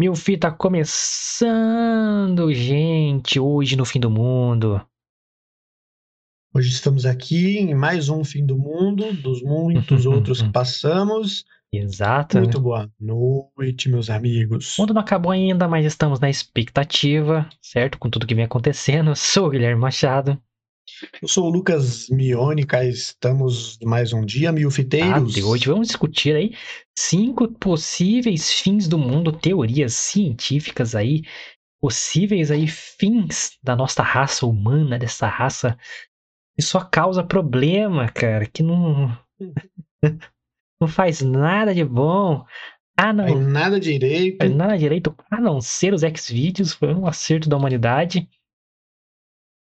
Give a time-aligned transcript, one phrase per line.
[0.00, 4.80] Mil Fita começando, gente, hoje no fim do mundo.
[6.54, 11.44] Hoje estamos aqui em mais um fim do mundo, dos muitos outros que passamos.
[11.70, 12.38] Exato.
[12.38, 14.78] Muito boa noite, meus amigos.
[14.78, 17.98] O mundo não acabou ainda, mas estamos na expectativa, certo?
[17.98, 19.14] Com tudo que vem acontecendo.
[19.20, 20.42] Sou o Guilherme Machado.
[21.22, 25.32] Eu sou o Lucas Miônica, estamos mais um dia, Ah, milfiteiros.
[25.32, 26.54] de hoje vamos discutir aí
[26.96, 31.22] cinco possíveis fins do mundo, teorias científicas aí,
[31.80, 35.78] possíveis aí fins da nossa raça humana, dessa raça
[36.56, 39.16] que só causa problema, cara, que não
[40.80, 42.44] não faz nada de bom.
[42.96, 44.36] Ah, Faz não, nada direito.
[44.38, 48.28] faz nada direito, a não ser os X-Vídeos, foi um acerto da humanidade.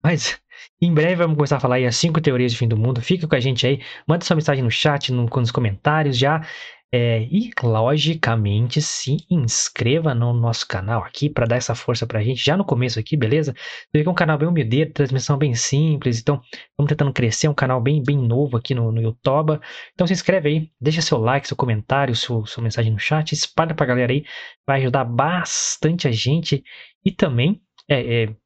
[0.02, 0.40] Mas
[0.80, 3.00] em breve vamos começar a falar aí as cinco teorias de fim do mundo.
[3.00, 6.42] Fica com a gente aí, manda sua mensagem no chat, no, nos comentários já.
[6.90, 12.42] É, e logicamente se inscreva no nosso canal aqui para dar essa força pra gente
[12.42, 13.54] já no começo aqui, beleza?
[13.92, 17.54] Você é um canal bem humildeiro, transmissão bem simples, então estamos tentando crescer, é um
[17.54, 19.60] canal bem, bem novo aqui no, no YouTube.
[19.92, 23.74] Então se inscreve aí, deixa seu like, seu comentário, seu, sua mensagem no chat, espalha
[23.74, 24.24] pra galera aí,
[24.66, 26.64] vai ajudar bastante a gente.
[27.04, 28.36] E também é, é,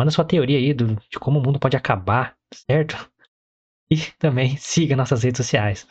[0.00, 2.96] manda sua teoria aí do, de como o mundo pode acabar, certo?
[3.90, 5.86] E também siga nossas redes sociais.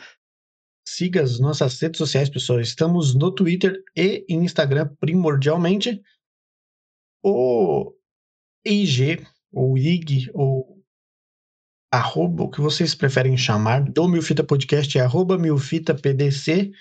[0.88, 2.59] Siga as nossas redes sociais, pessoal.
[2.59, 6.02] Estamos no Twitter e Instagram primordialmente.
[7.23, 7.93] O
[8.65, 10.83] IG, ou IG, ou
[11.93, 16.71] arroba, o que vocês preferem chamar, do Milfita Podcast é arroba milfitapdc.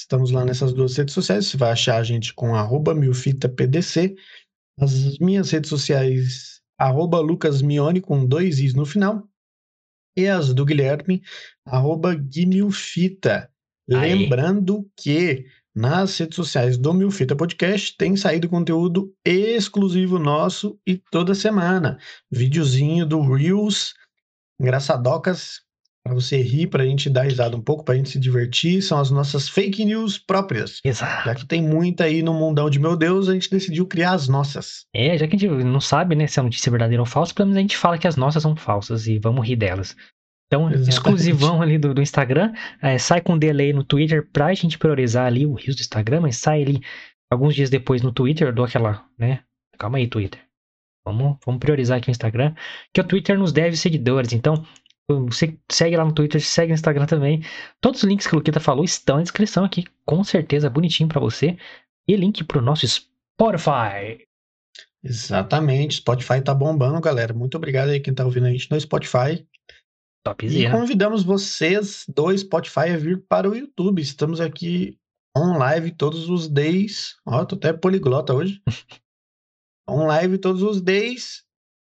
[0.00, 1.46] Estamos lá nessas duas redes sociais.
[1.46, 4.16] Você vai achar a gente com arroba milfitapdc.
[4.80, 9.28] As minhas redes sociais, arroba lucasmione com dois is no final.
[10.16, 11.22] E as do Guilherme,
[11.64, 13.50] arroba guimilfita.
[13.88, 21.34] Lembrando que nas redes sociais do Milfita Podcast tem saído conteúdo exclusivo nosso e toda
[21.34, 21.98] semana.
[22.30, 23.94] Videozinho do Reels,
[24.60, 25.60] engraçadocas,
[26.08, 28.82] para você rir, para a gente dar risada um pouco, para a gente se divertir.
[28.82, 30.80] São as nossas fake news próprias.
[30.84, 31.24] Exato.
[31.24, 34.28] Já que tem muita aí no mundão de meu Deus, a gente decidiu criar as
[34.28, 34.86] nossas.
[34.94, 37.34] É, já que a gente não sabe, né, se a notícia é verdadeira ou falsa,
[37.34, 39.94] pelo menos a gente fala que as nossas são falsas e vamos rir delas.
[40.46, 40.88] Então, Exatamente.
[40.88, 45.44] exclusivão ali do, do Instagram, é, sai com delay no Twitter pra gente priorizar ali
[45.44, 46.80] o rios do Instagram, mas sai ali
[47.30, 49.40] alguns dias depois no Twitter, eu dou aquela, né?
[49.78, 50.40] Calma aí, Twitter.
[51.04, 52.54] Vamos, vamos priorizar aqui o Instagram,
[52.92, 54.64] que o Twitter nos deve seguidores, então
[55.08, 57.42] você segue lá no Twitter, segue no Instagram também.
[57.80, 61.20] Todos os links que o Luqueta falou estão na descrição aqui, com certeza, bonitinho pra
[61.20, 61.56] você.
[62.06, 64.26] E link pro nosso Spotify.
[65.02, 65.96] Exatamente.
[65.96, 67.32] Spotify tá bombando, galera.
[67.32, 69.34] Muito obrigado aí quem tá ouvindo a gente no Spotify.
[69.34, 69.46] E
[70.22, 70.70] Topzera.
[70.70, 74.02] convidamos vocês do Spotify a vir para o YouTube.
[74.02, 74.98] Estamos aqui
[75.36, 77.16] on live todos os days.
[77.26, 78.60] Ó, tô até poliglota hoje.
[79.88, 81.47] on live todos os days.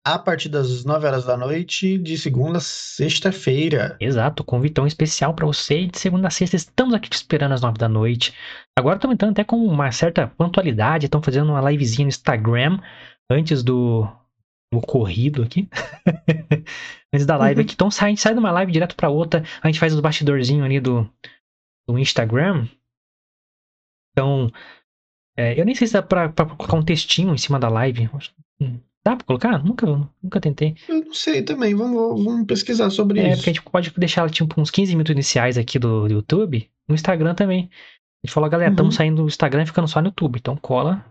[0.06, 3.96] A partir das 9 horas da noite, de segunda a sexta-feira.
[3.98, 5.86] Exato, convitão especial pra você.
[5.86, 8.34] De segunda a sexta estamos aqui te esperando às nove da noite.
[8.78, 11.06] Agora estamos entrando até com uma certa pontualidade.
[11.06, 12.78] Estamos fazendo uma livezinha no Instagram
[13.30, 14.06] antes do,
[14.70, 15.68] do corrido aqui.
[17.14, 17.64] antes da live Uhum.
[17.64, 17.72] aqui.
[17.72, 19.42] Então sai, a gente sai de uma live direto pra outra.
[19.62, 21.10] A gente faz os bastidorzinhos ali do,
[21.88, 22.68] do Instagram.
[24.12, 24.52] Então,
[25.34, 28.08] é, eu nem sei se dá pra, pra colocar um textinho em cima da live.
[28.60, 29.62] Hum, Dá pra colocar?
[29.62, 29.86] Nunca,
[30.22, 30.74] nunca tentei.
[30.88, 31.74] Eu não sei também.
[31.74, 33.36] Vamos, vamos pesquisar sobre É, isso.
[33.36, 36.94] porque a gente pode deixar tipo uns 15 minutos iniciais aqui do, do YouTube, no
[36.94, 37.68] Instagram também.
[38.22, 38.96] A gente falou, galera, estamos Uhum.
[38.96, 41.04] saindo do Instagram e ficando só no YouTube, então cola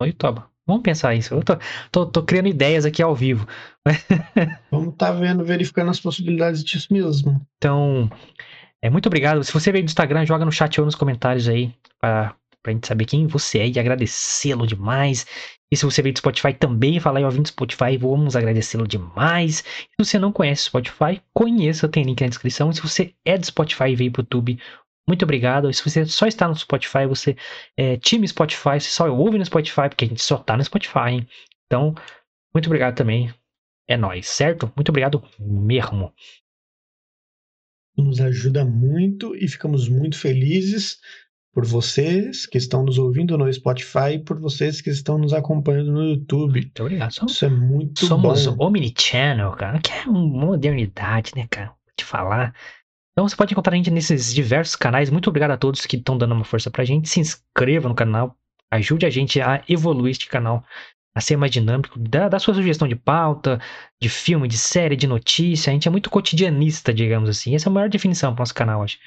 [0.00, 0.42] no YouTube.
[0.64, 1.34] Vamos pensar isso.
[1.34, 1.58] Eu tô,
[1.90, 3.44] tô, tô criando ideias aqui ao vivo.
[4.70, 7.40] Vamos tá vendo, verificando as possibilidades disso mesmo.
[7.56, 8.08] Então,
[8.80, 9.42] é, muito obrigado.
[9.42, 12.86] Se você veio do Instagram, joga no chat ou nos comentários aí pra, pra gente
[12.86, 15.26] saber quem você é e agradecê-lo demais.
[15.72, 19.58] E se você veio do Spotify também, fala aí, ouvindo do Spotify, vamos agradecê-lo demais.
[19.58, 22.70] Se você não conhece o Spotify, conheça, tem link na descrição.
[22.70, 24.58] E se você é do Spotify e veio pro YouTube,
[25.06, 25.70] muito obrigado.
[25.70, 27.36] E se você só está no Spotify, você
[27.76, 31.10] é time Spotify, você só ouve no Spotify, porque a gente só tá no Spotify,
[31.10, 31.28] hein?
[31.66, 31.94] Então,
[32.52, 33.32] muito obrigado também.
[33.88, 34.72] É nóis, certo?
[34.74, 36.12] Muito obrigado mesmo.
[37.96, 40.98] nos ajuda muito e ficamos muito felizes
[41.52, 45.92] por vocês que estão nos ouvindo no Spotify e por vocês que estão nos acompanhando
[45.92, 46.52] no YouTube.
[46.52, 47.12] Muito obrigado.
[47.12, 48.66] Somos, Isso é muito somos bom.
[48.66, 49.80] Omnichannel, cara.
[49.80, 51.68] Que é uma modernidade, né, cara?
[51.68, 52.54] Vou te falar.
[53.12, 55.10] Então você pode encontrar a gente nesses diversos canais.
[55.10, 57.08] Muito obrigado a todos que estão dando uma força pra gente.
[57.08, 58.36] Se inscreva no canal.
[58.70, 60.64] Ajude a gente a evoluir este canal.
[61.12, 61.98] A ser mais dinâmico.
[61.98, 63.60] Dá, dá sua sugestão de pauta,
[64.00, 65.70] de filme, de série, de notícia.
[65.70, 67.56] A gente é muito cotidianista, digamos assim.
[67.56, 68.98] Essa é a maior definição pro nosso canal hoje.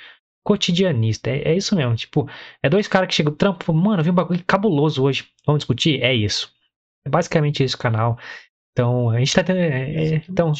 [0.43, 1.29] Cotidianista.
[1.29, 1.95] É, é isso mesmo.
[1.95, 2.29] Tipo,
[2.61, 5.27] é dois caras que chegam trampo, mano, vi um bagulho cabuloso hoje.
[5.45, 6.01] Vamos discutir?
[6.01, 6.51] É isso.
[7.05, 8.17] É basicamente esse canal.
[8.71, 9.59] Então, a gente tá tendo.
[9.59, 10.51] É, é, então,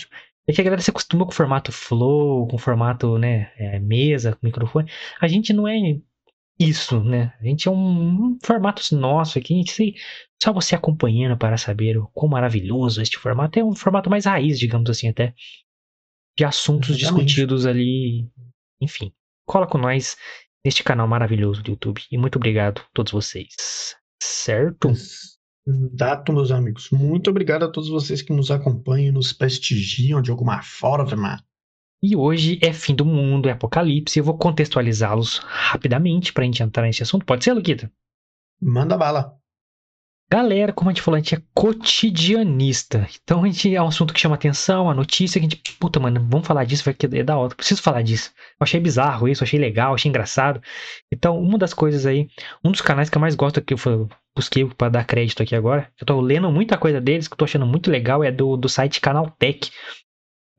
[0.47, 3.80] é que a galera se acostuma com o formato flow, com o formato, né, é,
[3.80, 4.89] mesa, com microfone.
[5.19, 5.77] A gente não é
[6.59, 7.33] isso, né?
[7.39, 9.95] A gente é um, um formato nosso aqui, a gente
[10.41, 13.57] só você acompanhando para saber o quão maravilhoso este formato.
[13.57, 15.33] É um formato mais raiz, digamos assim, até.
[16.38, 17.25] De assuntos Exatamente.
[17.27, 18.27] discutidos ali.
[18.81, 19.13] Enfim,
[19.45, 20.16] cola com nós
[20.63, 22.01] neste canal maravilhoso do YouTube.
[22.12, 23.95] E muito obrigado a todos vocês.
[24.22, 24.92] Certo?
[25.66, 26.90] Exato, meus amigos.
[26.92, 31.44] Muito obrigado a todos vocês que nos acompanham, nos prestigiam de alguma forma.
[32.01, 34.19] E hoje é fim do mundo, é apocalipse.
[34.19, 37.25] Eu vou contextualizá-los rapidamente para a gente entrar nesse assunto.
[37.25, 37.90] Pode ser, Luquita?
[38.62, 39.38] Manda bala.
[40.33, 43.07] Galera, como a gente falou, a gente é cotidianista.
[43.21, 45.62] Então a gente é um assunto que chama atenção, a notícia que a gente.
[45.80, 47.53] Puta, mano, vamos falar disso, vai que é da hora.
[47.53, 48.31] Preciso falar disso.
[48.59, 50.59] Eu achei bizarro isso, achei legal, achei engraçado.
[51.13, 52.30] Então, uma das coisas aí,
[52.65, 55.91] um dos canais que eu mais gosto que eu busquei para dar crédito aqui agora,
[56.01, 58.68] eu tô lendo muita coisa deles, que eu tô achando muito legal, é do, do
[58.68, 59.69] site Canaltech.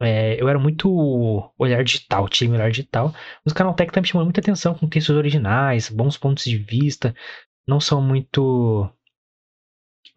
[0.00, 3.12] É, eu era muito olhar digital, time olhar digital.
[3.44, 7.12] Mas o Canaltech tá me chamando muita atenção com textos originais, bons pontos de vista.
[7.66, 8.88] Não são muito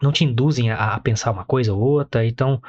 [0.01, 2.25] não te induzem a, a pensar uma coisa ou outra.
[2.25, 2.61] Então,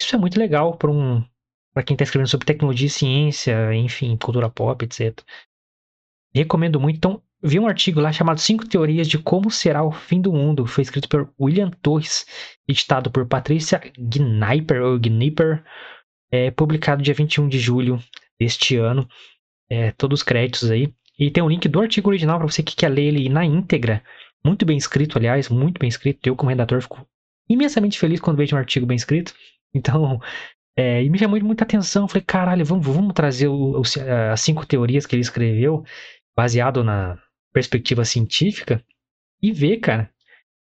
[0.00, 1.24] isso é muito legal para um
[1.72, 5.18] para quem está escrevendo sobre tecnologia ciência, enfim, cultura pop, etc.
[6.34, 6.96] Recomendo muito.
[6.96, 10.66] Então, vi um artigo lá chamado Cinco Teorias de Como Será o Fim do Mundo.
[10.66, 12.26] Foi escrito por William Torres,
[12.68, 15.00] editado por Patrícia Gneiper, ou
[16.30, 17.98] é, publicado dia 21 de julho
[18.38, 19.08] deste ano.
[19.70, 20.92] É, todos os créditos aí.
[21.18, 24.02] E tem um link do artigo original para você que quer ler ele na íntegra.
[24.44, 26.26] Muito bem escrito, aliás, muito bem escrito.
[26.26, 27.06] Eu, como redator, fico
[27.48, 29.34] imensamente feliz quando vejo um artigo bem escrito.
[29.74, 30.20] Então,
[30.76, 32.06] é, e me chamou muita atenção.
[32.06, 33.82] Falei, caralho, vamos, vamos trazer o, o,
[34.30, 35.82] as cinco teorias que ele escreveu,
[36.36, 37.18] baseado na
[37.54, 38.84] perspectiva científica,
[39.40, 40.10] e ver, cara,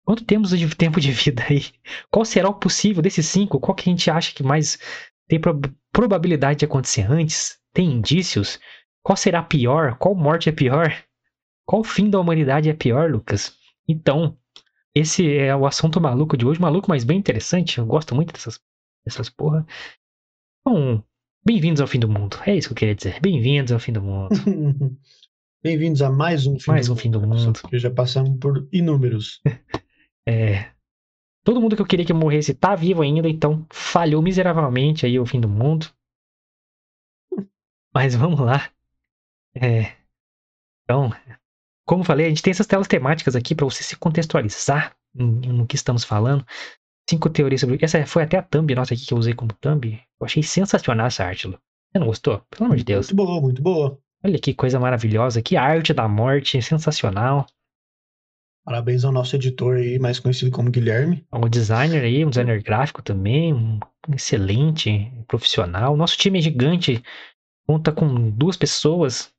[0.06, 1.66] quanto temos de tempo de vida aí?
[2.12, 3.60] Qual será o possível desses cinco?
[3.60, 4.78] Qual que a gente acha que mais
[5.28, 5.40] tem
[5.92, 7.58] probabilidade de acontecer antes?
[7.74, 8.60] Tem indícios?
[9.04, 9.98] Qual será pior?
[9.98, 10.96] Qual morte é pior?
[11.66, 13.59] Qual fim da humanidade é pior, Lucas?
[13.91, 14.38] Então,
[14.94, 17.80] esse é o assunto maluco de hoje, maluco, mas bem interessante.
[17.80, 18.59] Eu gosto muito dessas,
[19.03, 19.65] dessas porra.
[20.62, 21.03] Então,
[21.44, 22.38] bem-vindos ao fim do mundo.
[22.45, 23.19] É isso que eu queria dizer.
[23.19, 24.30] Bem-vindos ao fim do mundo.
[25.63, 27.01] bem-vindos a mais um fim mais do um mundo.
[27.01, 27.59] fim do mundo.
[27.59, 29.41] Porque já passamos por inúmeros.
[30.27, 30.71] é.
[31.44, 35.25] Todo mundo que eu queria que morresse tá vivo ainda, então falhou miseravelmente aí o
[35.25, 35.88] fim do mundo.
[37.91, 38.71] Mas vamos lá.
[39.56, 39.97] É.
[40.83, 41.12] Então,
[41.89, 45.75] como falei, a gente tem essas telas temáticas aqui para você se contextualizar no que
[45.75, 46.45] estamos falando.
[47.09, 47.80] Cinco teorias sobre.
[47.81, 50.00] Essa foi até a thumb nossa aqui que eu usei como thumb.
[50.21, 51.57] Eu achei sensacional essa arte, Lu.
[51.91, 52.44] Você não gostou?
[52.51, 53.07] Pelo amor de Deus.
[53.07, 54.00] Muito boa, muito boa.
[54.24, 55.41] Olha que coisa maravilhosa.
[55.41, 56.62] Que arte da morte.
[56.62, 57.47] Sensacional.
[58.63, 61.25] Parabéns ao nosso editor aí, mais conhecido como Guilherme.
[61.31, 63.51] Ao designer aí, um designer gráfico também.
[63.51, 63.80] Um
[64.13, 65.97] excelente profissional.
[65.97, 67.01] Nosso time é gigante.
[67.65, 69.33] Conta com duas pessoas.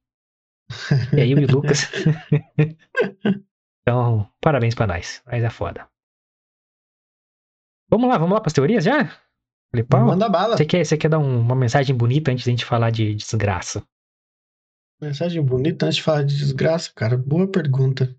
[1.17, 1.91] E aí, o Lucas.
[3.83, 5.23] então, parabéns pra nós.
[5.27, 5.89] Mas é foda.
[7.89, 9.07] Vamos lá, vamos lá pras teorias já?
[9.71, 10.57] Falei, Paulo, Manda bala.
[10.57, 13.15] Você quer, você quer dar um, uma mensagem bonita antes de a gente falar de,
[13.15, 13.85] de desgraça?
[15.01, 17.17] Mensagem bonita antes de falar de desgraça, cara?
[17.17, 18.15] Boa pergunta.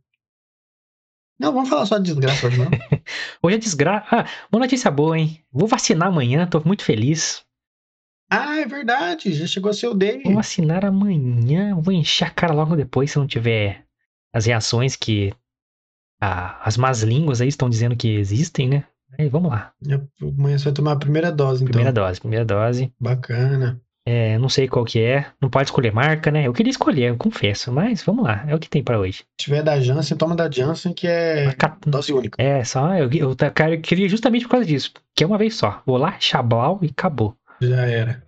[1.39, 2.67] Não, vamos falar só de desgraça hoje, não.
[3.43, 4.07] hoje é desgraça.
[4.11, 5.43] Ah, uma notícia boa, hein?
[5.51, 7.45] Vou vacinar amanhã, tô muito feliz.
[8.33, 10.23] Ah, é verdade, já chegou seu day.
[10.23, 13.83] Vou assinar amanhã, vou encher a cara logo depois se não tiver
[14.33, 15.33] as reações que
[16.21, 18.85] a, as más línguas aí estão dizendo que existem, né?
[19.19, 19.73] Aí vamos lá.
[20.21, 21.73] Amanhã você vai tomar a primeira dose, então.
[21.73, 22.93] Primeira dose, primeira dose.
[22.97, 23.81] Bacana.
[24.07, 26.47] É, não sei qual que é, não pode escolher marca, né?
[26.47, 29.19] Eu queria escolher, eu confesso, mas vamos lá, é o que tem para hoje.
[29.39, 31.53] Se tiver da Janssen, toma da Janssen, que é
[31.85, 32.41] dose única.
[32.41, 35.83] É, só, eu, eu, eu, queria justamente por causa disso, que é uma vez só.
[35.85, 37.35] Vou lá, chablau e acabou.
[37.61, 38.23] Já era.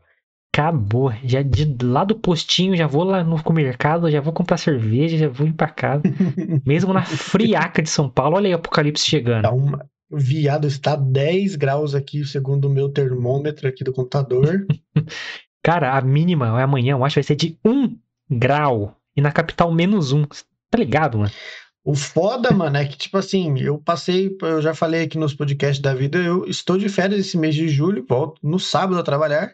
[0.53, 1.11] Acabou.
[1.23, 5.27] Já de lá do postinho, já vou lá no mercado, já vou comprar cerveja, já
[5.27, 6.03] vou ir pra casa.
[6.65, 9.43] Mesmo na friaca de São Paulo, olha aí o apocalipse chegando.
[9.43, 9.85] Tá uma...
[10.11, 14.67] Viado, está 10 graus aqui, segundo o meu termômetro aqui do computador.
[15.63, 17.97] Cara, a mínima é amanhã, eu acho vai ser de 1
[18.29, 18.95] grau.
[19.15, 20.25] E na capital, menos 1.
[20.69, 21.31] Tá ligado, mano?
[21.85, 25.81] O foda, mano, é que, tipo assim, eu passei, eu já falei aqui nos podcasts
[25.81, 29.53] da vida, eu estou de férias esse mês de julho, volto no sábado a trabalhar.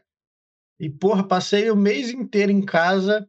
[0.80, 3.28] E, porra, passei o mês inteiro em casa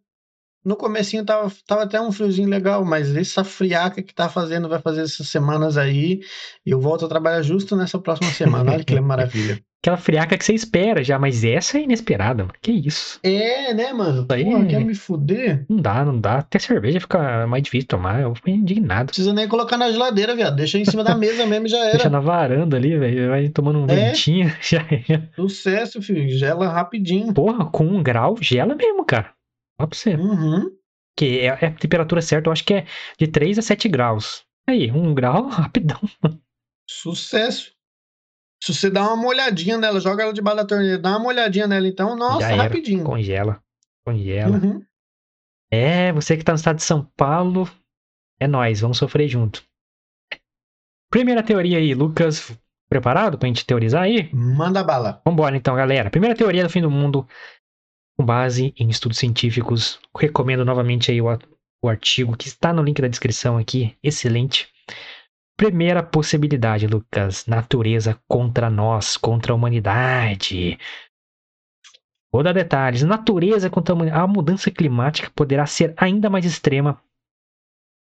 [0.65, 4.79] no comecinho tava, tava até um friozinho legal, mas essa friaca que tá fazendo, vai
[4.81, 6.21] fazer essas semanas aí,
[6.67, 8.73] e eu volto a trabalhar justo nessa próxima semana.
[8.73, 9.59] Olha que maravilha.
[9.83, 12.53] Aquela friaca que você espera já, mas essa é inesperada, mano.
[12.61, 13.19] Que isso?
[13.23, 14.27] É, né, mano?
[14.31, 15.65] aí Porra, é- quer me fuder?
[15.71, 16.35] Não dá, não dá.
[16.41, 18.21] Até cerveja fica mais difícil de tomar.
[18.21, 18.99] Eu fico indignado.
[18.99, 20.55] Não precisa nem colocar na geladeira, viado.
[20.57, 22.11] Deixa em cima da mesa mesmo já Deixa era.
[22.11, 23.31] na varanda ali, velho.
[23.31, 24.09] Vai tomando um É.
[24.11, 24.53] ventinho.
[24.61, 25.23] Já é.
[25.35, 26.29] Sucesso, filho.
[26.29, 27.33] Gela rapidinho.
[27.33, 29.31] Porra, com um grau, gela mesmo, cara.
[29.81, 30.15] Fala pra você.
[30.15, 30.71] Uhum.
[31.17, 32.87] Que é, é a temperatura certa, eu acho que é
[33.19, 34.45] de 3 a 7 graus.
[34.69, 36.01] Aí, um grau, rapidão.
[36.89, 37.73] Sucesso.
[38.63, 41.89] Se você dá uma molhadinha nela, joga ela debaixo da torneira, dá uma molhadinha nela,
[41.89, 42.63] então, nossa, era.
[42.63, 43.05] rapidinho.
[43.05, 43.63] Congela.
[44.05, 44.59] Congela.
[44.59, 44.85] Uhum.
[45.73, 47.69] É, você que tá no estado de São Paulo,
[48.39, 49.65] é nóis, vamos sofrer junto.
[51.11, 52.53] Primeira teoria aí, Lucas,
[52.89, 54.29] preparado pra gente teorizar aí?
[54.33, 55.23] Manda bala.
[55.25, 56.11] Vambora então, galera.
[56.11, 57.27] Primeira teoria do fim do mundo,
[58.21, 59.99] com base em estudos científicos.
[60.15, 61.27] Recomendo novamente aí o,
[61.83, 63.97] o artigo que está no link da descrição aqui.
[64.03, 64.69] Excelente.
[65.57, 67.47] Primeira possibilidade, Lucas.
[67.47, 70.79] Natureza contra nós, contra a humanidade.
[72.31, 73.03] Vou dar detalhes.
[73.03, 74.23] Natureza contra a humanidade.
[74.23, 77.03] A mudança climática poderá ser ainda mais extrema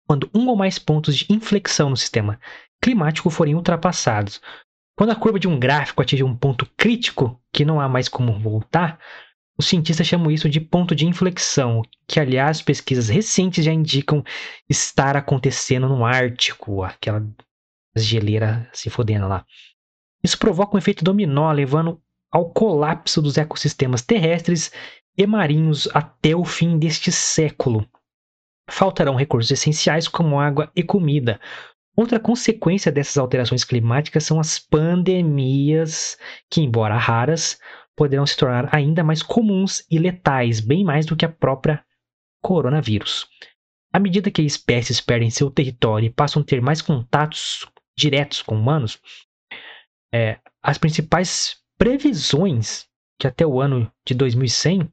[0.07, 2.39] quando um ou mais pontos de inflexão no sistema
[2.79, 4.39] climático forem ultrapassados.
[4.95, 8.39] Quando a curva de um gráfico atinge um ponto crítico, que não há mais como
[8.39, 8.99] voltar,
[9.57, 14.23] os cientistas chamam isso de ponto de inflexão, que, aliás, pesquisas recentes já indicam
[14.69, 17.25] estar acontecendo no Ártico, aquela
[17.95, 19.45] geleira se fodendo lá.
[20.21, 24.71] Isso provoca um efeito dominó, levando ao colapso dos ecossistemas terrestres
[25.17, 27.87] e marinhos até o fim deste século.
[28.69, 31.39] Faltarão recursos essenciais como água e comida.
[31.95, 36.17] Outra consequência dessas alterações climáticas são as pandemias,
[36.49, 37.57] que, embora raras,
[37.95, 41.83] poderão se tornar ainda mais comuns e letais, bem mais do que a própria
[42.41, 43.27] coronavírus.
[43.93, 47.65] À medida que espécies perdem seu território e passam a ter mais contatos
[47.97, 48.99] diretos com humanos,
[50.13, 52.85] é, as principais previsões
[53.17, 54.91] que até o ano de 2100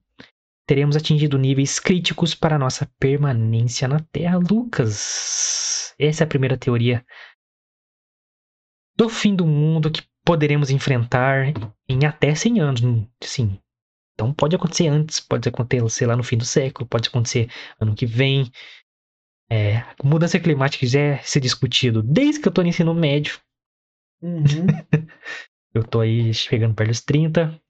[0.66, 4.38] teremos atingido níveis críticos para nossa permanência na Terra.
[4.38, 7.04] Lucas, essa é a primeira teoria
[8.96, 11.52] do fim do mundo que poderemos enfrentar
[11.88, 12.80] em até 100 anos.
[13.22, 13.58] Sim.
[14.14, 17.50] Então pode acontecer antes, pode acontecer lá no fim do século, pode acontecer
[17.80, 18.50] ano que vem.
[19.50, 23.38] É, mudança climática já é ser discutido desde que eu tô no ensino médio.
[24.22, 24.42] Uhum.
[25.74, 27.46] Eu tô aí chegando perto dos 30.
[27.46, 27.60] O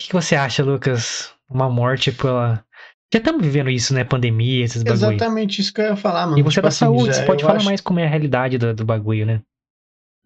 [0.00, 1.34] que, que você acha, Lucas?
[1.50, 2.64] Uma morte pela.
[3.12, 4.04] Já estamos vivendo isso, né?
[4.04, 5.12] Pandemia, esses bagulho.
[5.12, 6.38] Exatamente isso que eu ia falar, mano.
[6.38, 8.08] E você Tipo é da assim, saúde, você pode falar acho- mais como é a
[8.08, 9.42] realidade do, do bagulho, né?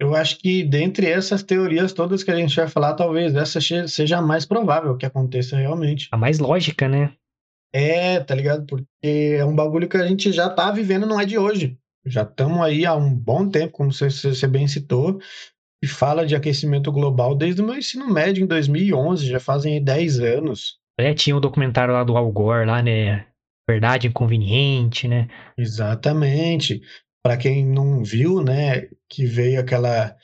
[0.01, 4.17] Eu acho que dentre essas teorias todas que a gente vai falar, talvez essa seja
[4.17, 6.09] a mais provável que aconteça realmente.
[6.11, 7.13] A mais lógica, né?
[7.71, 8.65] É, tá ligado?
[8.65, 11.79] Porque é um bagulho que a gente já tá vivendo, não é de hoje.
[12.07, 15.21] Já estamos aí há um bom tempo, como você, você bem citou,
[15.85, 19.81] e fala de aquecimento global desde o meu ensino médio, em 2011, já fazem aí
[19.81, 20.79] 10 anos.
[20.99, 23.27] É, tinha o documentário lá do Al Gore, lá, né?
[23.69, 25.29] Verdade inconveniente, né?
[25.57, 26.81] Exatamente.
[27.23, 30.17] Para quem não viu, né, que veio aquela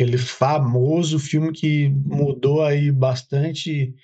[0.00, 3.94] aquele famoso filme que mudou aí bastante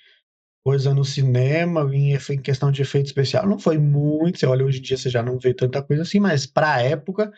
[0.65, 3.47] coisa no cinema em, questão de efeito especial.
[3.47, 6.19] Não foi muito, você olha hoje em dia você já não vê tanta coisa assim,
[6.19, 7.31] mas para a época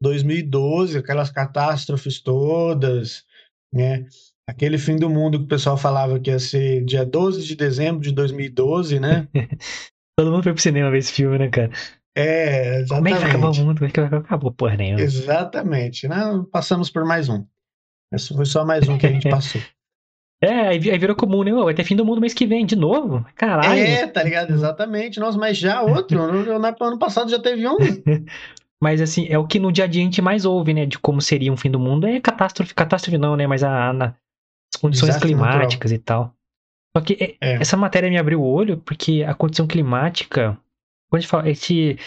[0.00, 3.24] 2012, aquelas catástrofes todas,
[3.72, 4.06] né?
[4.48, 8.00] Aquele fim do mundo que o pessoal falava que ia ser dia 12 de dezembro
[8.00, 9.28] de 2012, né?
[10.18, 11.70] Todo mundo foi pro cinema ver esse filme, né, cara?
[12.20, 13.60] É, Como é que vai acabar o exatamente.
[13.62, 13.78] mundo?
[13.78, 15.00] Como é que vai acabar porra nenhuma?
[15.00, 16.16] Exatamente, né?
[16.52, 17.44] Passamos por mais um.
[18.12, 19.60] Esse foi só mais um que a gente passou.
[20.42, 21.52] É, aí vi- aí virou comum, né?
[21.52, 23.26] Vai ter fim do mundo mês que vem, de novo?
[23.34, 23.78] Caralho.
[23.80, 24.52] É, tá ligado?
[24.52, 25.18] Exatamente.
[25.18, 26.16] Nossa, mas já outro.
[26.28, 27.76] No, no- no ano passado já teve um.
[28.80, 30.86] Mas assim, é o que no dia a dia a gente mais ouve, né?
[30.86, 32.06] De como seria um fim do mundo.
[32.06, 33.44] É catástrofe, catástrofe não, né?
[33.44, 34.14] Mas a, na-
[34.72, 36.32] as condições Desastre climáticas e tal.
[36.96, 37.54] Só que é- É.
[37.54, 40.56] essa matéria me abriu o olho porque a condição climática,
[41.08, 41.98] quando a gente fala, a gente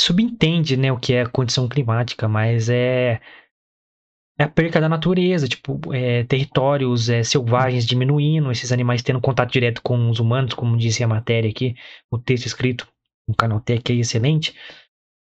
[0.00, 3.20] subentende, né, o que é a condição climática, mas é,
[4.38, 9.52] é a perca da natureza, tipo, é, territórios é, selvagens diminuindo, esses animais tendo contato
[9.52, 11.76] direto com os humanos, como disse a matéria aqui,
[12.10, 12.88] o texto escrito
[13.28, 14.54] no Canaltech é excelente.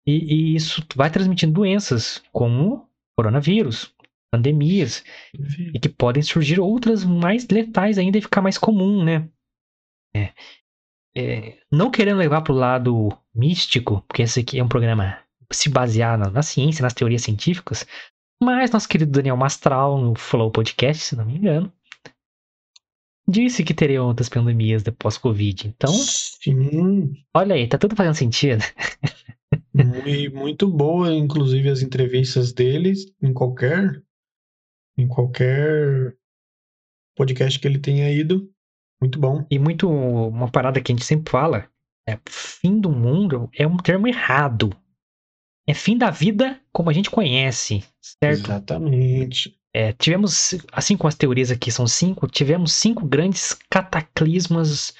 [0.07, 3.95] E, e isso vai transmitindo doenças, como coronavírus,
[4.33, 5.05] pandemias,
[5.75, 9.29] e que podem surgir outras mais letais ainda e ficar mais comum, né?
[10.15, 10.33] É.
[11.21, 15.19] É, não querendo levar para o lado místico, porque esse aqui é um programa
[15.53, 17.85] se basear na, na ciência, nas teorias científicas,
[18.41, 21.73] mas nosso querido Daniel Mastral, no Flow Podcast, se não me engano,
[23.29, 25.67] disse que teriam outras pandemias depois Covid.
[25.69, 28.63] Então, Sim, olha aí, tá tudo fazendo sentido.
[29.75, 34.03] mui- muito boa, inclusive as entrevistas deles em qualquer
[34.97, 36.17] em qualquer
[37.17, 38.51] podcast que ele tenha ido.
[39.00, 39.47] Muito bom.
[39.50, 41.69] E muito uma parada que a gente sempre fala,
[42.09, 44.75] é fim do mundo é um termo errado.
[45.67, 48.47] É fim da vida como a gente conhece, certo?
[48.47, 49.55] Exatamente.
[49.75, 54.95] É, tivemos, assim como as teorias aqui são cinco, tivemos cinco grandes cataclismas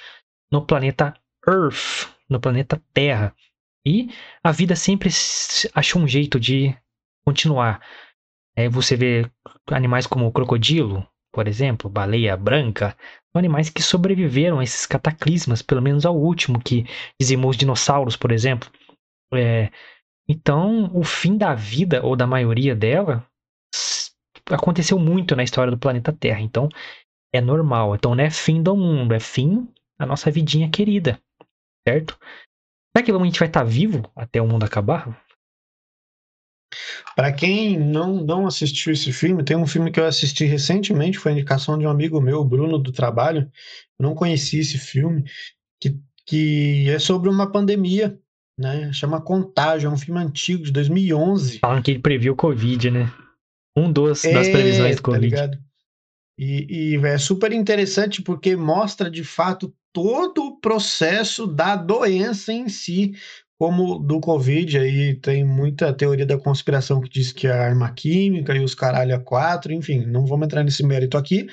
[0.51, 1.13] no planeta
[1.47, 3.35] Earth, no planeta Terra.
[3.85, 4.09] E
[4.43, 5.09] a vida sempre
[5.73, 6.75] achou um jeito de
[7.25, 7.81] continuar.
[8.55, 9.29] É, você vê
[9.71, 12.95] animais como o crocodilo, por exemplo, baleia branca,
[13.33, 16.85] animais que sobreviveram a esses cataclismas, pelo menos ao último, que
[17.19, 18.69] dizimou os dinossauros, por exemplo.
[19.33, 19.69] É,
[20.27, 23.25] então, o fim da vida, ou da maioria dela,
[24.49, 26.41] aconteceu muito na história do planeta Terra.
[26.41, 26.69] Então,
[27.33, 27.95] é normal.
[27.95, 29.67] Então, não é fim do mundo, é fim
[29.99, 31.19] da nossa vidinha querida.
[31.87, 32.17] Certo?
[32.95, 35.23] Será que a gente vai estar vivo até o mundo acabar?
[37.15, 41.31] Para quem não, não assistiu esse filme, tem um filme que eu assisti recentemente, foi
[41.33, 43.51] indicação de um amigo meu, o Bruno do Trabalho.
[43.99, 45.23] Eu não conhecia esse filme,
[45.81, 48.17] que, que é sobre uma pandemia,
[48.57, 48.91] né?
[48.93, 51.59] Chama Contágio, é um filme antigo, de 2011.
[51.59, 53.11] Falam que ele previu o Covid, né?
[53.75, 55.25] Um dos, das É, previsões do tá Covid.
[55.25, 55.57] ligado?
[56.37, 62.69] E, e é super interessante porque mostra de fato todo o processo da doença em
[62.69, 63.13] si,
[63.59, 64.79] como do Covid.
[64.79, 69.13] Aí tem muita teoria da conspiração que diz que é arma química e os caralho
[69.13, 71.45] a quatro, enfim, não vamos entrar nesse mérito aqui.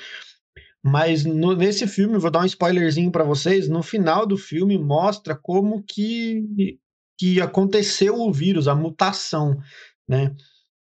[0.81, 3.67] Mas no- nesse filme, vou dar um spoilerzinho para vocês.
[3.67, 6.79] No final do filme, mostra como que,
[7.19, 9.59] que aconteceu o vírus, a mutação,
[10.07, 10.33] né?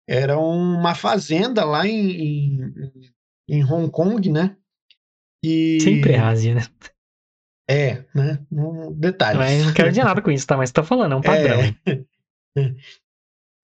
[0.08, 2.74] Era uma fazenda lá em, em,
[3.50, 4.55] em Hong Kong, né?
[5.44, 6.62] E Sempre é Ásia, né?
[7.69, 8.39] É, né?
[8.51, 9.38] Um detalhe.
[9.39, 10.55] Mas não quero dizer nada com isso, tá?
[10.55, 11.60] Mas tô falando, é um padrão.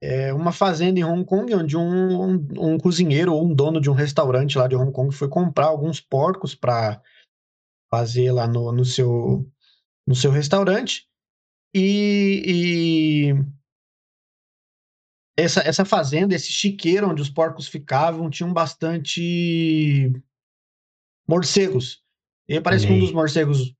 [0.04, 3.88] É uma fazenda em Hong Kong onde um, um, um cozinheiro ou um dono de
[3.88, 7.00] um restaurante lá de Hong Kong foi comprar alguns porcos para
[7.88, 9.48] fazer lá no, no, seu,
[10.08, 11.08] no seu restaurante.
[11.72, 13.46] E, e
[15.38, 20.12] essa, essa fazenda, esse chiqueiro onde os porcos ficavam, tinham bastante
[21.28, 22.04] morcegos.
[22.50, 23.76] E parece que um dos morcegos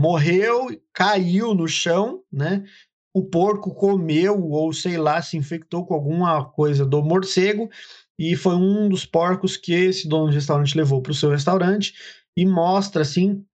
[0.00, 2.64] morreu, caiu no chão, né?
[3.12, 7.68] O porco comeu, ou sei lá, se infectou com alguma coisa do morcego,
[8.18, 11.92] e foi um dos porcos que esse dono do restaurante levou para o seu restaurante
[12.34, 13.44] e mostra assim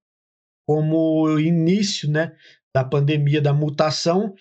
[0.68, 2.32] como o início, né,
[2.74, 4.32] da pandemia da mutação.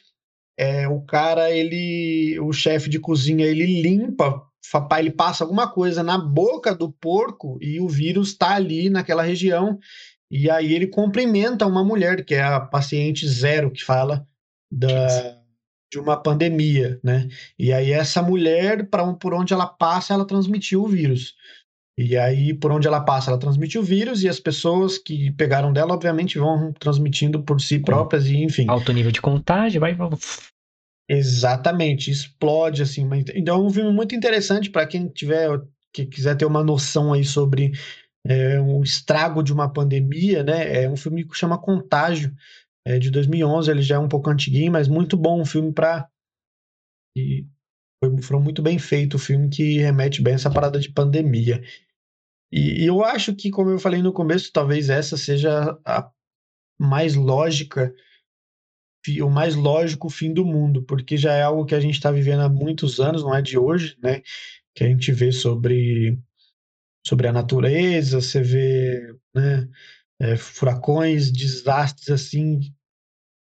[0.57, 4.43] É, o cara, ele, o chefe de cozinha, ele limpa,
[4.99, 9.79] ele passa alguma coisa na boca do porco e o vírus está ali naquela região.
[10.31, 14.27] E aí ele cumprimenta uma mulher, que é a paciente zero, que fala
[14.71, 15.07] da,
[15.91, 17.27] de uma pandemia, né?
[17.57, 21.35] E aí essa mulher, para por onde ela passa, ela transmitiu o vírus.
[21.97, 25.71] E aí, por onde ela passa, ela transmite o vírus e as pessoas que pegaram
[25.71, 28.65] dela, obviamente, vão transmitindo por si próprias e, enfim.
[28.67, 29.95] Alto nível de contágio, vai.
[31.07, 33.07] Exatamente, explode assim.
[33.33, 35.61] Então é um filme muito interessante para quem tiver,
[35.93, 37.71] que quiser ter uma noção aí sobre
[38.25, 40.83] é, o estrago de uma pandemia, né?
[40.83, 42.35] É um filme que chama Contágio,
[42.85, 43.69] é de 2011.
[43.69, 46.09] Ele já é um pouco antiguinho, mas muito bom um filme para
[47.17, 47.45] e
[48.03, 51.63] foi, foi muito bem feito o filme que remete bem a essa parada de pandemia.
[52.51, 56.11] E, e eu acho que, como eu falei no começo, talvez essa seja a
[56.79, 57.93] mais lógica
[59.21, 62.41] o mais lógico fim do mundo, porque já é algo que a gente está vivendo
[62.41, 64.21] há muitos anos, não é de hoje, né?
[64.73, 66.17] Que a gente vê sobre,
[67.05, 69.67] sobre a natureza, você vê, né,
[70.19, 72.59] é, furacões, desastres assim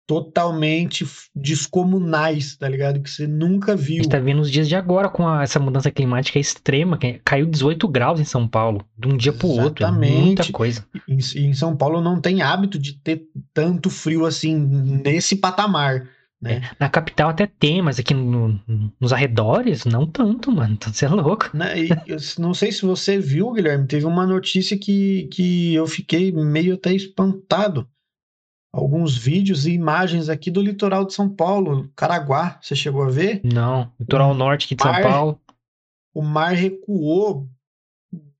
[0.07, 2.99] totalmente descomunais, tá ligado?
[2.99, 3.97] Que você nunca A viu.
[3.97, 7.45] gente tá vendo os dias de agora com a- essa mudança climática extrema, que caiu
[7.45, 9.85] 18 graus em São Paulo, de um dia pro outro.
[9.85, 10.51] É muita Exatamente.
[10.51, 10.83] coisa.
[11.07, 13.21] Em, em São Paulo não tem hábito de ter
[13.53, 16.09] tanto frio assim nesse patamar,
[16.41, 16.61] né?
[16.79, 18.59] Na capital até tem, mas aqui no-
[18.99, 20.73] nos arredores, não tanto, mano.
[20.73, 21.49] Então você é louco.
[21.53, 21.73] Né,
[22.37, 26.93] não sei se você viu, Guilherme, teve uma notícia que, que eu fiquei meio até
[26.93, 27.89] espantado.
[28.71, 33.41] Alguns vídeos e imagens aqui do litoral de São Paulo, Caraguá, você chegou a ver?
[33.43, 33.91] Não.
[33.99, 35.41] Litoral norte aqui de São mar- Paulo.
[36.13, 37.49] O mar recuou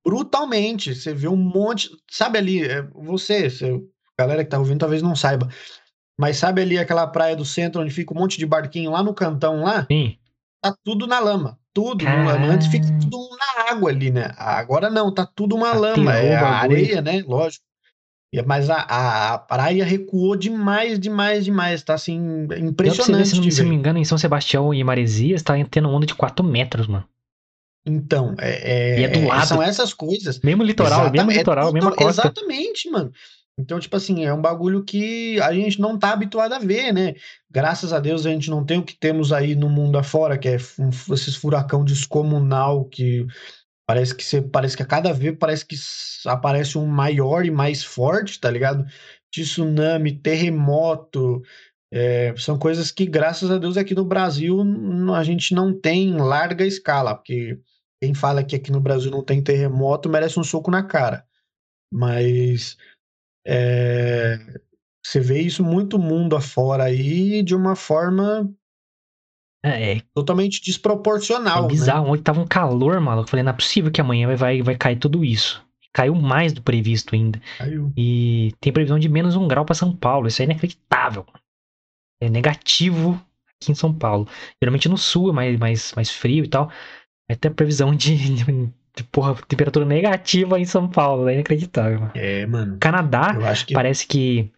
[0.05, 0.95] brutalmente.
[0.95, 1.89] Você vê um monte.
[2.09, 3.81] Sabe ali, é, você, você-
[4.17, 5.47] galera que tá ouvindo talvez não saiba,
[6.19, 9.13] mas sabe ali aquela praia do centro onde fica um monte de barquinho lá no
[9.13, 9.85] cantão lá?
[9.89, 10.17] Sim.
[10.61, 11.57] tá tudo na lama.
[11.73, 12.47] Tudo na lama.
[12.47, 14.33] Antes fica tudo na água ali, né?
[14.37, 16.15] Agora não, tá tudo uma Aterrou lama.
[16.15, 17.23] É a areia, né?
[17.25, 17.63] Lógico.
[18.33, 21.81] E- Mas a, a, a praia recuou demais, demais, demais.
[21.81, 23.27] Tá assim, Dá pra você ver, impressionante.
[23.29, 26.13] se, não, se não me engano, em São Sebastião e Maresias tá tendo onda de
[26.15, 27.05] 4 metros, mano.
[27.85, 29.47] Então, é, E é do é- lado.
[29.47, 30.39] são essas coisas.
[30.41, 32.21] Mesmo litoral, Exatamente, mesmo é litoral, tudo- mesma costa.
[32.23, 33.11] Exatamente, mano.
[33.59, 37.13] Então, tipo assim, é um bagulho que a gente não tá habituado a ver, né?
[37.51, 40.47] Graças a Deus a gente não tem o que temos aí no mundo afora, que
[40.47, 43.27] é um- esses furacão descomunal que
[43.87, 45.75] parece que você, parece que a cada vez parece que
[46.25, 48.85] aparece um maior e mais forte, tá ligado?
[49.31, 51.41] Tsunami, terremoto,
[51.91, 54.59] é, são coisas que, graças a Deus, aqui no Brasil
[55.15, 57.59] a gente não tem em larga escala, porque
[58.01, 61.25] quem fala que aqui no Brasil não tem terremoto merece um soco na cara.
[61.91, 62.77] Mas
[63.49, 64.37] é,
[65.03, 68.49] você vê isso muito mundo afora aí de uma forma
[69.63, 71.67] É, é, totalmente é desproporcional, né?
[71.67, 72.09] bizarro.
[72.09, 73.27] Ontem tava um calor, maluco.
[73.27, 75.65] Eu Falei, não é possível que amanhã vai, vai, vai cair tudo isso.
[75.93, 77.41] Caiu mais do previsto ainda.
[77.57, 77.91] Caiu.
[77.97, 80.27] E tem previsão de menos um grau pra São Paulo.
[80.27, 81.25] Isso é inacreditável.
[82.21, 83.19] É negativo
[83.55, 84.27] aqui em São Paulo.
[84.61, 86.71] Geralmente no sul é mais, mais, mais frio e tal.
[87.29, 88.15] Aí tem a previsão de,
[89.03, 91.27] porra, temperatura negativa em São Paulo.
[91.29, 92.11] É inacreditável, mano.
[92.15, 92.77] É, mano.
[92.79, 93.35] Canadá,
[93.65, 94.51] que parece que,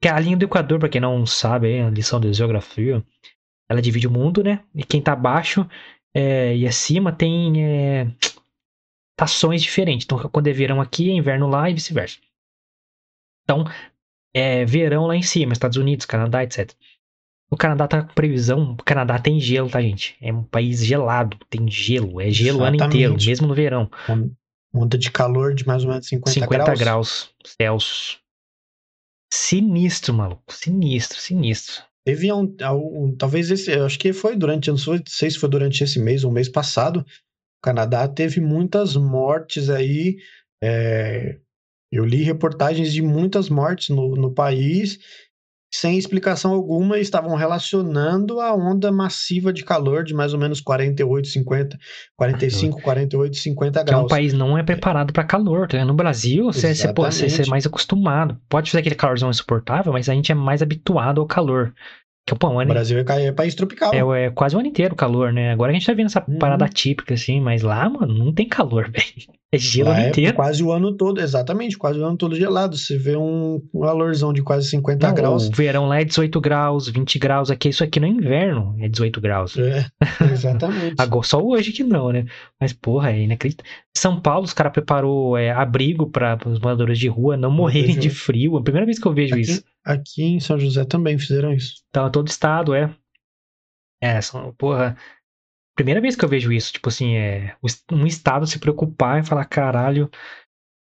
[0.00, 3.02] que a linha do Equador, pra quem não sabe, a lição de geografia,
[3.68, 4.60] ela divide o mundo, né?
[4.74, 5.68] E quem tá abaixo
[6.14, 8.06] é, e acima tem é,
[9.12, 10.04] estações diferentes.
[10.04, 12.18] Então, quando é verão aqui, é inverno lá e vice-versa.
[13.44, 13.64] Então,
[14.34, 16.72] é verão lá em cima, Estados Unidos, Canadá, etc.
[17.50, 18.72] O Canadá tá com previsão.
[18.78, 20.16] O Canadá tem gelo, tá, gente?
[20.20, 22.20] É um país gelado, tem gelo.
[22.20, 23.90] É gelo o ano inteiro, mesmo no verão.
[24.08, 24.30] on-
[24.74, 26.78] onda de calor de mais ou menos 50, 50 graus.
[26.78, 28.18] graus Celsius.
[29.32, 30.42] Sinistro, maluco.
[30.52, 31.82] Sinistro, sinistro.
[32.04, 35.38] Teve um, um- talvez esse, eu acho que foi durante, eu não sei- sei se
[35.38, 40.16] foi durante esse mês ou mês passado, o Canadá teve muitas mortes aí.
[40.60, 41.38] é,
[41.92, 44.98] eu li reportagens de muitas mortes no, no país,
[45.70, 51.28] sem explicação alguma, estavam relacionando a onda massiva de calor de mais ou menos 48,
[51.28, 51.78] 50,
[52.16, 54.10] 45, 48, 50 Que é um graus.
[54.10, 55.68] país não é preparado pra calor.
[55.68, 55.84] Tá?
[55.84, 58.40] No Brasil, você, você, pô, você, é mais acostumado.
[58.48, 61.74] Pode fazer aquele calorzão insuportável, mas a gente é mais habituado ao calor.
[62.28, 63.90] Que, pô, um O ano, Brasil é, é país tropical.
[64.14, 65.50] é, é quase o ano inteiro calor, né?
[65.50, 66.38] Agora a gente tá vendo essa Uhum.
[66.38, 69.38] parada típica, assim, mas lá, mano, não tem calor, velho.
[69.50, 70.34] É gelo o Lá ano é inteiro.
[70.36, 72.76] quase o ano todo, exatamente, quase o ano todo gelado.
[72.76, 75.48] Você vê um, um valorzão de quase 50 Não, graus.
[75.48, 77.70] O verão lá é 18 graus, 20 graus aqui.
[77.70, 79.56] Isso aqui no inverno é 18 graus.
[79.56, 79.86] É,
[80.30, 80.96] exatamente.
[81.00, 82.26] Agora, só hoje que não, né?
[82.60, 83.72] Mas, porra, é inacreditável.
[83.96, 88.10] São Paulo, os caras preparou é, abrigo para os moradores de rua não morrerem de
[88.10, 88.54] frio.
[88.56, 89.62] É a primeira vez que eu vejo aqui, isso.
[89.88, 91.82] Aqui em São José também fizeram isso.
[91.88, 92.94] Então, todo estado, é.
[94.02, 94.96] É, são, porra.
[95.74, 96.72] Primeira vez que eu vejo isso.
[96.74, 97.56] Tipo assim, é.
[97.90, 100.10] Um estado se preocupar e falar, caralho,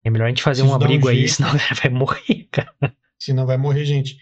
[0.03, 1.91] é melhor a gente fazer um dar um abrigo aí, jeito." senão a galera vai
[1.91, 2.97] morrer, cara.
[3.17, 4.19] Senão vai morrer gente.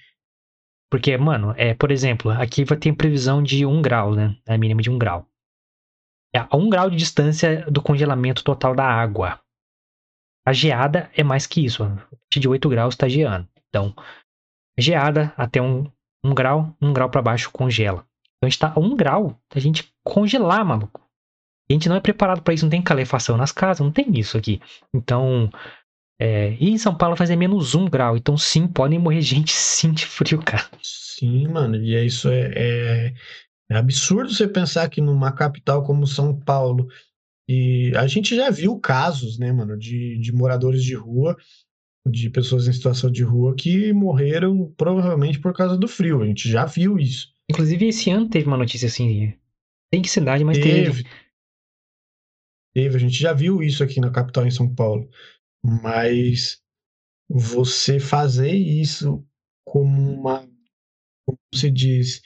[0.90, 4.38] Porque, mano, é, por exemplo, aqui vai ter previsão de um grau, né?
[4.48, 5.28] A mínima de um grau.
[6.34, 9.40] É a um grau de distância do congelamento total da água.
[10.46, 11.84] A geada é mais que isso.
[11.84, 13.50] A partir de 8 graus tá geando.
[13.68, 13.94] Então,
[14.78, 15.86] geada até um,
[16.24, 18.06] um grau, um grau para baixo congela.
[18.38, 21.02] Então a gente tá a um grau da gente congelar, maluco.
[21.70, 24.18] E a gente não é preparado para isso, não tem calefação nas casas, não tem
[24.18, 24.62] isso aqui.
[24.94, 25.50] Então,
[26.20, 28.16] é, e em São Paulo fazer menos um grau.
[28.16, 30.66] Então, sim, podem morrer gente sim de frio, cara.
[30.82, 33.14] Sim, mano, e é isso é, é,
[33.72, 36.88] é absurdo você pensar que numa capital como São Paulo,
[37.50, 41.36] e a gente já viu casos, né, mano, de, de moradores de rua,
[42.08, 46.22] de pessoas em situação de rua que morreram provavelmente por causa do frio.
[46.22, 47.34] A gente já viu isso.
[47.50, 49.34] Inclusive, esse ano teve uma notícia assim.
[49.92, 51.04] Tem que cidade, mas teve.
[51.04, 51.10] Teve.
[52.76, 55.10] Teve, a gente já viu isso aqui na capital em São Paulo.
[55.64, 56.62] Mas
[57.30, 59.26] você fazer isso
[59.66, 60.48] como uma,
[61.26, 62.22] como se diz,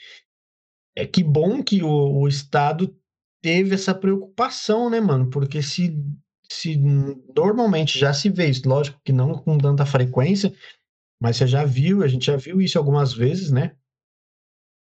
[0.96, 2.96] é que bom que o, o Estado
[3.42, 5.30] teve essa preocupação, né, mano?
[5.30, 5.96] Porque se,
[6.52, 6.78] se
[7.36, 10.54] normalmente já se vê isso, lógico que não com tanta frequência,
[11.22, 13.74] mas você já viu, a gente já viu isso algumas vezes, né?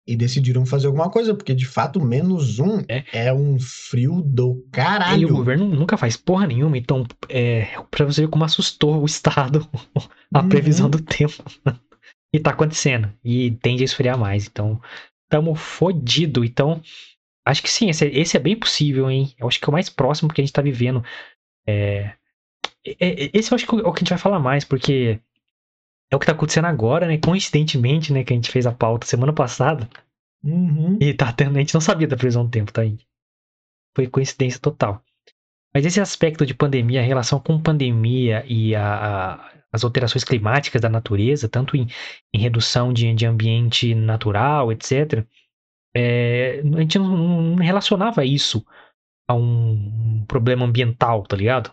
[0.07, 3.05] E decidiram fazer alguma coisa, porque de fato, menos um É.
[3.29, 5.29] é, um frio do E o caralho.
[5.29, 6.77] governo nunca faz porra nenhuma.
[6.77, 9.67] Então, é, pra você ver como assustou o Estado
[10.35, 10.49] a Uhum.
[10.51, 11.43] previsão do tempo.
[12.35, 13.11] e tá acontecendo.
[13.25, 14.47] E tende a esfriar mais.
[14.47, 14.79] Então,
[15.31, 16.45] tamo fodido.
[16.45, 16.83] Então,
[17.47, 19.33] acho que sim, esse, é- esse é bem possível, hein?
[19.39, 21.03] Eu acho que é o mais próximo que a gente tá vivendo.
[21.67, 22.15] É,
[22.85, 25.21] é- é- esse eu acho que é o que a gente vai falar mais, porque
[26.11, 27.19] é o que tá acontecendo agora, né?
[27.19, 28.25] Coincidentemente, né?
[28.25, 29.89] Que a gente fez a pauta semana passada.
[30.43, 30.99] Uhum.
[31.01, 33.07] E tá tendo, a gente não sabia da previsão do tempo, tá, gente?
[33.97, 35.03] Foi coincidência total.
[35.75, 40.81] Mas esse aspecto de pandemia, a relação com pandemia e a, a, as alterações climáticas
[40.81, 41.89] da natureza, tanto em,
[42.33, 45.27] em redução de, de, ambiente natural, etc.,
[45.97, 48.65] é, a gente não, não, relacionava isso
[49.29, 51.73] a um problema ambiental, tá ligado?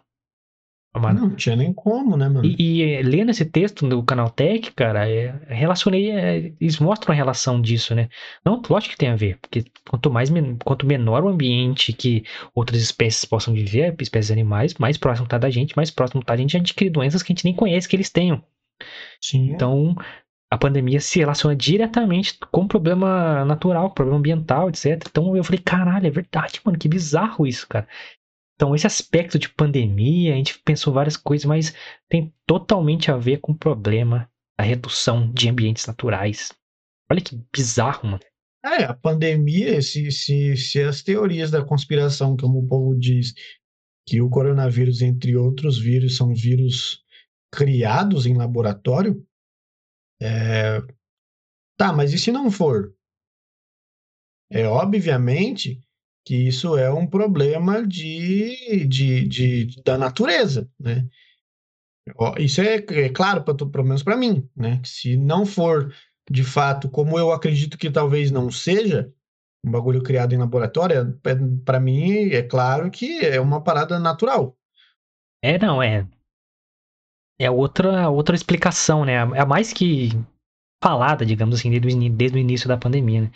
[0.93, 1.21] Mano.
[1.21, 2.45] Não tinha nem como, né, mano?
[2.45, 6.11] E, e lendo esse texto do Canaltech, cara, é, relacionei.
[6.11, 8.09] É, eles mostram a relação disso, né?
[8.43, 10.29] Não, lógico que tem a ver, porque quanto mais
[10.65, 15.49] quanto menor o ambiente que outras espécies possam viver, espécies animais, mais próximo tá da
[15.49, 17.87] gente, mais próximo tá da gente, a gente cria doenças que a gente nem conhece
[17.87, 18.43] que eles tenham.
[19.21, 19.51] Sim.
[19.51, 19.95] Então,
[20.51, 25.01] a pandemia se relaciona diretamente com o problema natural, problema ambiental, etc.
[25.09, 27.87] Então eu falei, caralho, é verdade, mano, que bizarro isso, cara.
[28.55, 31.73] Então, esse aspecto de pandemia, a gente pensou várias coisas, mas
[32.07, 36.51] tem totalmente a ver com o problema da redução de ambientes naturais.
[37.09, 38.23] Olha que bizarro, mano.
[38.63, 43.33] É, a pandemia, se, se, se as teorias da conspiração, como o povo diz,
[44.05, 47.01] que o coronavírus, entre outros vírus, são vírus
[47.51, 49.25] criados em laboratório,
[50.21, 50.81] é...
[51.77, 52.93] tá, mas e se não for?
[54.49, 55.81] É obviamente
[56.25, 61.07] que isso é um problema de, de, de da natureza, né?
[62.38, 64.81] Isso é, é claro, pra, pelo menos para mim, né?
[64.84, 65.93] Se não for
[66.29, 69.12] de fato, como eu acredito que talvez não seja,
[69.65, 74.57] um bagulho criado em laboratório, é, para mim é claro que é uma parada natural.
[75.43, 76.07] É, não, é.
[77.41, 79.15] É outra, outra explicação, né?
[79.15, 80.12] É mais que
[80.84, 83.32] falada, digamos assim, desde, desde o início da pandemia, né?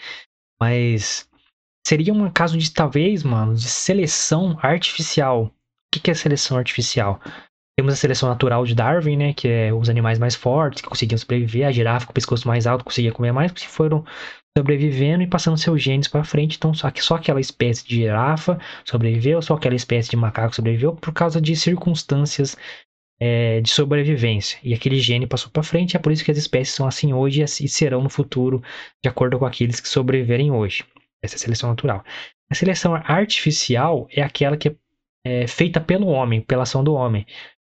[0.62, 1.28] Mas
[1.86, 5.46] seria um caso de, talvez, mano, de seleção artificial.
[5.46, 5.52] O
[6.00, 7.20] que, é seleção artificial?
[7.78, 9.34] Temos a seleção natural de Darwin, né?
[9.34, 11.68] Que é os animais mais fortes que conseguiam sobreviver.
[11.68, 14.06] A girafa com o pescoço mais alto conseguia comer mais, que foram
[14.56, 16.58] sobrevivendo e passando seus genes para frente.
[16.58, 20.96] Então, só que só aquela espécie de girafa sobreviveu, só aquela espécie de macaco sobreviveu
[20.96, 22.56] por causa de circunstâncias
[23.19, 24.60] é, de sobrevivência.
[24.63, 25.95] E aquele gene passou para frente.
[25.95, 28.62] É por isso que as espécies são assim hoje e serão no futuro,
[29.04, 30.84] de acordo com aqueles que sobreviverem hoje.
[31.21, 32.04] Essa é a seleção natural.
[32.49, 34.75] A seleção artificial é aquela que
[35.25, 37.25] é feita pelo homem, pela ação do homem.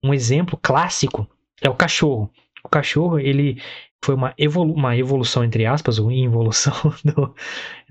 [0.04, 1.28] Um exemplo clássico
[1.62, 2.30] é o cachorro.
[2.64, 3.62] O cachorro, ele
[4.04, 6.74] foi uma, evolu uma evolução, entre aspas, ou involução
[7.04, 7.34] do,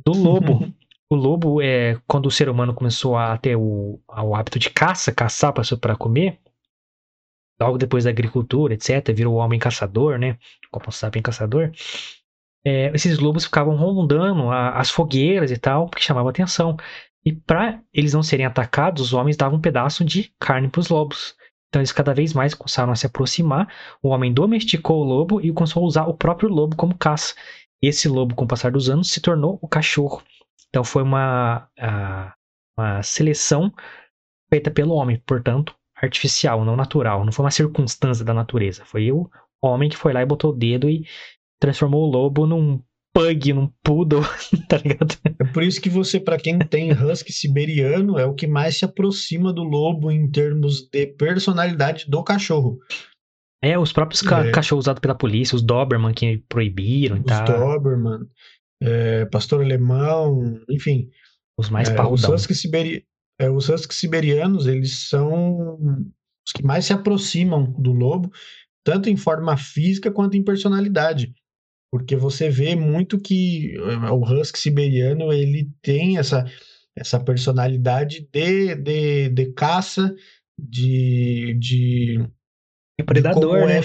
[0.04, 0.70] do lobo.
[1.08, 5.12] o lobo, é, quando o ser humano começou a ter o, o hábito de caça,
[5.12, 6.38] caçar para comer,
[7.60, 10.38] logo depois da agricultura, etc., virou o homem caçador, né?
[10.70, 11.72] Como sapien caçador
[12.66, 16.76] é, esses lobos ficavam rondando a, as fogueiras e tal, porque chamava atenção.
[17.24, 20.88] E para eles não serem atacados, os homens davam um pedaço de carne para os
[20.88, 21.36] lobos.
[21.68, 23.72] Então eles cada vez mais começaram a se aproximar.
[24.02, 27.34] O homem domesticou o lobo e começou a usar o próprio lobo como caça.
[27.80, 30.20] Esse lobo, com o passar dos anos, se tornou o cachorro.
[30.68, 32.34] Então foi uma, a,
[32.76, 33.72] uma seleção
[34.50, 37.24] feita pelo homem, portanto, artificial, não natural.
[37.24, 38.84] Não foi uma circunstância da natureza.
[38.84, 39.28] Foi o
[39.62, 41.06] homem que foi lá e botou o dedo e
[41.60, 42.80] transformou o lobo num
[43.14, 44.20] pug, num poodle,
[44.68, 45.14] tá ligado?
[45.38, 48.84] É por isso que você, para quem tem husky siberiano, é o que mais se
[48.84, 52.78] aproxima do lobo em termos de personalidade do cachorro.
[53.62, 54.50] É, os próprios ca é.
[54.50, 57.42] cachorros usados pela polícia, os Doberman que proibiram e tal.
[57.42, 58.20] Os Doberman,
[58.82, 61.08] é, pastor alemão, enfim.
[61.58, 63.06] Os mais é, Os husky, siberi
[63.38, 65.78] é, os husky siberianos, eles são
[66.46, 68.30] os que mais se aproximam do lobo,
[68.84, 71.34] tanto em forma física quanto em personalidade
[71.96, 76.44] porque você vê muito que eh, o husky siberiano ele tem essa,
[76.94, 80.14] essa personalidade de, de, de caça,
[80.58, 82.18] de, de,
[82.98, 83.78] de predador, de né?
[83.78, 83.82] É,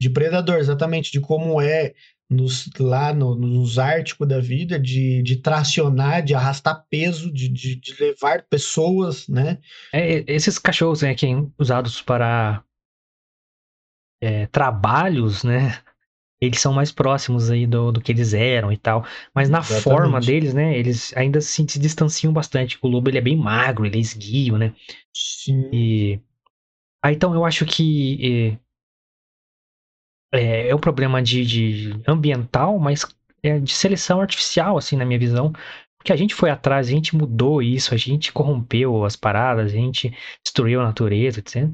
[0.00, 1.94] de predador, exatamente, de como é
[2.28, 7.76] nos, lá no, nos árticos da vida, de, de tracionar, de arrastar peso, de, de,
[7.76, 9.58] de levar pessoas, né?
[9.92, 11.26] É, esses cachorros né, que
[11.58, 12.64] usados para
[14.20, 15.80] é, trabalhos, né?
[16.40, 19.04] eles são mais próximos aí do, do que eles eram e tal.
[19.34, 19.84] Mas na Exatamente.
[19.84, 22.78] forma deles, né, eles ainda se, se distanciam bastante.
[22.82, 24.74] O lobo, ele é bem magro, ele é esguio, né?
[25.14, 25.70] Sim.
[25.72, 26.20] E...
[27.02, 28.58] Ah, então eu acho que
[30.36, 33.04] é, é um problema de, de ambiental, mas
[33.42, 35.52] é de seleção artificial, assim, na minha visão.
[35.98, 39.74] Porque a gente foi atrás, a gente mudou isso, a gente corrompeu as paradas, a
[39.74, 41.68] gente destruiu a natureza, etc.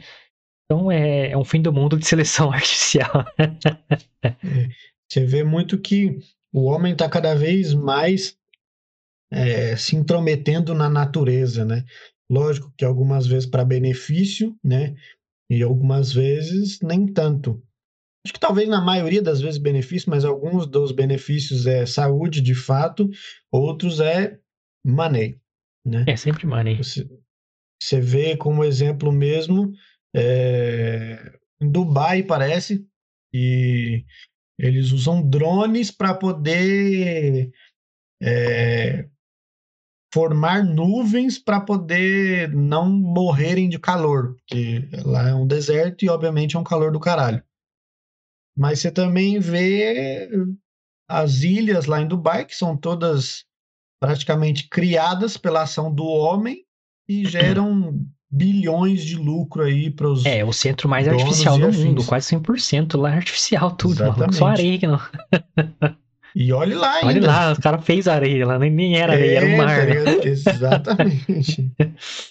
[0.64, 3.26] Então é, é um fim do mundo de seleção artificial.
[4.22, 4.68] é,
[5.06, 6.18] você vê muito que
[6.50, 8.36] o homem está cada vez mais
[9.30, 11.84] é, se intrometendo na natureza, né?
[12.30, 14.94] Lógico que algumas vezes para benefício, né?
[15.50, 17.62] E algumas vezes nem tanto.
[18.24, 22.54] Acho que talvez na maioria das vezes benefício, mas alguns dos benefícios é saúde de
[22.54, 23.10] fato,
[23.50, 24.38] outros é
[24.84, 25.40] money,
[25.84, 26.04] né?
[26.06, 26.76] É sempre money.
[26.76, 27.08] Você,
[27.82, 29.72] Você vê como exemplo mesmo,
[30.14, 32.86] é, em Dubai parece,
[33.34, 34.04] e
[34.58, 37.50] eles usam drones para poder
[38.22, 39.08] é,
[40.14, 46.54] formar nuvens para poder não morrerem de calor, porque lá é um deserto e obviamente
[46.54, 47.42] é um calor do caralho.
[48.56, 50.28] Mas você também vê
[51.08, 53.44] as ilhas lá em Dubai, que são todas
[54.00, 56.64] praticamente criadas pela ação do homem
[57.08, 57.98] e geram
[58.30, 62.98] bilhões de lucro aí para os É, o centro mais artificial do mundo, quase 100%
[62.98, 64.18] lá é artificial tudo, Exatamente.
[64.20, 65.00] mano, só areia que não.
[66.34, 67.08] E olhe lá ainda.
[67.08, 69.86] Olha lá, os caras fez areia lá, nem era areia, é, era um mar.
[69.86, 70.24] Né?
[70.24, 71.70] Exatamente.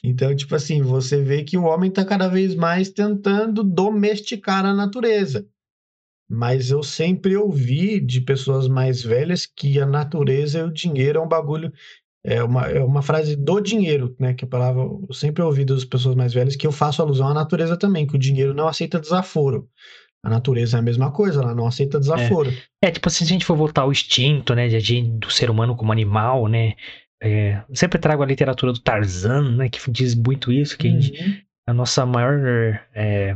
[0.03, 4.73] então, tipo assim, você vê que o homem está cada vez mais tentando domesticar a
[4.73, 5.45] natureza.
[6.33, 11.21] Mas eu sempre ouvi de pessoas mais velhas que a natureza e o dinheiro é
[11.21, 11.73] um bagulho.
[12.23, 14.33] É uma, é uma frase do dinheiro, né?
[14.33, 14.81] Que a palavra.
[14.81, 18.15] Eu sempre ouvi das pessoas mais velhas que eu faço alusão à natureza também, que
[18.15, 19.67] o dinheiro não aceita desaforo.
[20.23, 22.49] A natureza é a mesma coisa, ela não aceita desaforo.
[22.81, 25.49] É, é tipo assim, se a gente for voltar ao instinto, né, de, do ser
[25.49, 26.75] humano como animal, né,
[27.21, 30.95] é, sempre trago a literatura do Tarzan, né, que diz muito isso, que uhum.
[30.95, 33.35] a, gente, a, nossa maior é,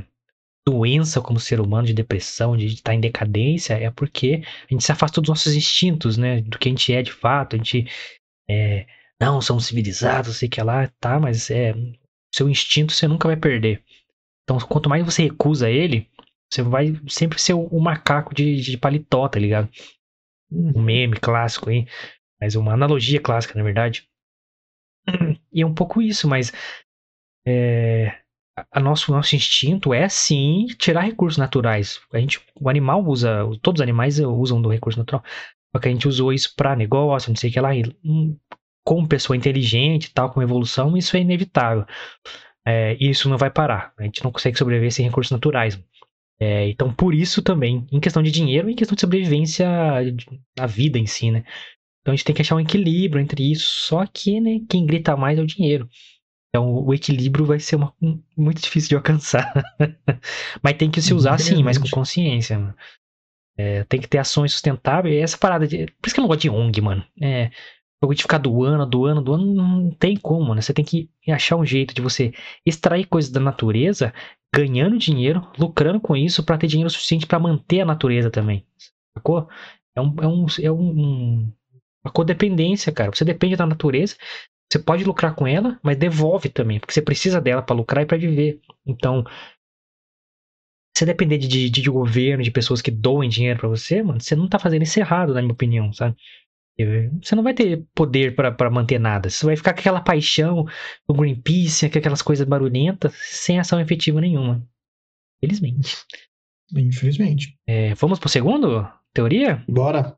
[0.68, 4.92] doença como ser humano de depressão, de estar em decadência, é porque a gente se
[4.92, 7.86] afasta dos nossos instintos, né, do que a gente é de fato, a gente
[8.50, 8.88] é,
[9.20, 11.74] não, somos civilizados, sei que lá, tá, mas é,
[12.34, 13.84] seu instinto você nunca vai perder.
[14.44, 16.10] Então, quanto mais você recusa ele,
[16.52, 19.70] você vai sempre ser o, o macaco de, de paletó, tá ligado?
[20.52, 21.88] Um meme clássico aí.
[22.40, 24.08] Mas uma analogia clássica, na verdade.
[25.52, 26.52] E é um pouco isso, mas.
[27.48, 28.25] É,
[28.72, 32.00] a nosso, nosso instinto é sim tirar recursos naturais.
[32.14, 35.24] A gente, o animal usa, todos os animais usam do recurso natural.
[35.74, 37.72] Só que a gente usou isso para negócio, não sei o que lá.
[38.04, 38.38] Hum,
[38.86, 41.86] como pessoa inteligente tal, com evolução, isso é inevitável.
[42.66, 43.94] É, isso não vai parar.
[44.00, 45.82] A gente não consegue sobreviver sem recursos naturais.
[46.40, 49.68] É, então, por isso também, em questão de dinheiro em questão de sobrevivência
[50.58, 51.44] na vida em si, né?
[52.02, 55.18] Então a gente tem que achar um equilíbrio entre isso, só que, né, quem grita
[55.18, 55.90] mais é o dinheiro.
[56.56, 59.52] Então o equilíbrio vai ser uma, um, muito difícil de alcançar.
[60.64, 62.74] mas tem que se usar sim, mas com consciência.
[63.58, 65.22] É, tem que ter ações sustentáveis.
[65.22, 65.88] Essa parada de.
[66.02, 67.06] Por isso que eu não gosto de ONG, mano.
[67.22, 67.52] É,
[68.14, 70.62] de ficar doando, doando, doando, não tem como, né?
[70.62, 72.32] Você tem que achar um jeito de você
[72.66, 74.14] extrair coisas da natureza
[74.54, 78.66] ganhando dinheiro, lucrando com isso para ter dinheiro suficiente para manter a natureza também.
[79.18, 79.50] Sacou?
[79.94, 81.52] É, um, é, um, é um,
[82.06, 83.12] uma codependência, cara.
[83.12, 84.16] Você depende da natureza,
[84.76, 88.06] você pode lucrar com ela, mas devolve também, porque você precisa dela para lucrar e
[88.06, 88.60] para viver.
[88.86, 89.24] Então,
[90.96, 94.36] você depender de, de, de, governo, de pessoas que doem dinheiro para você, mano, você
[94.36, 96.16] não tá fazendo isso errado, na minha opinião, sabe?
[97.22, 99.30] Você não vai ter poder para manter nada.
[99.30, 100.66] Você vai ficar com aquela paixão
[101.08, 104.62] do Greenpeace, com aquelas coisas barulhentas, sem ação efetiva nenhuma.
[105.40, 105.96] Felizmente.
[106.76, 107.58] Infelizmente.
[107.66, 108.86] É, vamos pro segundo?
[109.14, 109.64] Teoria?
[109.70, 110.18] Bora.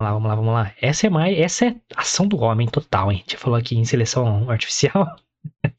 [0.00, 0.74] Vamos lá, vamos lá, vamos lá.
[0.80, 1.38] Essa é mais.
[1.38, 3.18] Essa é ação do homem total, hein?
[3.18, 5.14] A gente falou aqui em seleção artificial.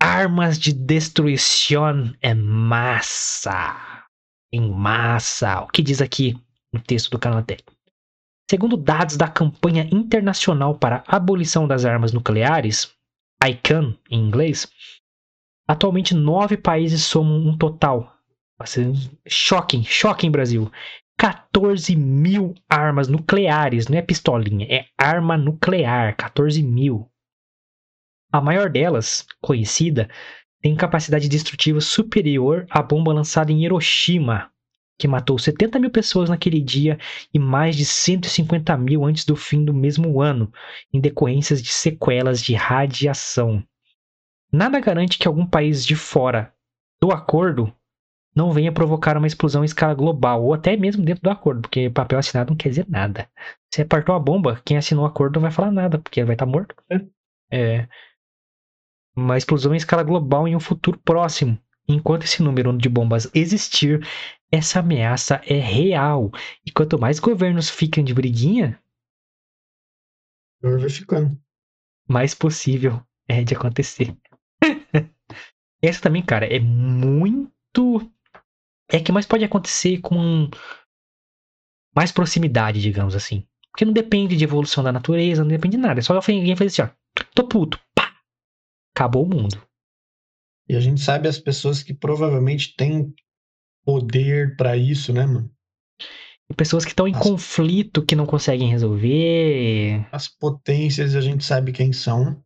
[0.00, 4.06] Armas de destruição em massa.
[4.52, 5.62] Em massa.
[5.62, 6.38] O que diz aqui
[6.72, 7.56] no texto do Canadá?
[8.48, 12.94] Segundo dados da Campanha Internacional para a Abolição das Armas Nucleares,
[13.44, 14.68] ICAN em inglês,
[15.66, 18.14] atualmente nove países somam um total.
[19.26, 20.70] Shocking, shocking Brasil.
[21.16, 27.10] 14 mil armas nucleares, não é pistolinha, é arma nuclear, 14 mil.
[28.32, 30.08] A maior delas, conhecida,
[30.60, 34.50] tem capacidade destrutiva superior à bomba lançada em Hiroshima,
[34.98, 36.98] que matou 70 mil pessoas naquele dia
[37.32, 40.52] e mais de 150 mil antes do fim do mesmo ano,
[40.92, 43.62] em decorrências de sequelas de radiação.
[44.50, 46.54] Nada garante que algum país de fora
[47.00, 47.74] do acordo
[48.34, 51.88] não venha provocar uma explosão em escala global, ou até mesmo dentro do acordo, porque
[51.90, 53.28] papel assinado não quer dizer nada.
[53.72, 56.34] Se apartou a bomba, quem assinou o acordo não vai falar nada, porque ele vai
[56.34, 56.74] estar morto.
[57.50, 57.88] É.
[59.16, 61.58] Uma explosão em escala global em um futuro próximo.
[61.86, 64.04] Enquanto esse número de bombas existir,
[64.50, 66.30] essa ameaça é real.
[66.66, 68.80] E quanto mais governos ficam de briguinha,
[70.60, 71.38] vai ficando.
[72.08, 74.16] mais possível é de acontecer.
[75.82, 78.00] Essa também, cara, é muito.
[78.88, 80.48] É que mais pode acontecer com
[81.94, 83.46] mais proximidade, digamos assim.
[83.72, 86.00] Porque não depende de evolução da natureza, não depende de nada.
[86.00, 87.24] É só alguém fazer assim, ó.
[87.34, 87.80] Tô puto.
[87.94, 88.12] Pá!
[88.94, 89.60] Acabou o mundo.
[90.68, 93.12] E a gente sabe as pessoas que provavelmente têm
[93.84, 95.50] poder para isso, né, mano?
[96.50, 97.22] E pessoas que estão em as...
[97.22, 100.06] conflito que não conseguem resolver.
[100.12, 102.43] As potências a gente sabe quem são.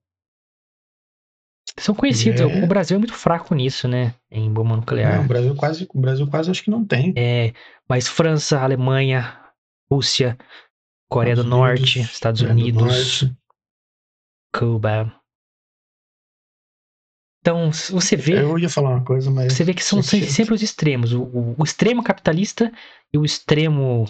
[1.79, 2.41] São conhecidos.
[2.41, 2.45] É.
[2.65, 4.15] O Brasil é muito fraco nisso, né?
[4.31, 5.21] Em bomba nuclear.
[5.21, 7.13] o Brasil quase, o Brasil quase acho que não tem.
[7.17, 7.53] É,
[7.89, 9.39] mas França, Alemanha,
[9.91, 10.37] Rússia,
[11.09, 13.37] Coreia do Estados Norte, Unidos, Estados Coreia do Unidos, Norte.
[14.55, 15.15] Cuba.
[17.41, 19.53] Então, você vê, Eu ia falar uma coisa, mas.
[19.53, 21.13] você vê que são sempre os extremos.
[21.13, 22.71] O, o- o extremo capitalista
[23.13, 24.05] e o extremo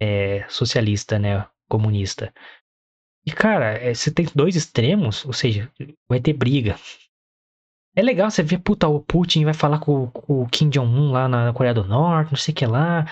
[0.00, 1.46] é, socialista, né?
[1.68, 2.32] Comunista.
[3.26, 5.70] E, cara, é, você tem dois extremos, ou seja,
[6.08, 6.76] vai ter briga.
[7.94, 11.28] É legal você ver, puta, o Putin vai falar com, com o Kim Jong-un lá
[11.28, 13.04] na Coreia do Norte, não sei o que lá.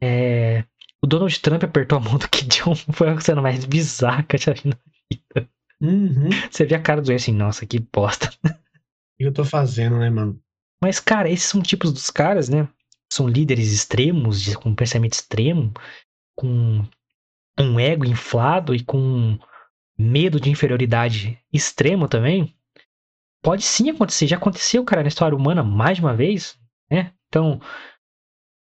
[0.00, 0.64] É,
[1.02, 4.36] o Donald Trump apertou a mão do Kim Jong-un, foi a cena mais bizarra que
[4.36, 4.78] eu já vi na
[5.10, 5.50] vida.
[5.80, 6.28] Uhum.
[6.28, 8.30] O Você vê a cara do Zé assim, nossa, que bosta.
[9.18, 10.40] que eu tô fazendo, né, mano?
[10.82, 12.68] Mas, cara, esses são tipos dos caras, né?
[13.12, 15.72] São líderes extremos, com pensamento extremo,
[16.36, 16.84] com
[17.58, 19.38] um ego inflado e com
[19.98, 22.54] medo de inferioridade extremo também.
[23.42, 26.58] Pode sim acontecer, já aconteceu, cara, na história humana mais de uma vez,
[26.90, 27.12] né?
[27.28, 27.60] Então,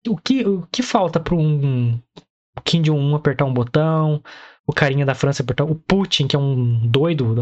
[0.09, 2.01] o que, o que falta para um
[2.64, 4.22] Kim Jong-un apertar um botão,
[4.66, 7.35] o carinha da França apertar, o Putin, que é um doido,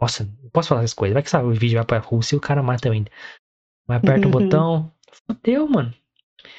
[0.00, 2.38] nossa, não posso falar essas coisas, vai que sabe, o vídeo vai pra Rússia e
[2.38, 3.10] o cara mata eu ainda.
[3.86, 4.92] Mas aperta um botão,
[5.26, 5.94] fodeu, mano.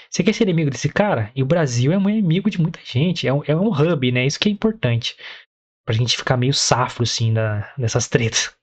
[0.10, 1.32] Você quer ser inimigo desse cara?
[1.36, 4.26] E o Brasil é um inimigo de muita gente, é um, é um hub, né?
[4.26, 5.16] Isso que é importante.
[5.86, 8.56] Pra gente ficar meio safro, assim, da, dessas tretas.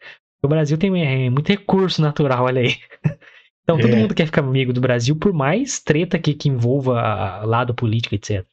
[0.43, 2.77] O Brasil tem é, muito recurso natural, olha aí.
[3.65, 3.97] Então todo É.
[3.97, 8.15] mundo quer ficar amigo do Brasil, por mais treta que, que envolva a- lado político,
[8.17, 8.47] etc.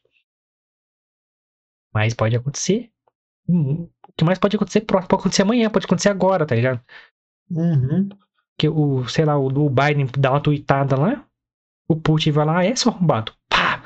[1.92, 2.90] Mas pode acontecer.
[3.48, 4.82] O que mais pode acontecer?
[4.82, 6.80] Pode acontecer amanhã, pode acontecer agora, tá ligado?
[7.50, 8.08] Uhum.
[8.58, 11.26] Que o, sei lá, o, o Biden dá uma tuitada lá,
[11.90, 13.34] o Putin vai lá, "Ah, é seu arrombado.
[13.48, 13.82] Pá!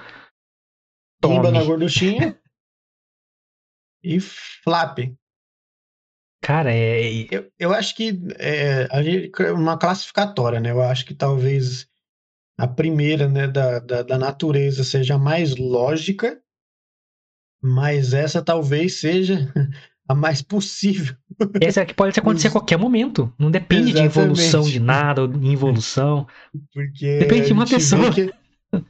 [1.23, 1.65] Pimba na Tome.
[1.65, 2.39] gorduchinha.
[4.05, 4.99] e flap.
[6.43, 7.27] Cara, é.
[7.31, 10.71] Eu, eu acho que é, a gente, uma classificatória, né?
[10.71, 11.89] Eu acho que talvez
[12.61, 16.39] a primeira, né, da, da, da natureza seja a mais lógica,
[17.63, 19.51] mas essa talvez seja
[20.09, 21.15] a mais possível.
[21.61, 23.33] Essa é que pode acontecer a qualquer momento.
[23.39, 24.73] Não depende de evolução Exatamente.
[24.73, 26.27] de nada, ou de involução.
[26.73, 28.13] Porque Depende de uma pessoa.
[28.13, 28.33] Que,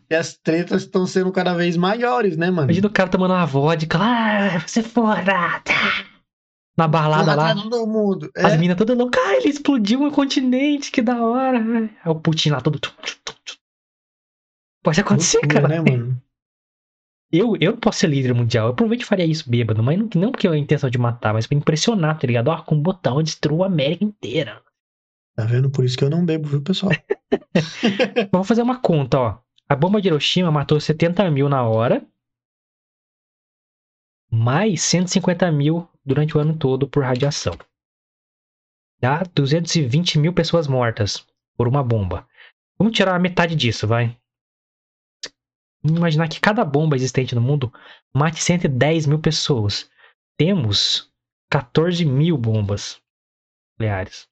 [0.08, 2.64] que as tretas estão sendo cada vez maiores, né, mano?
[2.68, 5.60] Imagina o cara tomando uma vodka lá, "Ah, você fora!
[5.60, 6.04] tá."
[6.76, 7.54] Na balada lá.
[7.54, 8.30] Matando todo mundo.
[8.36, 11.58] É, As minas todas loucas, ah, ele explodiu um continente, que da hora.
[12.04, 12.80] Aí o Putin lá todo.
[14.82, 15.82] Pode acontecer, loucura, cara.
[15.82, 16.20] né, mano?
[17.36, 18.68] Eu, eu não posso ser líder mundial.
[18.68, 21.34] Eu provavelmente faria isso bêbado, mas não, não porque eu tenho a intenção de matar,
[21.34, 22.46] mas pra impressionar, tá ligado?
[22.46, 24.62] Ó, com um botão eu destruo a América inteira.
[25.34, 25.68] Tá vendo?
[25.68, 26.92] Por isso que eu não bebo, viu, pessoal?
[28.30, 29.38] Vamos fazer uma conta, ó.
[29.68, 32.06] A bomba de Hiroshima matou 70 mil na hora.
[34.30, 37.58] Mais 150 mil durante o ano todo por radiação.
[39.00, 41.26] Dá 220 mil pessoas mortas
[41.56, 42.28] por uma bomba.
[42.78, 44.16] Vamos tirar a metade disso, vai.
[45.84, 47.72] Imaginar que cada bomba existente no mundo
[48.14, 49.90] mate 110 mil pessoas.
[50.36, 51.12] Temos
[51.50, 53.00] 14 mil bombas
[53.72, 54.28] nucleares.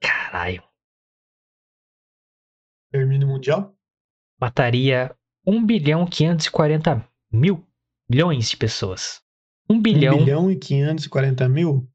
[0.00, 0.62] Caralho.
[2.90, 3.74] Termínio mundial?
[4.40, 5.14] mataria
[5.46, 7.66] 1 bilhão 540 mil
[8.08, 9.22] milhões de pessoas.
[9.68, 11.88] 1 bilhão, 1 bilhão e 540 mil?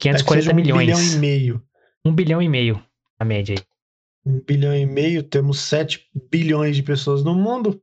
[0.00, 0.86] É que 540 seja um milhões.
[0.86, 1.68] bilhão e meio.
[2.04, 2.84] 1 bilhão e meio,
[3.18, 3.67] a média aí.
[4.28, 7.80] Um bilhão e meio, temos 7 bilhões de pessoas no mundo.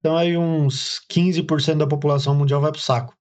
[0.00, 3.16] Então aí uns 15% da população mundial vai pro saco.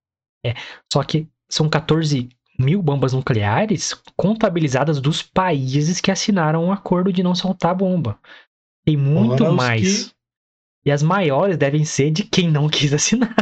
[0.92, 2.28] Só que são 14
[2.60, 8.20] mil bombas nucleares contabilizadas dos países que assinaram um acordo de não soltar bomba.
[8.86, 10.08] Tem muito mais.
[10.08, 10.12] que-
[10.86, 13.36] E as maiores devem ser de quem não quis assinar.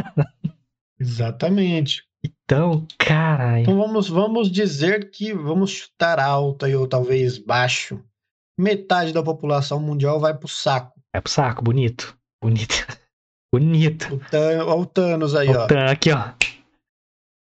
[0.98, 2.04] Exatamente.
[2.22, 3.62] Então, caralho.
[3.62, 8.02] Então vamos, vamos dizer que vamos chutar alto aí, ou talvez baixo.
[8.60, 11.00] Metade da população mundial vai pro saco.
[11.14, 12.16] É pro saco, bonito.
[12.42, 12.74] Bonito.
[13.52, 14.14] Bonito.
[14.14, 15.64] O, ó o Thanos aí, ó.
[15.64, 16.32] Ó, tá aqui, ó.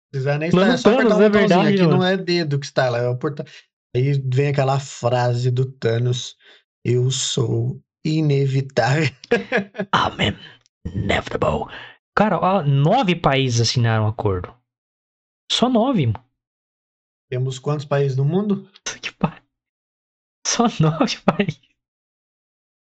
[0.09, 1.97] Precisa nem Mano, estar, é só Thanos, apertar um é verdade, Aqui mano.
[1.97, 3.43] não é dedo que está lá, é o porta...
[3.93, 6.37] Aí vem aquela frase do Thanos:
[6.85, 9.09] Eu sou inevitável.
[9.93, 10.37] I'm
[10.85, 11.65] inevitable.
[12.15, 14.55] Cara, ó, nove países assinaram o acordo.
[15.51, 16.23] Só nove, mano.
[17.29, 18.69] Temos quantos países no mundo?
[19.01, 19.40] Que pariu.
[20.55, 21.61] Só nove países.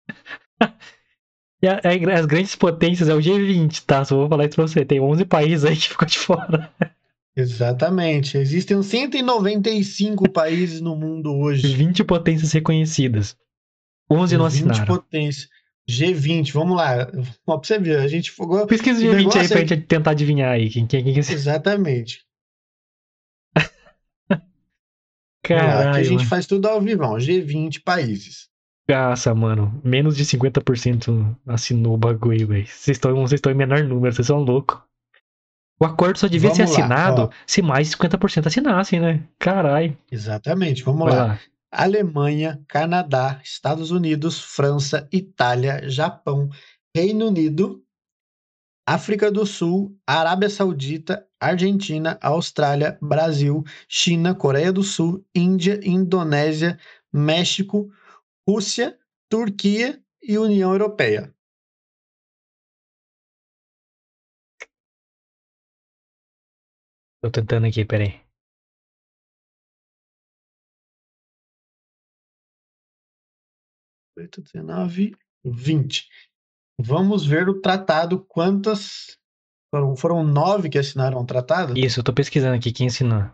[1.60, 4.04] E a- a- as grandes potências é o G20, tá?
[4.04, 4.84] Só vou falar isso pra você.
[4.84, 6.70] Tem 11 países aí que ficou de fora.
[7.36, 8.38] Exatamente.
[8.38, 11.66] Existem 195 países no mundo hoje.
[11.74, 13.36] 20 potências reconhecidas.
[14.08, 14.86] 11 não 20 assinaram.
[14.86, 15.48] potências.
[15.90, 17.08] G20, vamos lá.
[17.44, 18.64] Ó, pra você ver, a gente fogou.
[18.66, 21.18] Pesquisa o O G20 aí pra é- gente tentar adivinhar aí quem, quem, quem que
[21.18, 22.20] é Exatamente.
[25.48, 25.90] Caralho.
[25.90, 28.48] Aqui a gente faz tudo ao vivo, G20 países.
[28.88, 29.80] Nossa, mano.
[29.84, 32.66] Menos de 50% assinou o bagulho, velho.
[32.66, 34.78] Vocês estão em menor número, vocês são loucos.
[35.80, 37.30] O acordo só devia ser Vamos lá, assinado ó.
[37.46, 39.22] se mais de 50% assinassem, né?
[39.38, 39.96] Caralho.
[40.10, 41.24] Exatamente, vamos lá.
[41.26, 41.40] lá.
[41.70, 46.48] Alemanha, Canadá, Estados Unidos, França, Itália, Japão,
[46.96, 47.84] Reino Unido,
[48.86, 56.78] África do Sul, Arábia Saudita, Argentina, Austrália, Brasil, China, Coreia do Sul, Índia, Indonésia,
[57.12, 57.90] México,
[58.48, 61.34] Rússia, Turquia e União Europeia.
[67.20, 68.28] Tô tentando aqui, peraí.
[74.18, 76.08] oito, 19, 20.
[76.80, 78.24] Vamos ver o tratado.
[78.26, 79.18] Quantas.
[79.70, 81.72] Foram, foram nove que assinaram o tratado?
[81.78, 83.30] Isso, eu tô pesquisando aqui quem assinou.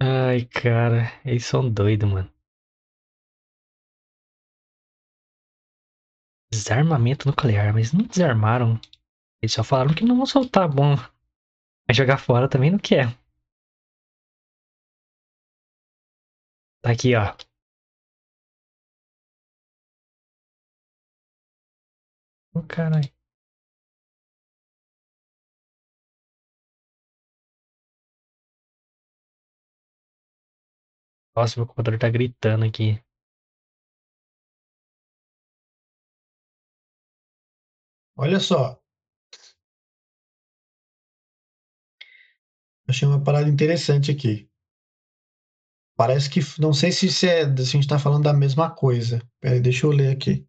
[0.00, 2.28] Ai, cara, eles são doidos, mano.
[6.52, 8.78] Desarmamento nuclear, mas não desarmaram.
[9.42, 11.10] Eles só falaram que não vão soltar bomba.
[11.88, 13.16] Mas jogar fora também não quer.
[16.82, 17.34] Tá aqui, ó.
[22.58, 23.08] Ô, caralho.
[31.34, 33.02] Nossa, meu computador tá gritando aqui.
[38.16, 38.82] Olha só.
[42.88, 44.50] Achei uma parada interessante aqui.
[45.98, 46.40] Parece que.
[46.58, 49.20] Não sei se, é, se a gente está falando da mesma coisa.
[49.38, 50.47] Peraí, deixa eu ler aqui.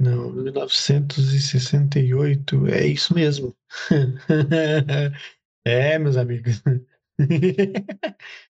[0.00, 3.54] Não, 1968, é isso mesmo.
[5.62, 6.62] É, meus amigos.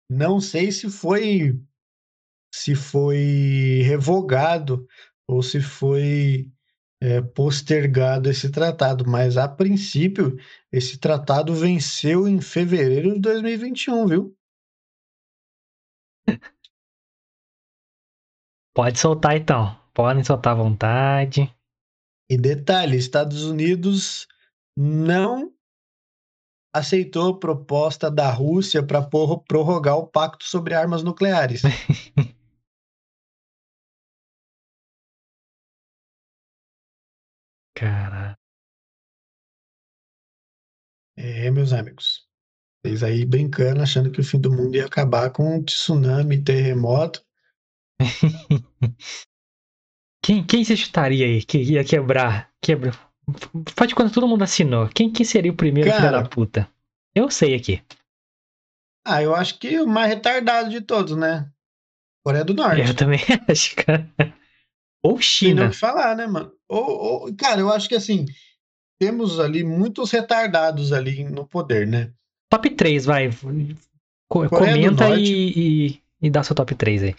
[0.09, 1.59] Não sei se foi
[2.55, 4.87] se foi revogado
[5.27, 6.49] ou se foi
[7.01, 10.37] é, postergado esse tratado, mas a princípio
[10.71, 14.37] esse tratado venceu em fevereiro de 2021, viu?
[18.73, 19.82] Pode soltar então.
[19.93, 21.53] Podem soltar à vontade.
[22.29, 24.27] E detalhe, Estados Unidos
[24.75, 25.53] não
[26.73, 31.61] aceitou a proposta da Rússia para prorrogar o pacto sobre armas nucleares.
[37.75, 38.35] Cara.
[41.15, 42.27] É, meus amigos.
[42.83, 47.23] Vocês aí brincando, achando que o fim do mundo ia acabar com um tsunami, terremoto.
[50.23, 52.49] Quem, quem você chutaria aí que ia quebrar?
[52.61, 52.91] Quebra.
[53.75, 54.87] Faz quando todo mundo assinou.
[54.89, 56.21] Quem, quem seria o primeiro filho Cara.
[56.21, 56.69] da puta?
[57.13, 57.81] Eu sei aqui.
[59.05, 61.49] Ah, eu acho que o mais retardado de todos, né?
[62.25, 62.81] Coreia do Norte.
[62.87, 63.19] Eu também
[63.49, 64.09] acho, cara.
[65.03, 65.69] Ou Tem nem o China.
[65.69, 66.53] que falar, né, mano?
[66.69, 66.83] Ou,
[67.25, 68.25] ou- cara, eu acho que assim,
[68.97, 72.13] temos ali muitos retardados ali no poder, né?
[72.49, 73.29] Top 3, vai.
[74.29, 75.21] Co- Coreia Comenta Norte.
[75.21, 77.15] e, e, e dá seu top 3 aí.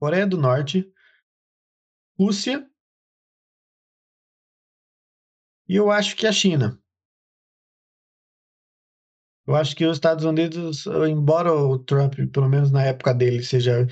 [0.00, 0.90] Coreia do Norte,
[2.18, 2.66] Rússia
[5.68, 6.78] e eu acho que a China.
[9.46, 13.86] Eu acho que os Estados Unidos, embora o Trump, pelo menos na época dele, seja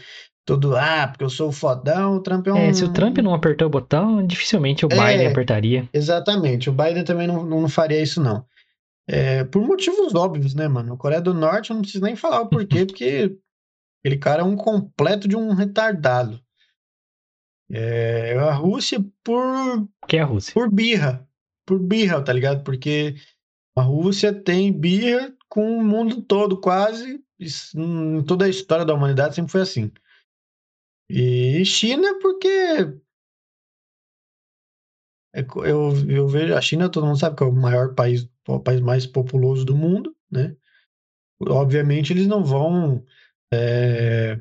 [0.45, 2.57] todo, ah, porque eu sou fodão, o Trump é um.
[2.57, 4.97] É, se o Trump não apertou o botão, dificilmente o É.
[4.97, 5.89] Biden apertaria.
[5.93, 8.45] Exatamente, o Biden também não, não faria isso, não.
[9.07, 10.95] É, por motivos óbvios, né, mano?
[10.95, 13.37] A Coreia do Norte, eu não preciso nem falar o porquê, porque
[14.01, 16.44] aquele cara é um completo de um retardado.
[17.77, 20.55] É, a Rússia, por, Que é a Rússia.
[20.55, 21.29] por birra.
[21.67, 22.63] Por birra, tá ligado?
[22.63, 23.17] Porque
[23.77, 27.21] a Rússia tem birra com o mundo todo, quase.
[27.39, 29.91] Isso, Em toda a história da humanidade sempre foi assim.
[31.11, 32.49] E China, porque
[35.35, 38.61] é eu, eu vejo a China, todo mundo sabe que é o maior país, o
[38.61, 40.57] país mais populoso do mundo, né?
[41.41, 43.05] Obviamente eles não vão
[43.53, 44.41] é,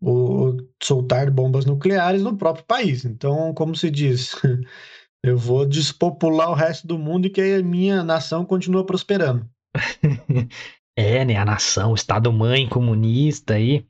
[0.00, 0.56] o-
[0.86, 3.04] soltar bombas nucleares no próprio país.
[3.04, 4.34] Então, como se diz,
[5.24, 9.48] eu vou despopular o resto do mundo e que a minha nação continua prosperando.
[10.94, 11.36] É, né?
[11.36, 13.86] A nação, o Estado-mãe comunista aí.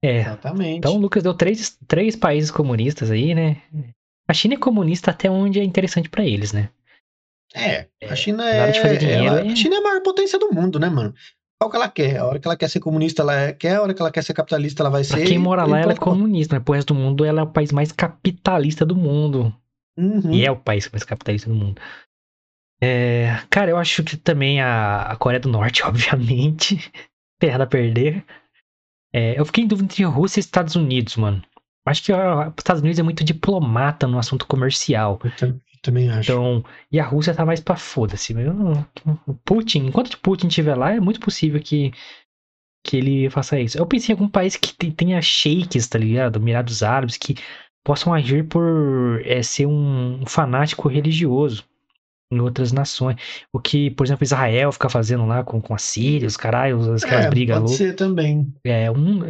[0.00, 0.20] É.
[0.20, 0.78] Exatamente.
[0.78, 3.60] Então o Lucas deu três, três países comunistas aí, né?
[4.28, 6.70] A China é comunista até onde é interessante pra eles, né?
[7.52, 10.38] É, É, a China é, fazer dinheiro, ela- é- a China é a maior potência
[10.38, 11.12] do mundo, né, mano?
[11.60, 12.18] Qual que ela quer?
[12.18, 13.76] A hora que ela quer ser comunista, ela é- quer.
[13.76, 15.26] A hora que ela quer ser capitalista, ela vai Pra ser.
[15.26, 17.72] quem mora lá, ela é comunista, mas pro resto do mundo, ela é o país
[17.72, 19.52] mais capitalista do mundo.
[19.98, 20.32] Uhum.
[20.32, 21.80] E é o país mais capitalista do mundo.
[22.80, 26.92] É, cara, eu acho que também a, a Coreia do Norte, obviamente,
[27.40, 28.24] terra a perder.
[29.12, 31.42] É, eu fiquei em dúvida entre Rússia e Estados Unidos, mano.
[31.84, 35.18] Acho que os Estados Unidos é muito diplomata no assunto comercial.
[35.88, 36.30] Também acho.
[36.32, 38.34] Então, e a Rússia tá mais pra foda-se.
[39.44, 41.92] Putin, enquanto Putin estiver lá, é muito possível que,
[42.84, 43.78] que ele faça isso.
[43.78, 46.40] Eu pensei em algum país que te- tenha sheiks, tá ligado?
[46.40, 47.34] Mirados Árabes, que
[47.84, 51.64] possam agir por é, ser um fanático religioso
[52.30, 53.16] em outras nações.
[53.52, 57.24] O que, por exemplo, Israel fica fazendo lá com, com a Síria, os caralho, aquelas
[57.26, 57.76] é, brigas pode loucas.
[57.78, 58.52] ser também.
[58.64, 59.20] É, um.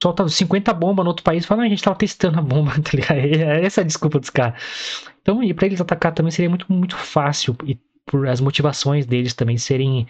[0.00, 2.70] Solta 50 bombas no outro país e fala, "Ah, a gente tava testando a bomba,
[2.80, 3.18] tá ligado?
[3.64, 4.62] Essa é a desculpa dos caras.
[5.28, 7.54] Então, e pra eles atacar também seria muito, muito fácil.
[7.66, 10.06] E por as motivações deles também serem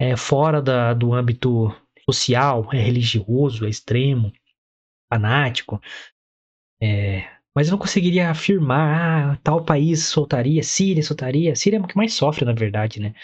[0.00, 1.72] é, fora da, do âmbito
[2.04, 4.32] social, é religioso, é extremo,
[5.08, 5.80] fanático.
[6.82, 11.54] É, mas eu não conseguiria afirmar, ah, tal país soltaria, Síria soltaria.
[11.54, 13.14] Síria é o que mais sofre, na verdade, né?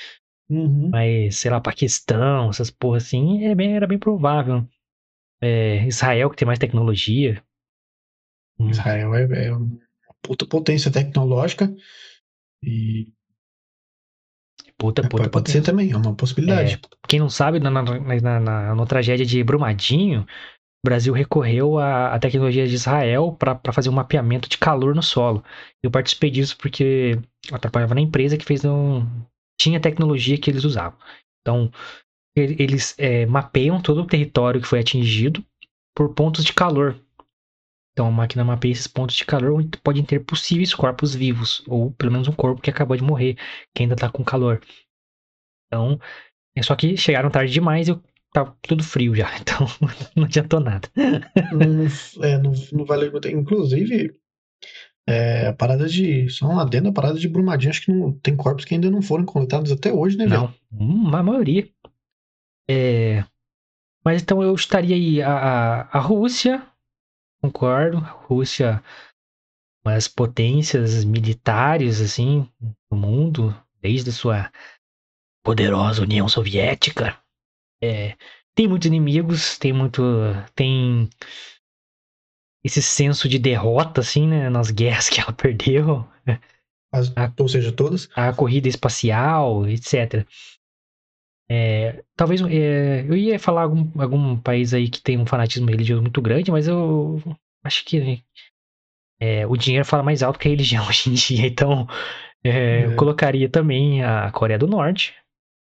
[0.49, 0.91] Uhum.
[0.91, 4.65] Mas, sei lá, Paquistão, essas porra assim, é bem- era bem provável.
[5.43, 7.43] É, Israel, que tem mais tecnologia.
[8.59, 9.53] Hum, Israel é, é
[10.49, 11.75] potência tecnológica
[12.63, 13.09] e
[14.77, 16.81] Puta, é, puta, pode, pode ser também, é uma possibilidade.
[17.09, 22.19] Quem não sabe, na, na, na, na- tragédia de Brumadinho, o Brasil recorreu à, à
[22.19, 25.43] tecnologia de Israel para fazer um mapeamento de calor no solo.
[25.83, 27.19] Eu participei disso porque
[27.51, 29.07] eu trabalhava na empresa que fez um.
[29.61, 30.99] Tinha tecnologia que eles usavam.
[31.41, 31.71] Então,
[32.37, 35.45] ele- eles é, mapeiam todo o território que foi atingido
[35.97, 36.97] por pontos de calor.
[37.95, 41.93] Então a máquina mapeia esses pontos de calor onde podem ter possíveis corpos vivos, ou
[41.93, 43.37] pelo menos um corpo que acabou de morrer,
[43.73, 44.61] que ainda tá com calor.
[45.69, 45.99] Então,
[46.57, 49.67] é só que chegaram tarde demais e eu tava tudo frio já, então
[50.17, 50.89] não adiantou nada.
[50.97, 53.29] não, é, não, não valeu muito.
[53.29, 54.13] Inclusive,
[55.07, 56.29] é, a parada de.
[56.29, 59.03] Só um adendo, a parada de Brumadinho, acho que não, tem corpos que ainda não
[59.03, 60.43] foram coletados até hoje, né, velho?
[60.43, 61.69] Não, uma maioria.
[62.69, 63.23] É,
[64.05, 66.63] mas então eu estaria aí a, a, a Rússia,
[67.51, 68.83] concordo, a Rússia,
[69.85, 72.49] uma das potências militares assim
[72.91, 74.53] do mundo, desde a sua
[75.45, 77.19] poderosa União Soviética.
[77.83, 78.17] É,
[78.55, 80.01] tem muitos inimigos, tem muito,
[80.55, 81.09] tem
[82.65, 86.09] esse senso de derrota assim, né, nas guerras que ela perdeu,
[86.93, 87.31] As- Ah.
[87.39, 88.09] ou seja, todas.
[88.17, 90.27] a corrida espacial, etc.
[91.51, 96.01] É, talvez é, eu ia falar algum, algum país aí que tem um fanatismo religioso
[96.03, 97.21] muito grande, mas eu
[97.63, 98.23] acho que
[99.21, 101.47] é, o dinheiro fala mais alto que a religião hoje em dia.
[101.47, 101.87] Então,
[102.43, 102.95] é, eu É.
[102.97, 105.15] colocaria também a Coreia do Norte,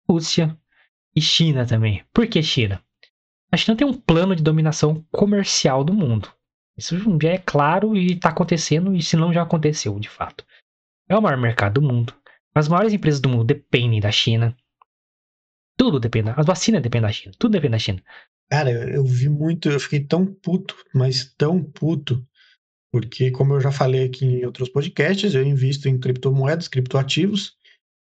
[0.09, 0.57] Rússia
[1.15, 2.03] e China também.
[2.13, 2.81] Por que China?
[3.51, 6.27] A China tem um plano de dominação comercial do mundo.
[6.75, 10.43] Isso já é claro e está acontecendo, e se não já aconteceu, de fato.
[11.07, 12.13] É o maior mercado do mundo.
[12.55, 14.57] As maiores empresas do mundo dependem da China.
[15.77, 16.31] Tudo depende.
[16.35, 17.35] As vacinas dependem da China.
[17.37, 18.03] Tudo depende da China.
[18.49, 22.25] Cara, eu, vi muito, eu fiquei tão puto, mas tão puto,
[22.91, 27.57] porque, como eu já falei aqui em outros podcasts, eu invisto em criptomoedas, criptoativos.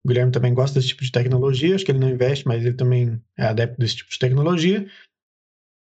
[0.04, 2.76] O Guilherme também gosta desse tipo de tecnologia, acho que ele não investe, mas ele
[2.76, 4.88] também é adepto desse tipo de tecnologia.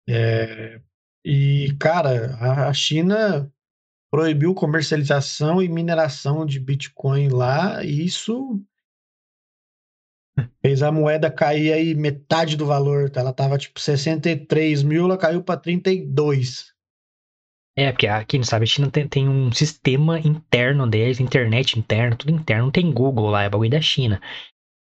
[0.09, 0.81] É,
[1.25, 2.37] e, cara,
[2.69, 3.53] a China
[4.13, 8.63] proibiu comercialização e mineração de Bitcoin lá, e isso
[10.63, 13.11] fez a moeda cair aí metade do valor.
[13.15, 16.73] Ela tava tipo 63 mil, ela caiu para 32.
[17.77, 21.79] É, porque a- quem não sabe, a China tem, tem um sistema interno deles, internet
[21.79, 22.65] interna, tudo interno.
[22.65, 24.21] Não tem Google lá, é bagulho da China.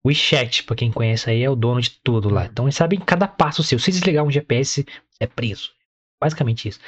[0.06, 2.44] WeChat, pra quem conhece aí, é o dono de tudo lá.
[2.46, 3.78] Então eles sabem cada passo seu.
[3.78, 4.84] Se desligar um GPS,
[5.18, 5.70] é preso.
[6.22, 6.80] Basicamente isso.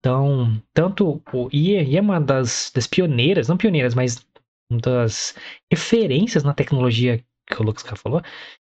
[0.00, 4.26] Então, tanto o e é uma das, das pioneiras, não pioneiras, mas
[4.70, 5.34] uma das
[5.70, 8.22] referências na tecnologia que o Lucas falou,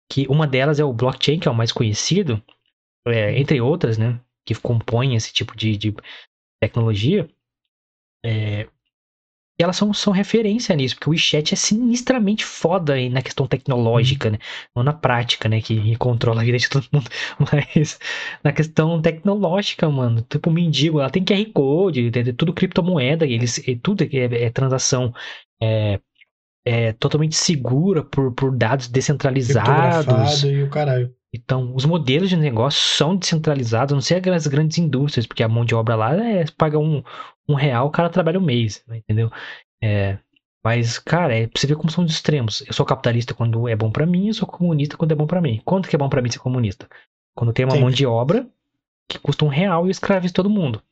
[0.09, 2.43] que uma delas é o blockchain, que é o mais conhecido,
[3.07, 5.95] é, entre outras, né, que compõem esse tipo de, de
[6.61, 7.29] tecnologia.
[8.25, 8.69] É,
[9.59, 13.47] e elas são, são referência nisso, porque o WeChat é sinistramente foda aí na questão
[13.47, 14.39] tecnológica, né?
[14.75, 15.63] Não na prática, né?
[15.63, 17.09] Que controla a vida de todo mundo.
[17.41, 17.99] Mas
[18.45, 20.21] na questão tecnológica, mano.
[20.29, 25.15] Tipo, mendigo, ela tem QR Code, é tudo criptomoeda, eles, e tudo é, é transação
[25.63, 26.01] é,
[26.67, 31.15] é totalmente segura por, por dados descentralizados e o caralho.
[31.33, 35.49] Então, os modelos de negócio são descentralizados, a não ser as grandes indústrias, porque a
[35.49, 37.05] mão de obra lá é paga um,
[37.49, 39.31] um real, o cara trabalha um mês, né, entendeu?
[39.81, 40.19] É,
[40.65, 42.65] mas, cara, é pra você ver como são os extremos.
[42.67, 45.41] Eu sou capitalista quando é bom para mim, eu sou comunista quando é bom para
[45.41, 45.61] mim.
[45.65, 46.89] Quando que é bom para mim ser comunista?
[47.37, 48.45] Quando tem uma mão de obra
[49.09, 50.83] que custa um real e eu escravizo todo mundo.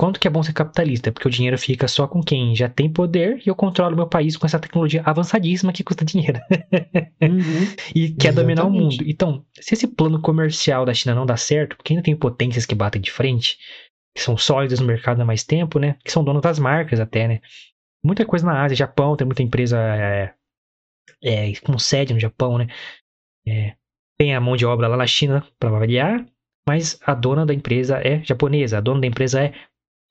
[0.00, 1.12] Quanto que é bom ser capitalista?
[1.12, 4.34] Porque o dinheiro fica só com quem já tem poder e eu controlo meu país
[4.34, 6.40] com essa tecnologia avançadíssima que custa dinheiro
[7.20, 7.66] Uhum.
[7.94, 8.96] e quer dominar o Exatamente.
[8.96, 9.10] mundo.
[9.10, 12.74] Então, se esse plano comercial da China não dá certo, porque ainda tem potências que
[12.74, 13.58] batem de frente,
[14.16, 15.98] que são sólidas no mercado há mais tempo, né?
[16.02, 17.40] Que são donos das marcas até, né?
[18.02, 20.32] Muita coisa na Ásia, Japão, tem muita empresa é,
[21.22, 22.68] é, com sede no Japão, né?
[23.46, 23.74] É,
[24.18, 26.24] tem a mão de obra lá na China, para variar,
[26.66, 29.52] mas a dona da empresa é japonesa, a dona da empresa é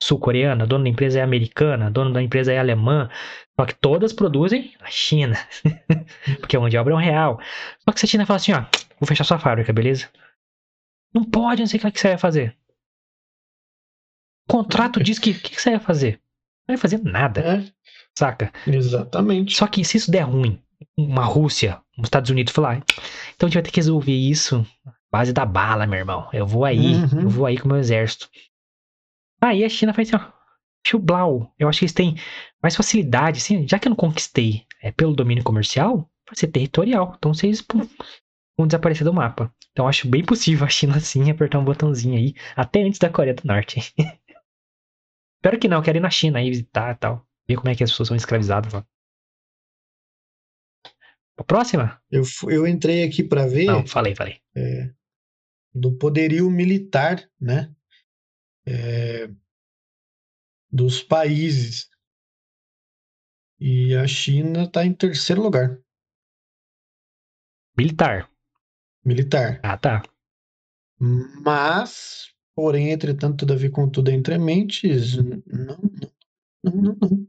[0.02, 3.10] sul-coreana, a dona da empresa é americana, a dona da empresa é alemã.
[3.60, 5.36] Só que todas produzem na China.
[6.40, 7.40] Porque a mão de obra é um real.
[7.84, 8.62] Só que se a China fala assim, ó,
[9.00, 10.10] vou fechar sua fábrica, beleza?
[11.14, 12.56] Não pode, não sei o que que você vai fazer.
[14.48, 16.14] O contrato diz que o que que você vai fazer?
[16.68, 17.72] Não vai fazer nada, É,
[18.18, 18.52] saca?
[18.66, 19.56] exatamente.
[19.56, 20.62] Só que se isso der ruim,
[20.98, 22.78] uma Rússia, os Estados Unidos falar,
[23.36, 24.66] então a gente vai ter que resolver isso
[25.12, 26.30] base da bala, meu irmão.
[26.32, 27.22] Eu vou aí, Uhum.
[27.22, 28.30] eu vou aí com o meu exército.
[29.42, 30.32] Aí a China faz assim, ó,
[30.86, 31.54] chublau.
[31.58, 32.16] Eu acho que eles têm
[32.62, 37.16] mais facilidade, assim, já que eu não conquistei é, pelo domínio comercial, vai ser territorial.
[37.18, 37.88] Então vocês pum,
[38.58, 39.54] vão desaparecer do mapa.
[39.72, 43.10] Então eu acho bem possível a China sim apertar um botãozinho aí, até antes da
[43.10, 43.80] Coreia do Norte.
[45.38, 47.26] Espero que não, eu quero ir na China aí visitar e tal.
[47.48, 48.86] Ver como é que as pessoas são escravizadas lá.
[51.38, 52.02] A próxima?
[52.12, 54.42] Eu, eu entrei aqui para ver Não, falei, falei.
[55.74, 57.74] do poderio militar, né?
[58.70, 59.28] É,
[60.72, 61.90] dos países.
[63.60, 65.80] E a China está em terceiro lugar,
[67.76, 68.30] Militar.
[69.04, 69.60] militar.
[69.64, 70.02] Ah, tá.
[71.00, 75.80] Mas, porém, entretanto, todavia, contudo, entre mentes, não, não,
[76.64, 77.28] não, não.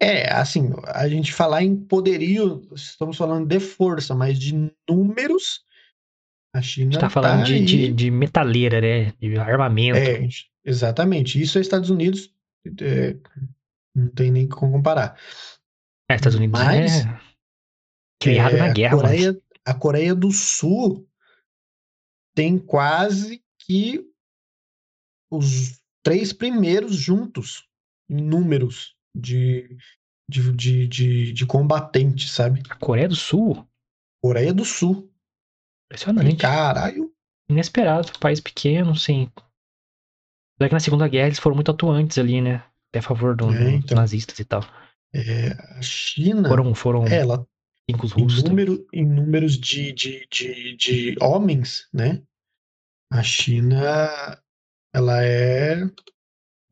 [0.00, 4.52] É, assim, a gente falar em poderio, estamos falando de força, mas de
[4.88, 5.64] números,
[6.54, 9.12] a A China gente tá falando tá de, de, aí- de metaleira, né?
[9.20, 9.98] De armamento.
[9.98, 10.26] É,
[10.64, 11.40] exatamente.
[11.40, 12.32] Isso é Estados Unidos,
[12.80, 13.16] é,
[13.94, 15.18] não tem nem como comparar.
[16.08, 17.20] É, Estados Unidos Mas, é
[18.22, 19.08] criado É, na a guerra, mano.
[19.08, 21.08] Coreia, a Coreia do Sul
[22.34, 24.04] tem quase que
[25.30, 27.68] os três primeiros juntos
[28.08, 29.76] em números de,
[30.28, 32.62] de, de, de, de combatentes, sabe?
[32.68, 33.66] A Coreia do Sul,
[34.22, 35.10] Coreia do Sul.
[35.94, 36.36] Impressionante.
[36.36, 37.10] caralho.
[37.48, 38.18] Inesperado.
[38.18, 39.30] País pequeno, sim.
[40.56, 42.64] Apesar que na Segunda Guerra eles foram muito atuantes ali, né?
[42.90, 43.96] Até a favor do- É, dos então.
[43.96, 44.62] nazistas e tal.
[45.14, 47.46] É, a China, Foram, foram é, ela
[47.88, 48.42] sim, com os em, russos.
[48.42, 48.64] também.
[48.66, 52.22] número, em números de, de, de, de homens, né?
[53.12, 54.40] A China,
[54.92, 55.82] ela é.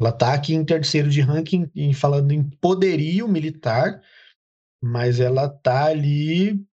[0.01, 4.03] Ela tá aqui em terceiro de ranking, em, falando em poderio militar,
[4.83, 6.65] mas ela tá ali,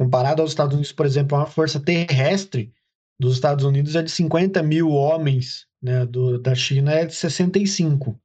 [0.00, 2.72] comparado aos Estados Unidos, por exemplo, uma força terrestre
[3.20, 6.06] dos Estados Unidos é de 50 mil homens, né?
[6.06, 8.18] Do, da China é de 65.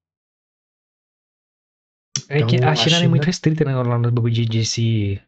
[2.30, 3.76] É que Então, a a China, é muito restrita, né?
[3.76, 5.22] Lá no bagulho de, de se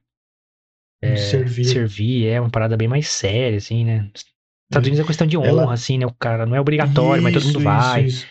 [1.04, 1.66] de servir.
[1.66, 2.28] servir.
[2.28, 4.10] É uma parada bem mais séria, assim, né?
[4.16, 4.89] Estados É.
[4.89, 6.06] Unidos é questão de honra, Ela- assim, né?
[6.06, 8.06] O cara não é obrigatório, mas todo mundo Isso, vai.
[8.06, 8.26] isso,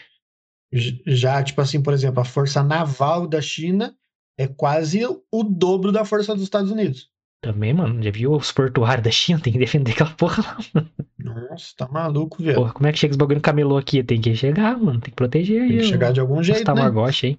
[0.72, 1.02] isso.
[1.06, 3.94] Já, tipo assim, por exemplo, a força naval da China
[4.38, 7.10] é quase o dobro da força dos Estados Unidos.
[7.42, 9.40] Também, mano, já viu os portuários da China?
[9.40, 10.86] Tem que defender aquela porra lá.
[11.18, 12.56] Nossa, tá maluco, velho.
[12.56, 14.02] Porra, como é que chega os bagulho no camelô aqui?
[14.02, 15.00] Tem que chegar, mano.
[15.00, 15.68] Tem que proteger aí.
[15.68, 16.64] Tem que o- chegar de algum jeito, né?
[16.64, 17.38] Tamagotchi aí.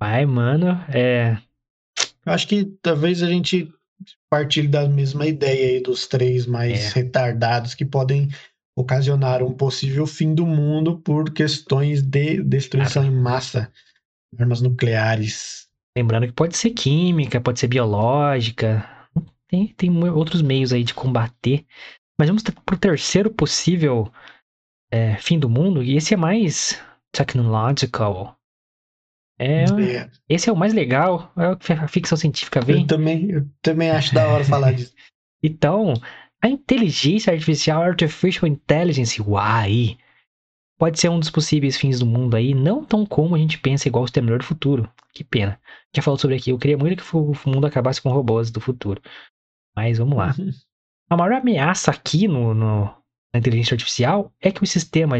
[0.00, 1.38] Mas, mano, é.
[2.26, 3.72] Eu acho que talvez a gente
[4.28, 7.00] partilhe da mesma ideia aí dos três mais É.
[7.00, 8.28] retardados que podem
[8.76, 13.70] ocasionar um possível fim do mundo por questões de destruição em massa,
[14.36, 15.63] armas nucleares.
[15.96, 18.88] Lembrando que pode ser química, pode ser biológica.
[19.48, 21.64] Tem, tem outros meios aí de combater.
[22.18, 24.12] Mas vamos ter- pro terceiro possível
[24.92, 26.80] é, fim do mundo, e esse é mais
[27.12, 28.36] technological.
[29.38, 32.82] É, É, esse é o mais legal, é o que a ficção científica vem.
[32.82, 34.94] eu, também, eu também acho da hora falar disso.
[35.42, 35.94] Então,
[36.42, 39.98] a inteligência artificial, Artificial Intelligence, AI,
[40.78, 43.88] pode ser um dos possíveis fins do mundo aí, não tão como a gente pensa
[43.88, 44.90] igual o Exterminador do Futuro.
[45.14, 45.60] Que pena.
[45.94, 49.00] Já falou sobre aqui, eu queria muito que o mundo acabasse com robôs do futuro.
[49.76, 50.34] Mas vamos lá.
[51.10, 52.84] A maior ameaça aqui no, no-
[53.32, 55.16] na inteligência artificial é que o sistema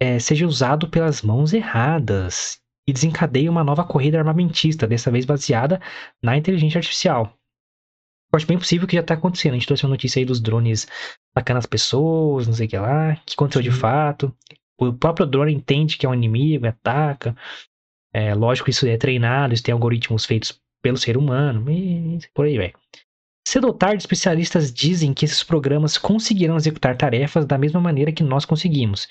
[0.00, 2.58] é, seja usado pelas mãos erradas.
[2.86, 5.78] e desencadeia uma nova corrida armamentista, dessa vez baseada
[6.22, 7.34] na inteligência artificial.
[8.32, 9.52] Eu acho bem possível que já tá acontecendo.
[9.52, 10.86] A gente trouxe uma notícia aí dos drones
[11.38, 13.78] atacando as pessoas, não sei o que lá, que aconteceu de Sim.
[13.78, 14.34] fato.
[14.78, 17.36] O próprio drone entende que é um inimigo, ataca.
[18.12, 22.56] É, lógico, isso é treinado, isso tem algoritmos feitos pelo ser humano, e por aí
[22.56, 22.72] vai.
[23.46, 28.22] Cedo ou tarde, especialistas dizem que esses programas conseguirão executar tarefas da mesma maneira que
[28.22, 29.08] nós conseguimos.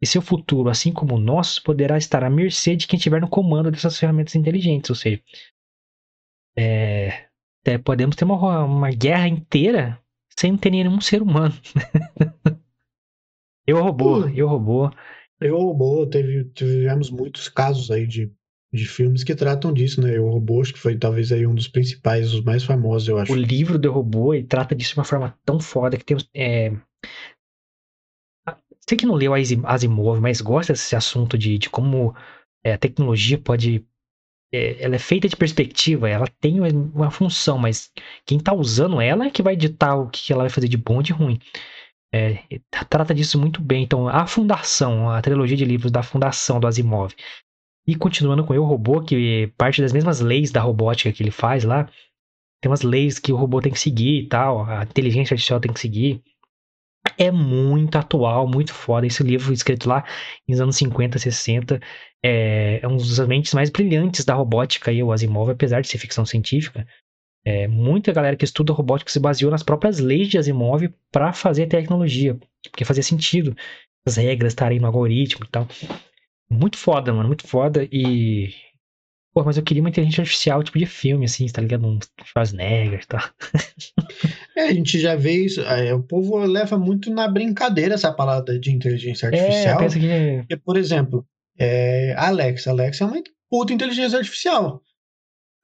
[0.00, 3.28] E seu futuro, assim como o nosso, poderá estar à mercê de quem estiver no
[3.28, 4.90] comando dessas ferramentas inteligentes.
[4.90, 5.22] Ou seja,
[6.56, 7.26] é,
[7.64, 10.03] é, podemos ter uma, uma guerra inteira
[10.38, 11.54] sem ter nenhum ser humano.
[13.66, 14.90] eu robô, eu robô.
[15.40, 18.32] Eu Robô, teve, tivemos muitos casos aí de,
[18.72, 20.18] de filmes que tratam disso, né?
[20.18, 23.32] O Robô, acho que foi talvez aí um dos principais, os mais famosos, eu acho.
[23.32, 26.16] O livro do robô ele trata disso de uma forma tão foda que tem.
[26.34, 26.72] É...
[28.88, 32.14] Sei que não leu Asi- Asimov, mas gosta desse assunto de, de como
[32.62, 33.84] é, a tecnologia pode.
[34.54, 37.90] É, ela é feita de perspectiva, ela tem uma- função, mas
[38.26, 41.00] quem tá usando ela é que vai ditar o que ela vai fazer de bom
[41.00, 41.38] e de ruim.
[42.14, 42.38] É,
[42.70, 43.82] tra- trata disso muito bem.
[43.84, 47.12] Então, a Fundação, a trilogia de livros da Fundação do Asimov.
[47.86, 51.64] E continuando com Eu Robô, que parte das mesmas leis da robótica que ele faz
[51.64, 51.84] lá,
[52.62, 55.72] tem umas leis que o robô tem que seguir e tal, a inteligência artificial tem
[55.72, 56.22] que seguir.
[57.18, 59.06] É muito atual, muito foda.
[59.06, 60.04] Esse livro escrito lá
[60.48, 61.80] nos anos 50, 60
[62.24, 65.98] é, é um dos mentes mais brilhantes da robótica e o Asimov, apesar de ser
[65.98, 66.86] ficção científica.
[67.46, 71.66] É, muita galera que estuda robótica se baseou nas próprias leis de Asimov para fazer
[71.66, 72.38] tecnologia,
[72.70, 73.54] porque fazia sentido
[74.06, 75.68] as regras estarem no algoritmo e tal.
[76.50, 77.86] Muito foda, mano, muito foda.
[77.92, 78.54] E.
[79.34, 81.84] Pô, mas eu queria uma inteligência artificial, tipo de filme, assim, tá ligado?
[81.86, 83.20] Um Schwarzenegger e tal.
[84.56, 85.60] É, a gente já vê isso.
[85.62, 89.78] é, o povo leva muito na brincadeira essa palavra de inteligência É, artificial.
[89.78, 90.06] pensa que.
[90.08, 91.26] é- Porque, por exemplo,
[91.58, 92.70] é, Alexa.
[92.70, 94.82] Alexa é uma puta inteligência artificial.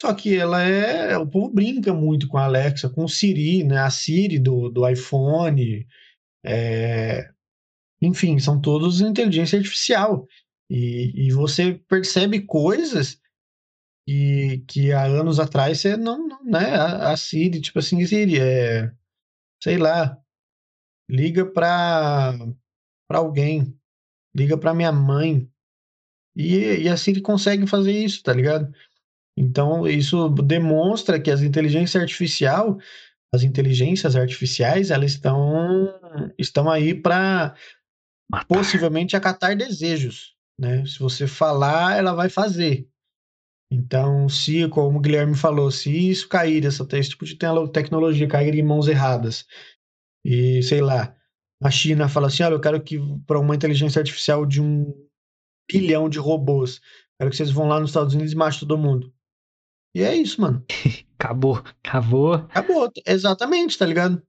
[0.01, 1.16] Só que ela é.
[1.18, 3.78] O povo brinca muito com a Alexa, com o Siri, né?
[3.78, 5.86] A Siri do, do iPhone.
[6.45, 7.30] é,
[8.03, 10.26] enfim, são todos inteligência artificial.
[10.70, 13.20] E, e você percebe coisas
[14.07, 16.74] que, que há anos atrás você não, não né?
[16.76, 18.93] A, a Siri, tipo assim, Siri, é,
[19.62, 20.16] sei lá,
[21.11, 22.34] liga pra,
[23.09, 23.76] pra alguém,
[24.34, 25.50] liga pra minha mãe.
[26.41, 28.72] E, e a Siri consegue fazer isso, tá ligado?
[29.36, 32.78] Então, isso demonstra que as inteligências artificial,
[33.32, 35.88] as inteligências artificiais, elas estão,
[36.38, 37.55] estão aí para
[38.49, 40.84] possivelmente acatar desejos, né?
[40.86, 42.88] Se você falar, ela vai fazer.
[43.72, 47.38] Então, se, como o Guilherme falou, se isso cair, essa, esse tipo de
[47.72, 49.47] tecnologia cair em mãos erradas,
[50.24, 51.16] e sei lá,
[51.62, 54.93] a China fala assim: olha, eu quero que para uma inteligência artificial de um
[55.73, 56.81] bilhão de robôs,
[57.18, 59.12] quero que vocês vão lá nos Estados Unidos e matem todo mundo.
[59.95, 60.64] E é isso, mano.
[61.18, 62.33] Acabou, acabou.
[62.33, 62.91] Acabou.
[63.07, 64.23] Exatamente, tá ligado?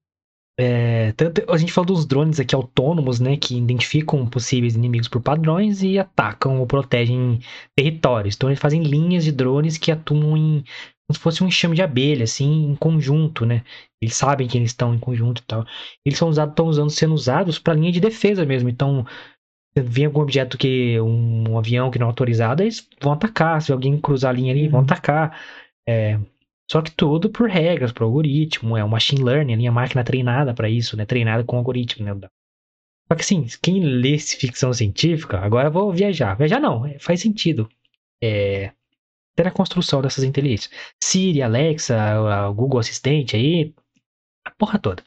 [0.59, 3.37] É, tanto, a gente falou dos drones aqui autônomos, né?
[3.37, 7.39] Que identificam possíveis inimigos por padrões e atacam ou protegem
[7.75, 8.35] territórios.
[8.35, 10.63] Então eles fazem linhas de drones que atuam em.
[11.07, 13.63] como se fosse um enxame de abelha, assim, em conjunto, né?
[14.01, 15.65] Eles sabem que eles estão em conjunto e tal.
[16.05, 18.67] Eles são usados, estão usando, sendo usados para linha de defesa mesmo.
[18.67, 19.05] Então,
[19.75, 20.99] vem algum objeto que.
[21.01, 23.61] um, avião que não é autorizado, eles vão atacar.
[23.61, 24.85] Se alguém cruzar a linha ali, vão Uhum.
[24.85, 25.39] atacar.
[25.87, 26.19] É,
[26.71, 30.53] só que tudo por regras, por algoritmo, é o machine learning, a minha máquina treinada
[30.53, 31.05] para isso, né?
[31.05, 32.13] Treinada com algoritmo, né?
[33.11, 36.35] Só que assim, quem lê ficção científica, agora eu vou viajar.
[36.35, 37.69] Viajar não, é, faz sentido.
[38.23, 38.71] É,
[39.35, 40.71] ter a construção dessas inteligências.
[41.03, 43.73] Siri, Alexa, a- Google Assistente aí,
[44.45, 45.03] a porra toda.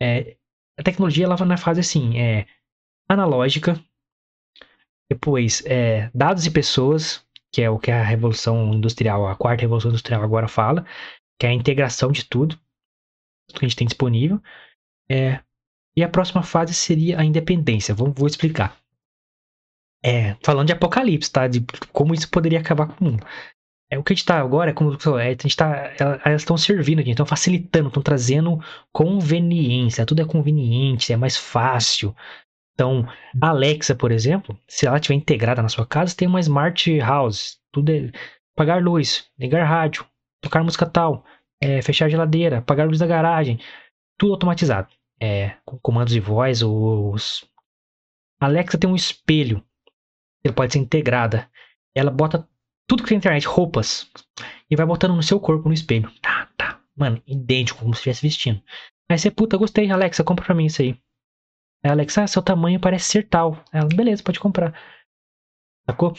[0.00, 0.36] É,
[0.78, 2.46] a tecnologia ela vai na fase assim, é
[3.08, 3.80] analógica,
[5.10, 9.90] depois é, dados e pessoas, que é o que a revolução industrial, a quarta revolução
[9.90, 10.84] industrial agora fala,
[11.38, 12.58] que é a integração de tudo,
[13.48, 14.40] tudo que a gente tem disponível.
[15.10, 15.40] É,
[15.96, 17.94] e a próxima fase seria a independência.
[17.94, 18.76] Vou, vou explicar.
[20.04, 21.48] É, falando de apocalipse, tá?
[21.48, 23.26] De como isso poderia acabar com o mundo.
[23.90, 26.42] É, o que a gente tá agora é como é, a gente tá, ela- elas
[26.42, 28.58] estão servindo estão facilitando, estão trazendo
[28.92, 30.06] conveniência.
[30.06, 32.14] Tudo é conveniente, é mais fácil.
[32.76, 33.08] Então,
[33.40, 37.58] a Alexa, por exemplo, se ela estiver integrada na sua casa, tem uma smart house.
[37.72, 38.12] Tudo é
[38.54, 40.04] pagar luz, ligar rádio,
[40.42, 41.24] tocar música tal,
[41.58, 43.58] é, fechar geladeira, apagar a luz da garagem,
[44.18, 44.88] tudo automatizado.
[45.18, 47.48] É, com comandos de voz, os...
[48.38, 49.64] Alexa tem um espelho,
[50.44, 51.50] que pode ser integrada.
[51.94, 52.46] Ela bota
[52.86, 54.06] tudo que tem na internet, roupas,
[54.70, 56.12] e vai botando no seu corpo no espelho.
[56.20, 56.78] Tá, tá.
[56.94, 58.62] Mano, idêntico, como se estivesse vestindo.
[59.08, 61.00] Aí você, puta, gostei, Alexa, compra pra mim isso aí.
[61.84, 63.62] Alexa, ah, seu tamanho parece ser tal.
[63.72, 64.74] Ela, beleza, pode comprar.
[65.88, 66.14] Sacou?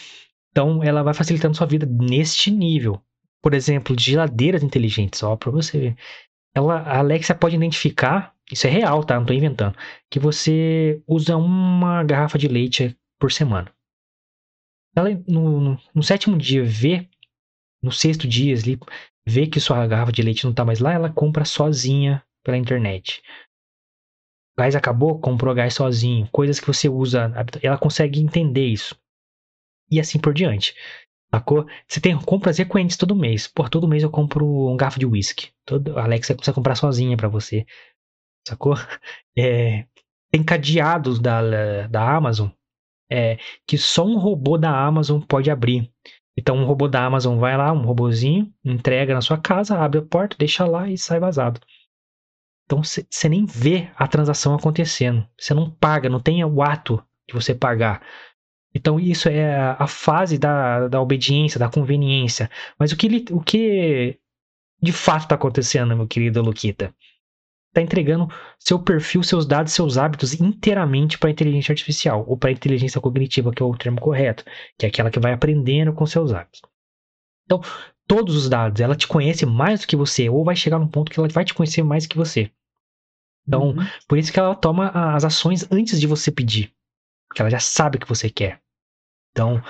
[0.52, 3.02] Então, ela vai facilitando sua vida neste nível.
[3.42, 5.98] Por exemplo, de geladeiras inteligentes, ó, para você ver.
[6.56, 9.20] Ela, a Alexa pode identificar, isso é real, tá?
[9.20, 9.78] Não tô inventando,
[10.10, 13.72] que você usa uma garrafa de leite por semana.
[14.96, 17.08] Ela, no, no, no sétimo dia, vê,
[17.84, 18.80] no sexto dia, ali,
[19.28, 23.22] vê que sua garrafa de leite não tá mais lá, ela compra sozinha pela internet.
[24.58, 26.28] Gás acabou, comprou gás sozinho.
[26.32, 27.32] Coisas que você usa,
[27.62, 28.96] ela consegue entender isso
[29.90, 30.74] e assim por diante.
[31.34, 31.66] Sacou?
[31.88, 33.48] Você tem compras recorrentes todo mês.
[33.48, 35.52] Por todo mês eu compro um garfo de whisky.
[35.66, 37.66] Todo, a Alexa consegue comprar sozinha para você.
[38.48, 38.74] Sacou?
[39.40, 39.86] É,
[40.32, 42.50] tem cadeados da, da Amazon
[43.10, 45.92] é, que só um robô da Amazon pode abrir.
[46.38, 50.06] Então um robô da Amazon vai lá, um robozinho, entrega na sua casa, abre a
[50.06, 51.60] porta, deixa lá e sai vazado.
[52.68, 55.26] Então você nem vê a transação acontecendo.
[55.40, 58.02] Você não paga, não tem o ato de você pagar.
[58.78, 62.48] Então, isso é a fase da, da obediência, da conveniência.
[62.78, 64.20] Mas o que, o que
[64.80, 66.94] de fato está acontecendo, meu querido Luquita?
[67.70, 68.28] Está entregando
[68.60, 73.02] seu perfil, seus dados, seus hábitos inteiramente para a inteligência artificial, ou para a inteligência
[73.02, 74.44] cognitiva, que é o termo correto,
[74.78, 76.62] que é aquela que vai aprendendo com seus hábitos.
[77.46, 77.62] Então,
[78.06, 81.12] todos os dados, ela te conhece mais do que você, ou vai chegar num ponto
[81.12, 82.52] que ela vai te conhecer mais do que você.
[83.48, 83.88] Então, uhum.
[84.08, 86.72] por isso que ela toma as ações antes de você pedir.
[87.28, 88.60] Porque ela já sabe o que você quer.
[89.32, 89.62] Então,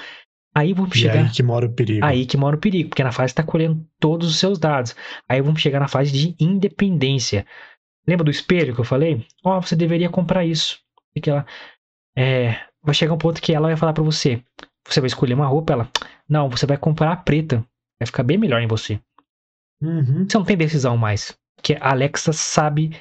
[0.56, 1.26] aí vamos e chegar.
[1.26, 2.06] Aí que mora o perigo.
[2.06, 4.96] Aí que mora o perigo, porque na fase está colhendo todos os seus dados.
[5.28, 7.46] Aí vamos chegar na fase de independência.
[8.08, 9.26] Lembra do espelho que eu falei?
[9.44, 10.80] Ó, oh, você deveria comprar isso.
[11.16, 11.46] E que ela,
[12.16, 14.42] é, vai chegar um ponto que ela vai falar para você.
[14.88, 15.92] Você vai escolher uma roupa, ela.
[16.28, 17.58] Não, você vai comprar a preta.
[18.00, 19.00] Vai ficar bem melhor em você.
[19.82, 20.26] Uhum.
[20.28, 21.38] Você não tem decisão mais.
[21.56, 22.96] Porque a Alexa sabe,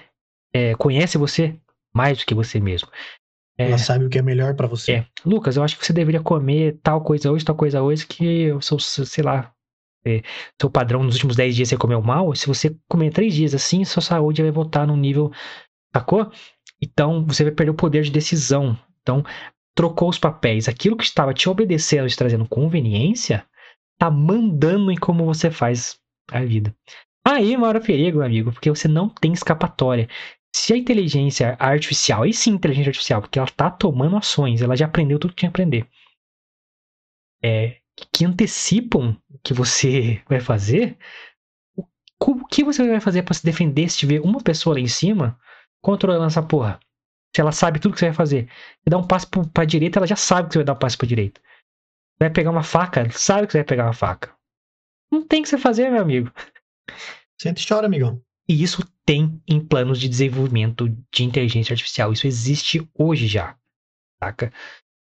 [0.52, 1.58] é, conhece você
[1.94, 2.88] mais do que você mesmo.
[3.58, 4.92] É, Ela sabe o que é melhor para você.
[4.92, 5.06] É.
[5.24, 8.60] Lucas, eu acho que você deveria comer tal coisa hoje, tal coisa hoje, que o
[8.60, 9.52] seu, sei lá,
[10.06, 10.22] é,
[10.60, 12.34] seu padrão nos últimos 10 dias você comeu mal.
[12.34, 15.32] Se você comer 3 dias assim, sua saúde vai voltar num nível.
[15.94, 16.30] Sacou?
[16.80, 18.78] Então, você vai perder o poder de decisão.
[19.00, 19.24] Então,
[19.74, 20.68] trocou os papéis.
[20.68, 23.46] Aquilo que estava te obedecendo, te trazendo conveniência,
[23.98, 25.98] tá mandando em como você faz
[26.30, 26.74] a vida.
[27.26, 30.08] Aí mora o perigo, meu amigo, porque você não tem escapatória.
[30.58, 34.86] Se a inteligência artificial, e sim inteligência artificial, porque ela está tomando ações, ela já
[34.86, 35.86] aprendeu tudo que tinha que aprender,
[37.44, 40.96] é, que antecipam o que você vai fazer,
[42.18, 45.38] o que você vai fazer para se defender se tiver uma pessoa lá em cima
[45.82, 46.80] controlando essa porra?
[47.34, 48.48] Se ela sabe tudo que você vai fazer.
[48.48, 50.78] Você dá um passo para a direita, ela já sabe que você vai dar um
[50.78, 51.38] passo para a direita.
[52.18, 54.34] Vai pegar uma faca, ela sabe que você vai pegar uma faca.
[55.12, 56.32] Não tem o que você fazer, meu amigo.
[57.38, 58.22] Sente e chora, amigão.
[58.48, 62.12] E isso tem em planos de desenvolvimento de inteligência artificial.
[62.12, 63.56] Isso existe hoje já,
[64.22, 64.52] saca?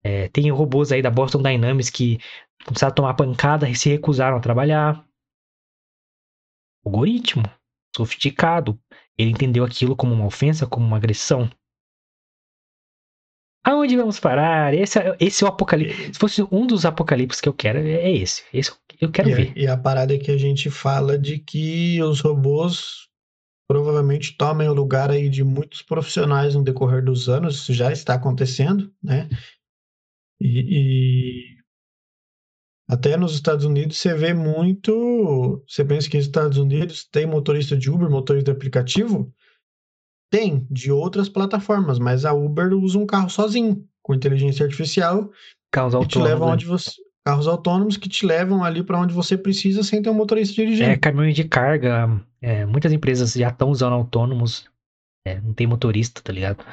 [0.02, 2.18] É, tem robôs aí da Boston Dynamics que
[2.64, 5.06] começaram a tomar pancada e se recusaram a trabalhar.
[6.84, 7.44] Algoritmo,
[7.94, 8.80] sofisticado.
[9.16, 11.48] Ele entendeu aquilo como uma ofensa, como uma agressão.
[13.62, 14.74] Aonde vamos parar?
[14.74, 16.14] Esse, é, esse é o apocalipse.
[16.14, 18.42] Se fosse um dos apocalipses que eu quero, é esse.
[18.52, 19.52] Esse eu quero e ver.
[19.54, 23.11] A, e a parada é que a gente fala de que os robôs
[23.72, 28.12] provavelmente tomem o lugar aí de muitos profissionais no decorrer dos anos, isso já está
[28.12, 29.30] acontecendo, né?
[30.38, 31.56] E, e,
[32.86, 35.64] até nos Estados Unidos você vê muito.
[35.66, 39.32] Você pensa que nos Estados Unidos tem motorista de Uber, motorista de aplicativo?
[40.30, 45.30] Tem, de outras plataformas, mas a Uber usa um carro sozinho, com inteligência artificial,
[45.70, 46.52] Carros que te levam né?
[46.54, 46.90] onde você
[47.24, 50.90] carros autônomos que te levam ali para onde você precisa sem ter um motorista dirigindo.
[50.90, 52.20] É, caminhões de carga.
[52.40, 54.68] É, muitas empresas já estão usando autônomos.
[55.26, 56.64] É, não tem motorista, tá ligado?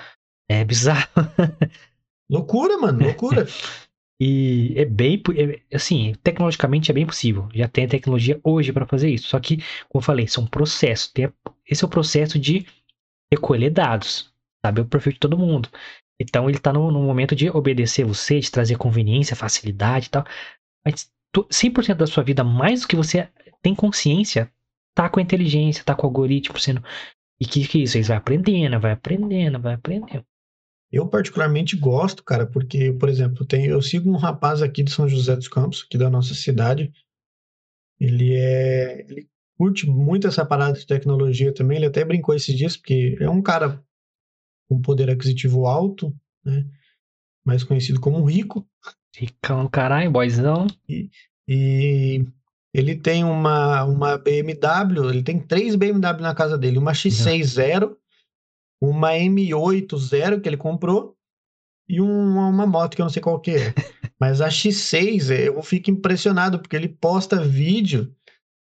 [0.49, 1.07] É bizarro.
[2.29, 3.45] loucura, mano, loucura.
[4.19, 7.47] e é bem, é, assim, tecnologicamente é bem possível.
[7.53, 9.27] Já tem a tecnologia hoje para fazer isso.
[9.27, 11.09] Só que, como eu falei, são processos.
[11.09, 11.31] Tem,
[11.67, 12.65] esse é o processo de
[13.31, 14.33] recolher dados,
[14.65, 15.69] saber o perfil de todo mundo.
[16.19, 20.25] Então ele está no, no, momento de obedecer você, de trazer conveniência, facilidade e tal.
[20.85, 23.29] Mas 100% da sua vida, mais do que você
[23.61, 24.51] tem consciência,
[24.93, 26.83] tá com a inteligência, tá com o algoritmo sendo.
[27.39, 27.93] E que, que isso?
[27.93, 30.25] Você vai aprendendo, vai aprendendo, vai aprendendo.
[30.91, 35.07] Eu particularmente gosto, cara, porque, por exemplo, tem, eu sigo um rapaz aqui de São
[35.07, 36.91] José dos Campos, aqui da nossa cidade.
[37.99, 39.05] Ele é.
[39.07, 41.77] Ele curte muito essa parada de tecnologia também.
[41.77, 43.83] Ele até brincou esses dias, porque é um cara
[44.69, 46.15] com poder aquisitivo alto,
[46.45, 46.65] né?
[47.45, 48.65] mais conhecido como rico.
[49.15, 50.67] Ricão, caralho, boyzão.
[50.87, 51.09] E,
[51.47, 52.23] e
[52.73, 57.97] ele tem uma, uma BMW, ele tem três BMW na casa dele, uma X6 Zero,
[58.81, 61.15] uma M8 Zero que ele comprou
[61.87, 63.73] e um- uma moto que eu não sei qual que é.
[64.19, 68.13] Mas a X6, é, eu fico impressionado, porque ele posta vídeo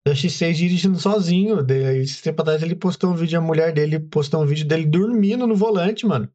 [0.06, 1.62] da X6 dirigindo sozinho.
[1.62, 4.84] Daí, esse tempo atrás ele postou um vídeo, a mulher dele postou um vídeo dele
[4.86, 6.28] dormindo no volante, mano.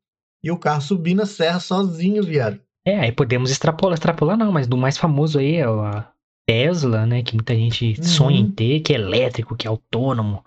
[0.43, 2.59] E o carro subindo a serra sozinho, viado.
[2.87, 6.09] É, aí podemos extrapolar, extrapolar não, mas do mais famoso aí é a
[6.47, 7.21] Tesla, né?
[7.21, 8.03] Que muita gente Uhum.
[8.03, 10.43] sonha em ter, que é elétrico, que é autônomo.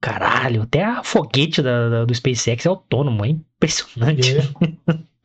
[0.00, 4.36] Caralho, até a foguete da, da- do SpaceX é autônomo, é impressionante.
[4.38, 4.42] É.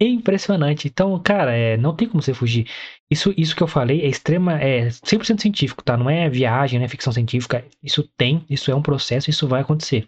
[0.00, 0.88] É impressionante.
[0.88, 2.68] Então, cara, é, não tem como você fugir.
[3.10, 5.96] Isso, isso que eu falei é extrema, é 100% científico, tá?
[5.96, 7.64] Não é viagem, não é ficção científica.
[7.82, 10.06] Isso tem, isso é um processo, isso vai acontecer.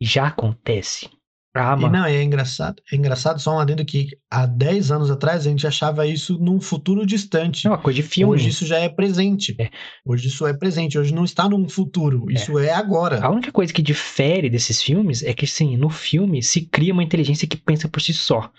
[0.00, 1.08] E já acontece.
[1.54, 1.98] Ah, E mano.
[1.98, 2.80] não, é engraçado.
[2.92, 6.60] É engraçado, só um adendo que há 10 anos atrás a gente achava isso num
[6.60, 7.66] futuro distante.
[7.66, 8.34] É uma coisa de filme.
[8.34, 9.56] Hoje isso já é presente.
[9.58, 9.68] É.
[10.04, 10.96] Hoje isso é presente.
[10.96, 12.30] Hoje não está num futuro.
[12.30, 13.20] Isso é agora.
[13.24, 17.02] A única coisa que difere desses filmes é que, sim, no filme se cria uma
[17.02, 18.50] inteligência que pensa por si só.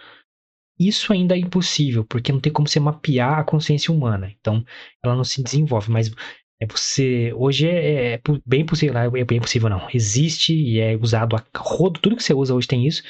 [0.88, 4.32] Isso ainda é impossível, porque não tem como você mapear a consciência humana.
[4.40, 4.64] Então,
[5.04, 5.92] ela não se desenvolve.
[5.92, 6.12] Mas
[6.60, 7.32] é você.
[7.36, 8.98] Hoje é, é pu- bem possível.
[8.98, 9.88] É bem possível, não.
[9.94, 12.00] Existe e é usado a rodo.
[12.00, 13.04] Tudo que você usa hoje tem isso,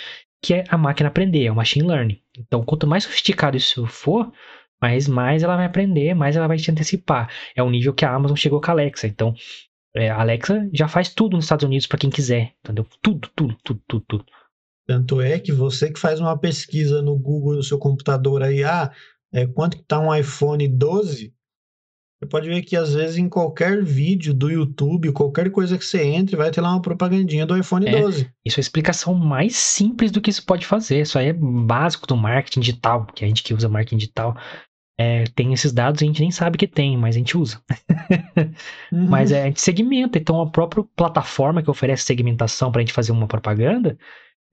[0.44, 2.20] que é a máquina aprender, é o machine learning.
[2.38, 4.32] Então, quanto mais sofisticado isso for,
[4.82, 7.30] mais, mais ela vai aprender, mais ela vai te antecipar.
[7.56, 9.08] É o nível que a Amazon chegou com a Alexa.
[9.08, 9.34] Então,
[9.96, 12.86] é, a Alexa já faz tudo nos Estados Unidos para quem quiser, entendeu?
[13.02, 14.26] Tudo, tudo, tudo, tudo, tudo.
[14.92, 18.92] Tanto é que você que faz uma pesquisa no Google, no seu computador aí, ah,
[19.34, 21.34] é, quanto que tá um iPhone 12?
[22.20, 26.04] Você pode ver que às vezes em qualquer vídeo do YouTube, qualquer coisa que você
[26.04, 28.02] entre, vai ter lá uma propagandinha do iPhone É.
[28.02, 28.30] 12.
[28.46, 31.04] Isso é a explicação mais simples do que se pode fazer.
[31.04, 34.36] Isso aí é básico do marketing digital, que a gente que usa marketing digital
[35.00, 37.64] é, tem esses dados e a gente nem sabe que tem, mas a gente usa.
[38.92, 39.08] Uhum.
[39.08, 43.14] Mas é, a gente segmenta, então a própria plataforma que oferece segmentação pra gente fazer
[43.14, 43.98] uma propaganda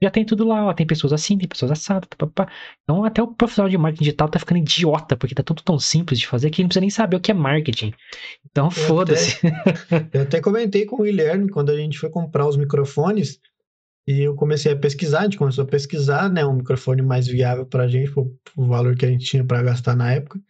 [0.00, 2.50] já tem tudo lá, ó, tem pessoas assim, tem pessoas assadas, papapá.
[2.82, 6.18] Então até o profissional de marketing digital tá ficando idiota, porque tá tudo tão simples
[6.18, 7.92] de fazer que ele não precisa nem saber o que é marketing.
[8.50, 9.38] Então foda-se.
[10.12, 13.40] Eu até comentei com o Guilherme quando a gente foi comprar os microfones
[14.06, 17.66] e eu comecei a pesquisar, a gente começou a pesquisar, né, um microfone mais viável
[17.66, 20.40] pra gente, pro, pro valor que a gente tinha pra gastar na época.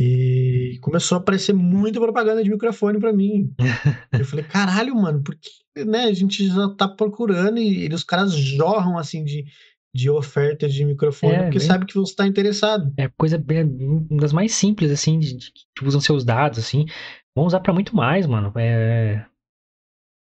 [0.00, 3.52] E começou a aparecer muita propaganda de microfone pra mim.
[4.12, 8.04] eu falei, caralho, mano, por que, né, a gente já tá procurando e, e os
[8.04, 9.44] caras jorram assim de,
[9.92, 12.92] de oferta de microfone É, porque bem- sabe que você tá interessado.
[12.96, 13.64] É coisa bem,
[14.08, 16.86] uma das mais simples, assim, de, de- que usam seus dados, assim.
[17.36, 18.52] Vão usar pra muito mais, mano.
[18.56, 19.26] É...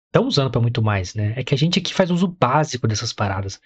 [0.07, 1.33] Estão usando pra muito mais, né?
[1.35, 3.61] É que a gente aqui faz uso básico dessas paradas.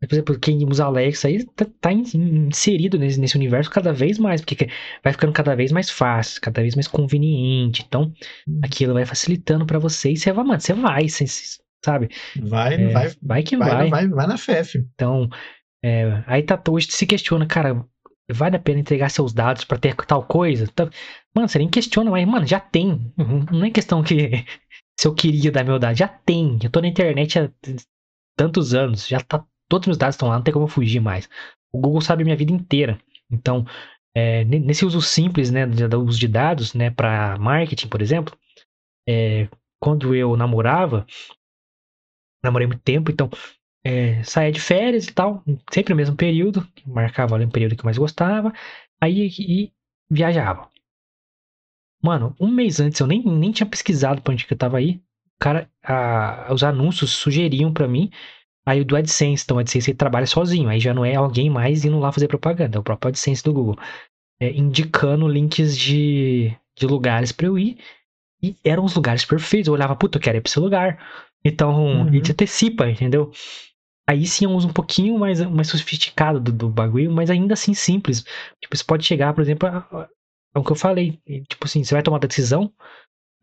[0.00, 2.04] Por exemplo, quem usa Alexa aí tá, tá in-
[2.48, 4.68] inserido nesse, nesse universo cada vez mais, porque que-
[5.02, 7.82] vai ficando cada vez mais fácil, cada vez mais conveniente.
[7.86, 8.12] Então,
[8.62, 11.24] aquilo vai facilitando pra você e você vai, mano, você vai, você-
[11.84, 12.08] sabe?
[12.42, 13.90] Vai, É, vai, vai que vai, vai.
[13.90, 14.86] vai, vai na fé, filho.
[14.94, 15.28] Então,
[15.82, 17.84] é, aí tá, hoje se questiona, cara,
[18.30, 20.66] vale a pena entregar seus dados pra ter tal coisa?
[20.68, 20.90] Tá-
[21.34, 23.12] Mano, você nem questiona, mas, mano, já tem.
[23.18, 24.14] Uhum, Não é questão que
[24.98, 26.58] se eu queria dar meu dado, já tem.
[26.62, 27.50] Eu tô na internet há
[28.36, 31.00] tantos anos, já tá, todos os meus dados estão lá, não tem como eu fugir
[31.00, 31.28] mais.
[31.72, 32.98] O Google sabe a minha vida inteira.
[33.30, 33.66] Então,
[34.14, 38.36] é, ne- nesse uso simples, né, do uso de dados, né, para marketing, por exemplo,
[39.08, 39.48] é,
[39.80, 41.06] quando eu namorava,
[42.42, 43.28] namorei muito tempo, então
[43.84, 45.42] é, saía de férias e tal,
[45.72, 48.52] sempre no mesmo período, marcava ali um período que eu mais gostava,
[49.00, 49.72] aí e
[50.10, 50.68] viajava.
[52.02, 55.00] Mano, um mês antes eu nem, nem tinha pesquisado pra onde que eu tava aí.
[55.40, 58.10] Cara, a- os anúncios sugeriam pra mim.
[58.66, 61.50] Aí o do AdSense, então o AdSense ele trabalha sozinho, aí já não é alguém
[61.50, 63.76] mais indo lá fazer propaganda, é o próprio AdSense do Google.
[64.40, 67.78] É, indicando links de, de lugares pra eu ir.
[68.42, 69.68] E eram os lugares perfeitos.
[69.68, 70.98] Eu olhava, puta, eu quero ir pra esse lugar.
[71.44, 72.08] Então, Uhum.
[72.08, 73.30] ele te antecipa, entendeu?
[74.08, 77.54] Aí sim é um uso um pouquinho mais, mais sofisticado do, do bagulho, mas ainda
[77.54, 78.22] assim simples.
[78.60, 80.08] Tipo, você pode chegar, por exemplo, a- a-
[80.54, 81.18] ao que eu falei.
[81.48, 82.72] Tipo assim, você vai tomar uma decisão,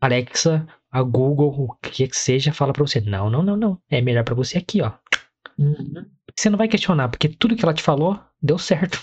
[0.00, 3.78] Alexa, a Google, o que que seja, fala pra você, não, não, não, não.
[3.90, 4.92] É melhor pra você aqui, ó.
[5.58, 6.06] Uhum.
[6.36, 8.98] Você não vai questionar, porque tudo que ela te falou deu certo.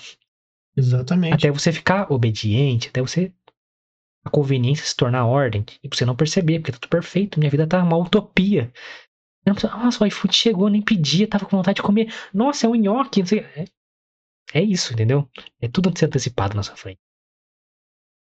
[0.76, 1.34] Exatamente.
[1.34, 3.34] Até você ficar obediente, até você.
[4.24, 5.66] A conveniência se tornar ordem.
[5.84, 7.40] E você não perceber, porque tá tudo perfeito.
[7.40, 8.72] Minha vida tá uma utopia.
[9.45, 12.14] Nossa, o iFood chegou, nem pedia, tava com vontade de comer.
[12.34, 13.22] Nossa, é um nhoque.
[13.22, 13.66] não sei- É,
[14.53, 15.28] é isso, entendeu?
[15.61, 16.99] É tudo antecipado na sua frente.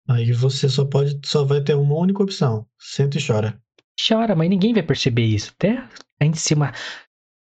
[0.09, 2.67] Aí você só pode, só vai ter uma única opção.
[2.79, 3.61] Senta e chora.
[4.09, 5.53] Chora, mas ninguém vai perceber isso.
[5.57, 5.79] Até
[6.21, 6.73] a gente uma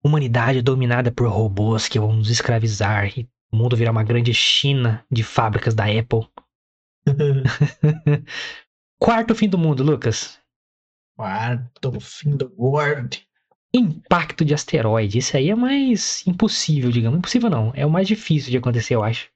[0.04, 5.04] humanidade dominada por robôs que vão nos escravizar e o mundo virar uma grande China
[5.10, 6.28] de fábricas da Apple.
[9.00, 10.38] Quarto fim do mundo, Lucas.
[11.16, 13.26] Quarto fim do world.
[13.72, 15.18] Impacto de asteroide.
[15.18, 17.18] Isso aí é mais impossível, digamos.
[17.18, 17.72] Impossível não.
[17.74, 19.28] É o mais difícil de acontecer, eu acho.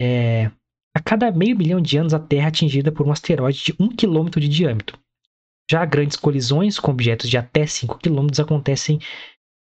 [0.00, 0.50] É.
[0.94, 3.88] A cada meio bilhão de anos, a Terra é atingida por um asteroide de 1
[3.96, 4.98] km de diâmetro.
[5.70, 8.98] Já grandes colisões com objetos de até 5 km acontecem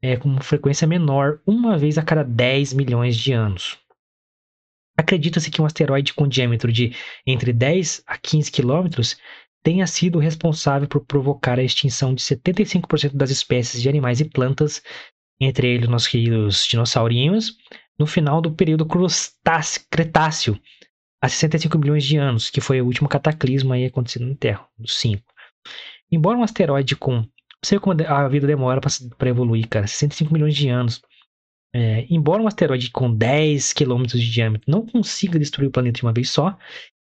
[0.01, 3.77] é, com frequência menor, uma vez a cada 10 milhões de anos.
[4.97, 6.93] Acredita-se que um asteroide com diâmetro de
[7.25, 9.17] entre 10 a 15 quilômetros
[9.63, 14.81] tenha sido responsável por provocar a extinção de 75% das espécies de animais e plantas,
[15.39, 17.57] entre eles nossos queridos dinossaurinhos,
[17.97, 18.87] no final do período
[19.89, 20.59] Cretáceo,
[21.21, 24.97] há 65 milhões de anos, que foi o último cataclismo aí acontecido na Terra, dos
[24.99, 25.23] 5.
[26.11, 27.25] Embora um asteroide com.
[27.63, 29.87] Sei como a vida demora para evoluir, cara.
[29.87, 31.01] 65 milhões de anos.
[31.73, 36.03] É, embora um asteroide com 10 quilômetros de diâmetro não consiga destruir o planeta de
[36.03, 36.57] uma vez só,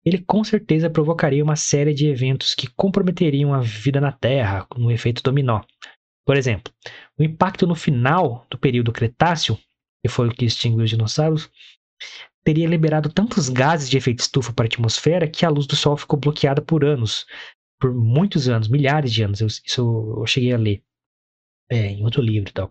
[0.03, 4.91] ele com certeza provocaria uma série de eventos que comprometeriam a vida na Terra, no
[4.91, 5.63] efeito dominó.
[6.25, 6.73] Por exemplo,
[7.19, 9.59] o impacto no final do período Cretáceo,
[10.03, 11.51] que foi o que extinguiu os dinossauros,
[12.45, 15.97] teria liberado tantos gases de efeito estufa para a atmosfera que a luz do Sol
[15.97, 17.27] ficou bloqueada por anos,
[17.81, 19.41] por muitos anos, milhares de anos.
[19.41, 20.83] Eu, isso eu cheguei a ler
[21.71, 22.71] é, em outro livro e tal.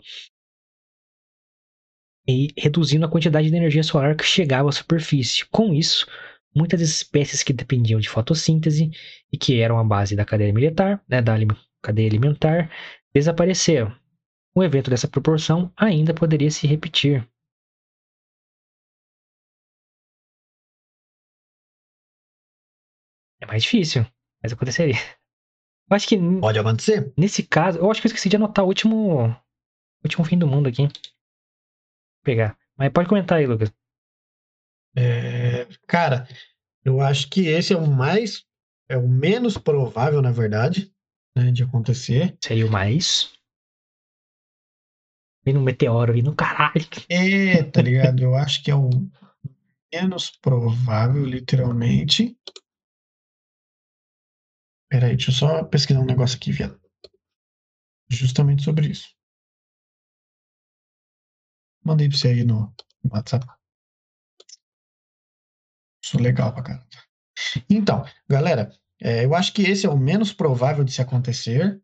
[2.27, 5.45] E reduzindo a quantidade de energia solar que chegava à superfície.
[5.48, 6.07] Com isso,
[6.56, 8.90] muitas espécies que dependiam de fotossíntese
[9.32, 11.36] e que eram a base da cadeia militar, né, da
[11.82, 12.72] cadeia alimentar,
[13.14, 13.95] desapareceram.
[14.56, 17.27] Um evento dessa proporção ainda poderia se repetir.
[23.41, 24.06] É mais difícil.
[24.45, 24.93] Mas aconteceria.
[25.89, 26.17] Eu acho que.
[26.39, 27.11] Pode acontecer.
[27.17, 29.35] Nesse caso, eu acho que eu esqueci de anotar o último.
[30.03, 30.84] Último fim do mundo aqui.
[30.84, 30.91] Vou
[32.23, 32.55] pegar.
[32.77, 33.73] Mas pode comentar aí, Lucas.
[34.95, 36.27] É, cara,
[36.84, 38.45] eu acho que esse é o mais.
[38.88, 40.93] É o menos provável, na verdade,
[41.35, 42.38] né, de acontecer.
[42.39, 43.34] Seria o mais.
[45.43, 46.85] Vem no meteoro aí no caralho.
[47.09, 48.22] É, tá ligado?
[48.22, 48.91] Eu acho que é o
[49.91, 52.38] menos provável, literalmente.
[54.90, 56.80] Peraí, deixa eu só pesquisar um negócio aqui, viado.
[58.10, 59.16] Justamente sobre isso.
[61.84, 62.74] Mandei pra você aí no
[63.12, 63.45] WhatsApp.
[66.03, 66.88] Sou legal pra caramba.
[67.70, 68.72] Então, galera,
[69.02, 71.82] é, eu acho que esse é o menos provável de se acontecer.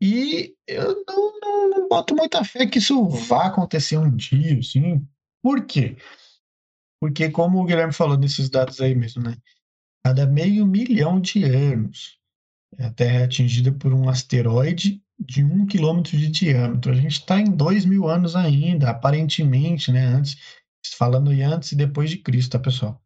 [0.00, 5.06] E eu não, não, não boto muita fé que isso vá acontecer um dia, assim.
[5.42, 5.96] Por quê?
[7.00, 9.36] Porque, como o Guilherme falou nesses dados aí mesmo, né?
[10.04, 12.19] Cada meio milhão de anos
[12.78, 16.92] a Terra é atingida por um asteroide de um quilômetro de diâmetro.
[16.92, 20.04] A gente está em dois mil anos ainda, aparentemente, né?
[20.06, 20.36] Antes,
[20.96, 23.02] falando em antes e depois de Cristo, tá, pessoal?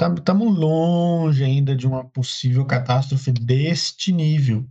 [0.00, 4.68] Estamos é, longe ainda de uma possível catástrofe deste nível.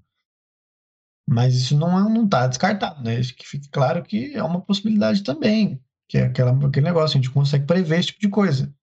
[1.29, 3.19] Mas isso não está descartado, né?
[3.21, 5.81] Que fique claro que é uma possibilidade também.
[6.07, 8.73] Que é aquela, aquele negócio, a gente consegue prever esse tipo de coisa.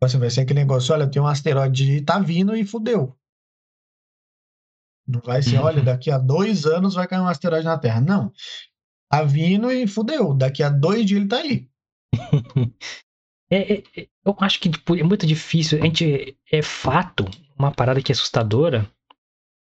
[0.00, 3.16] Você vai ser aquele negócio, olha, tem um asteroide tá vindo e fudeu.
[5.06, 5.84] Não vai ser, olha, uhum.
[5.84, 8.00] daqui a dois anos vai cair um asteroide na Terra.
[8.00, 8.32] Não.
[9.10, 10.34] Tá vindo e fudeu.
[10.34, 11.68] Daqui a dois dias ele tá aí.
[13.50, 15.78] É, é, é, eu acho que tipo, é muito difícil.
[15.78, 17.24] A gente é fato,
[17.56, 18.90] uma parada que é assustadora,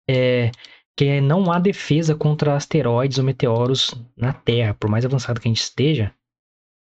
[0.09, 0.51] é
[0.95, 4.75] que não há defesa contra asteroides ou meteoros na Terra.
[4.75, 6.13] Por mais avançado que a gente esteja,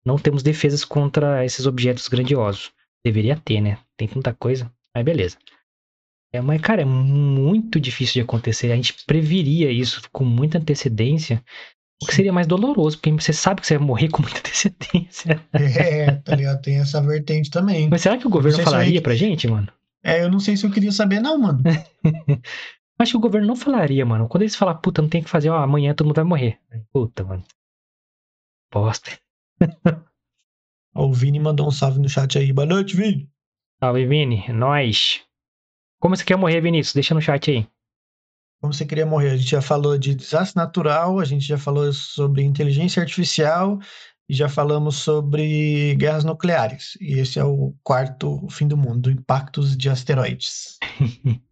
[0.06, 2.72] não temos defesas contra esses objetos grandiosos.
[3.06, 3.78] Deveria ter, né?
[3.96, 4.72] Tem tanta coisa.
[4.94, 5.38] Mas beleza.
[6.34, 8.72] É, mas, cara, é muito difícil de acontecer.
[8.72, 11.44] A gente previria isso com muita antecedência.
[12.02, 15.40] O que seria mais doloroso, porque você sabe que você vai morrer com muita antecedência.
[15.54, 16.62] É, tá ligado?
[16.62, 17.88] Tem essa vertente também.
[17.90, 19.02] Mas será que o governo falaria eu...
[19.02, 19.68] pra gente, mano?
[20.04, 21.62] É, eu não sei se eu queria saber, não, mano.
[23.00, 24.28] Acho que o governo não falaria, mano.
[24.28, 26.60] Quando eles falar, puta, não tem que fazer, ó, amanhã todo mundo vai morrer.
[26.92, 27.44] Puta, mano.
[28.74, 29.12] Bosta.
[30.98, 32.54] O Vini mandou um salve no chat aí.
[32.54, 33.30] Boa noite, Vini.
[33.82, 34.46] Salve, Vini.
[34.48, 35.26] É nóis.
[36.00, 36.94] Como você quer morrer, Vinícius?
[36.94, 37.68] Deixa no chat aí.
[38.62, 39.32] Como você queria morrer?
[39.32, 43.78] A gente já falou de desastre natural, a gente já falou sobre inteligência artificial
[44.30, 46.98] e já falamos sobre guerras nucleares.
[47.02, 50.80] E esse é o quarto fim do mundo, impactos de asteroides.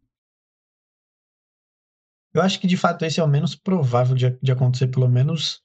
[2.33, 5.61] Eu acho que de fato esse é o menos provável de, de acontecer, pelo menos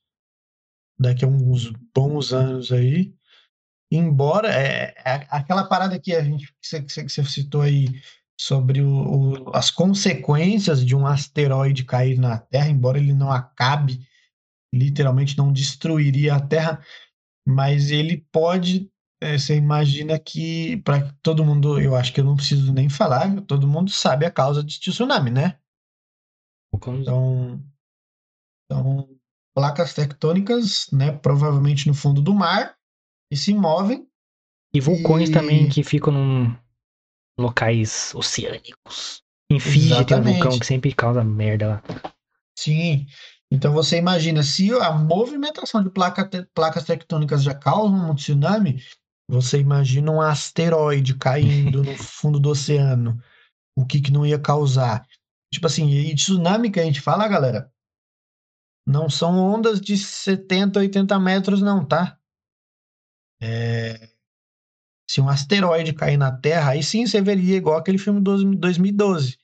[0.99, 3.17] daqui a uns bons anos aí
[3.91, 7.87] embora é, é, aquela parada que a gente que você, que você citou aí
[8.41, 8.91] sobre o,
[9.49, 14.07] o, as consequências de um asteroide cair na Terra, embora ele não acabe,
[14.73, 16.85] literalmente não destruiria a Terra,
[17.47, 18.91] mas ele pode,
[19.21, 23.41] é, você imagina que para todo mundo, eu acho que eu não preciso nem falar,
[23.43, 25.59] todo mundo sabe a causa de tsunami, né?
[27.03, 27.65] Então,
[28.67, 29.09] Então,
[29.55, 32.78] placas tectônicas, né, provavelmente no fundo do mar,
[33.31, 34.07] que se movem.
[34.73, 36.57] E vulcões E- também que ficam num
[37.39, 39.23] locais oceânicos.
[39.51, 41.83] Em Fiji tem um vulcão que sempre causa merda lá.
[42.59, 43.07] Sim.
[43.51, 48.83] Então você imagina, se a movimentação de placa placas tectônicas já causa um tsunami,
[49.31, 53.19] você imagina um asteroide caindo no fundo do oceano.
[53.77, 55.07] O que que não ia causar?
[55.53, 57.73] Tipo assim, e tsunami que a gente fala, galera,
[58.87, 62.19] não são ondas de 70, 80 metros, não, tá?
[63.41, 64.09] É,
[65.09, 69.37] Se um asteroide cair na Terra, aí sim você veria igual aquele filme do 2012.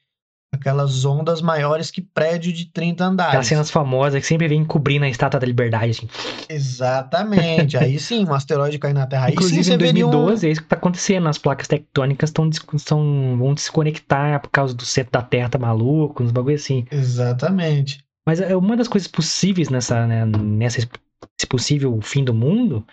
[0.53, 3.47] Aquelas ondas maiores que prédio de 30 Aquelas andares.
[3.49, 6.09] cenas famosas que sempre vem cobrindo a estátua da liberdade, assim.
[6.49, 7.77] Exatamente.
[7.77, 9.25] Aí sim, um asteroide cair na Terra.
[9.27, 10.11] Aí sim Inclusive, você em veria um...
[10.11, 11.29] 2012, é isso que tá acontecendo.
[11.29, 16.23] As placas tectônicas tão, tão- vão desconectar por causa do centro da Terra tá maluco,
[16.23, 16.87] uns bagulho assim.
[16.89, 18.05] Exatamente.
[18.25, 22.87] Mas é uma das coisas possíveis nessa, né, nessa esse possível fim do mundo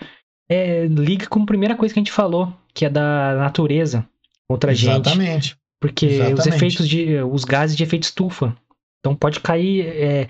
[0.51, 4.07] é liga com a primeira coisa que a gente falou, que é da natureza
[4.49, 5.07] contra a gente.
[5.07, 5.57] Exatamente.
[5.79, 6.49] Porque os Exatamente.
[6.49, 7.15] efeitos de.
[7.23, 8.55] os gases de efeito estufa.
[8.99, 10.29] Então pode cair é,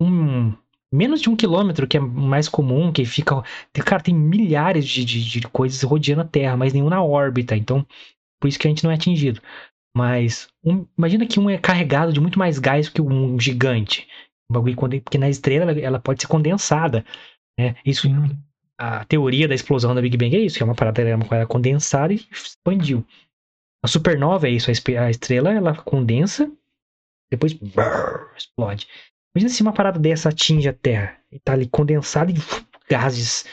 [0.00, 0.52] um.
[0.94, 3.42] Menos de um quilômetro, que é mais comum, que fica.
[3.72, 7.56] Cara, tem milhares de, de, de coisas rodeando a Terra, mas nenhum na órbita.
[7.56, 7.86] Então,
[8.38, 9.40] por isso que a gente não é atingido.
[9.96, 14.06] Mas um- imagina que um é carregado de muito mais gás que um gigante.
[14.50, 17.04] Um bagulho porque na estrela ela, ela pode ser condensada.
[17.58, 17.74] Né?
[17.86, 18.36] Isso, Sim.
[18.82, 21.24] A teoria da explosão da Big Bang é isso, que é uma parada, é uma
[21.24, 23.06] parada condensada e expandiu.
[23.80, 26.50] A supernova é isso, a estrela ela condensa,
[27.30, 28.88] depois brrr, explode.
[29.34, 32.34] Imagina se uma parada dessa atinge a Terra e tá ali condensada e
[32.90, 33.44] gases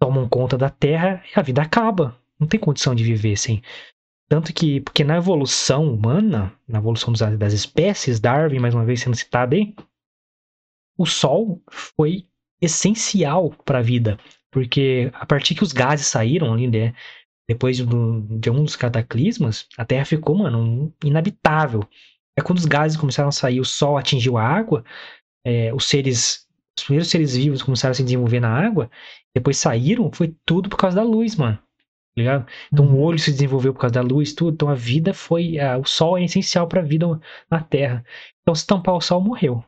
[0.00, 2.20] tomam conta da Terra e a vida acaba.
[2.38, 3.62] Não tem condição de viver sem.
[4.28, 9.14] Tanto que, porque na evolução humana, na evolução das espécies, Darwin, mais uma vez sendo
[9.14, 9.72] citado aí,
[10.98, 12.26] o Sol foi
[12.62, 14.18] essencial para a vida.
[14.50, 16.94] Porque a partir que os gases saíram ali, né?
[17.48, 21.84] Depois do- de um dos cataclismas, a Terra ficou, mano, inabitável.
[22.38, 24.84] É quando os gases começaram a sair, o Sol atingiu a água,
[25.44, 26.46] é, os seres,
[26.78, 28.90] os primeiros seres vivos começaram a se desenvolver na água,
[29.34, 31.56] depois saíram, foi tudo por causa da luz, mano.
[31.58, 31.62] Tá
[32.22, 32.46] ligado?
[32.72, 34.54] Então o olho se desenvolveu por causa da luz, tudo.
[34.54, 35.58] Então a vida foi.
[35.58, 37.06] ah, o sol é essencial pra vida
[37.50, 38.04] na Terra.
[38.42, 39.64] Então se tampar o sol, morreu.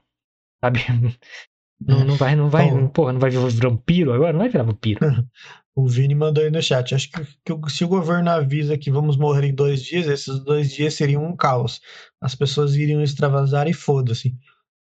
[0.65, 0.81] Sabe?
[1.81, 2.67] Não, não vai, não vai.
[2.69, 4.33] Então- porra, não vai virar vampiro agora?
[4.33, 5.01] Não vai virar vampiro.
[5.77, 6.95] O Vini mandou aí no chat.
[6.95, 10.73] Acho que, que se o governo avisa que vamos morrer em dois dias, esses dois
[10.73, 11.81] dias seriam um caos.
[12.21, 14.37] As pessoas iriam extravasar e foda-se.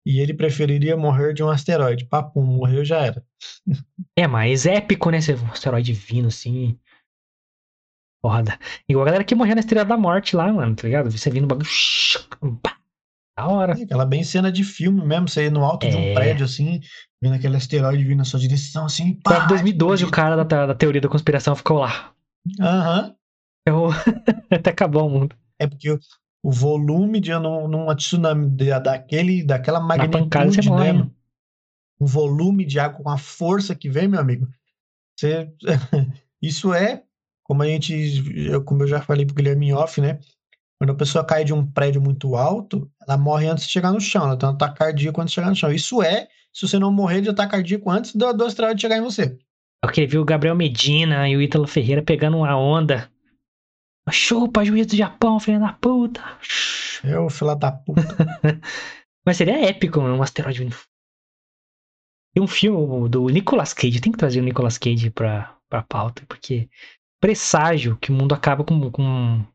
[0.05, 2.03] E ele preferiria morrer de um asteroide.
[2.05, 3.25] Papo, morreu já era.
[4.17, 5.19] É mais épico, né?
[5.19, 6.77] Esse asteroide vindo assim.
[8.21, 8.59] Foda.
[8.89, 11.09] Igual a galera que morreu na Estrela da Morte lá, mano, tá ligado?
[11.09, 11.69] Você vindo o bagulho.
[13.37, 13.73] Da hora.
[13.73, 16.13] Aquela bem cena de filme mesmo, você ir no alto de um É.
[16.13, 16.79] prédio assim,
[17.21, 20.73] vendo aquele asteroide vindo na sua direção assim, pá, Em 2012, o cara da, da
[20.75, 22.13] teoria da conspiração ficou lá.
[22.59, 23.15] Aham.
[23.67, 23.87] Eu...
[24.51, 25.35] Até acabar o mundo.
[25.59, 25.99] É porque o,
[26.43, 30.93] o volume de num- numa tsunami da- daquele, daquela Na pancada magnitude, você morre.
[30.93, 31.09] né?
[31.99, 34.47] O volume de água com a força que vem, meu amigo.
[35.19, 35.49] Você,
[36.41, 37.03] isso é,
[37.43, 37.93] como a gente,
[38.47, 40.19] eu, como eu já falei pro Guilherme off, né?
[40.77, 44.01] Quando a pessoa cai de um prédio muito alto, ela morre antes de chegar no
[44.01, 45.71] chão, ela tem um ataque cardíaco antes de chegar no chão.
[45.71, 49.01] Isso é, se você não morrer de ataque cardíaco antes do, do asteroide chegar em
[49.01, 49.37] você.
[49.83, 53.09] Eu queria ver o Gabriel Medina e o Ítalo Ferreira pegando uma onda.
[54.11, 56.21] Chupa, juiz do Japão, filho da puta.
[57.03, 58.01] Eu, filha da puta.
[59.25, 60.75] Mas seria épico, um asteroide vindo.
[62.33, 66.23] Tem um filme do Nicolas Cage, tem que trazer o Nicolas Cage pra, pra pauta,
[66.27, 66.69] porque
[67.19, 69.45] presságio que o mundo acaba com, com,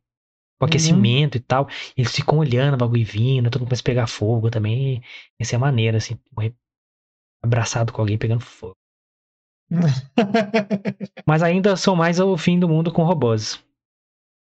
[0.60, 1.68] com aquecimento e tal.
[1.96, 5.02] Eles ficam olhando o bagulho vindo, todo mundo começa a pegar fogo também.
[5.38, 6.54] Essa é a maneira, assim, morrer
[7.42, 8.76] abraçado com alguém pegando fogo.
[11.26, 13.58] Mas ainda sou mais o fim do mundo com robôs.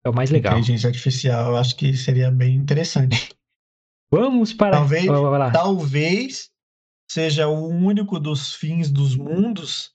[0.04, 0.54] É o mais legal.
[0.54, 3.34] Inteligência artificial, eu acho que seria bem interessante.
[4.10, 4.76] Vamos para.
[4.76, 5.06] Talvez-.
[5.52, 6.50] Talvez
[7.10, 9.94] seja o único dos fins dos mundos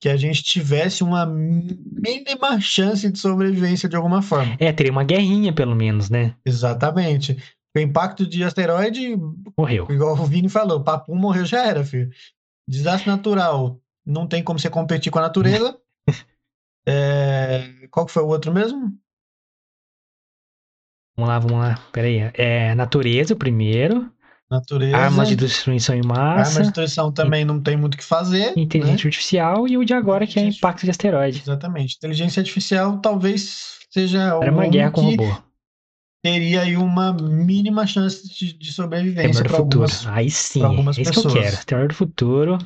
[0.00, 4.56] que a gente tivesse uma mínima chance de sobrevivência de alguma forma.
[4.58, 6.36] É, teria uma guerrinha, pelo menos, né?
[6.44, 7.36] Exatamente.
[7.74, 9.16] O impacto de asteroide,
[9.58, 9.86] Morreu.
[9.90, 12.10] igual o Vini falou, papo morreu já era, filho.
[12.68, 15.78] Desastre natural, não tem como você competir com a natureza.
[16.88, 18.96] É, Qual que foi o outro mesmo?
[21.16, 21.74] Vamos lá, vamos lá.
[21.90, 22.30] Pera aí.
[22.34, 24.12] É natureza o primeiro.
[24.50, 24.96] Natureza.
[24.96, 26.60] Armas de destruição em massa.
[26.60, 28.46] de destruição também não tem muito o que fazer.
[28.46, 28.52] né?
[28.56, 29.66] Inteligência artificial.
[29.66, 31.42] E o de agora, que é impacto de asteroide.
[31.42, 31.96] Exatamente.
[31.96, 35.36] Inteligência artificial talvez seja Era uma um guerra com robô.
[36.22, 39.82] teria aí uma mínima chance de, de sobrevivência para do futuro.
[39.84, 40.06] algumas.
[40.06, 41.64] Aí sim, algumas é isso que eu quero.
[41.64, 42.58] Terminador do futuro.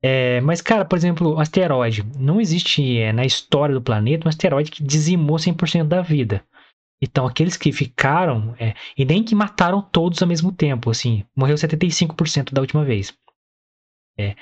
[0.00, 2.04] É, mas, cara, por exemplo, asteroide.
[2.16, 6.42] Não existe é, na história do planeta um asteroide que dizimou 100% da vida.
[7.00, 11.56] Então, aqueles que ficaram, é, e nem que mataram todos ao mesmo tempo, assim, morreu
[11.56, 13.12] 75% da última vez.
[14.18, 14.34] É,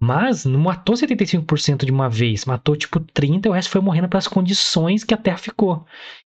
[0.00, 4.08] mas não matou 75% de uma vez, matou tipo 30% e o resto foi morrendo
[4.08, 5.84] pelas condições que a Terra ficou.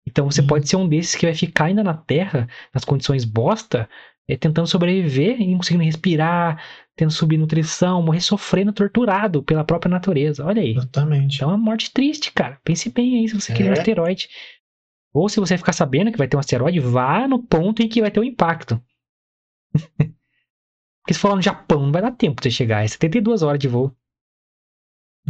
[0.07, 0.47] Então você Uhum.
[0.47, 3.89] pode ser um desses que vai ficar ainda na Terra, nas condições bosta,
[4.29, 6.63] é, tentando sobreviver e não conseguindo respirar,
[6.95, 10.45] tendo subnutrição, morrer sofrendo, torturado pela própria natureza.
[10.45, 10.73] Olha aí.
[10.77, 11.37] Exatamente.
[11.37, 12.59] Então é uma morte triste, cara.
[12.63, 13.73] Pense bem aí se você quer um É.
[13.73, 14.29] asteroide.
[15.15, 18.01] Ou se você ficar sabendo que vai ter um asteroide, vá no ponto em que
[18.01, 18.83] vai ter um impacto.
[21.03, 22.85] Porque se for lá no Japão, não vai dar tempo de você chegar.
[22.85, 23.95] É 72 horas de voo.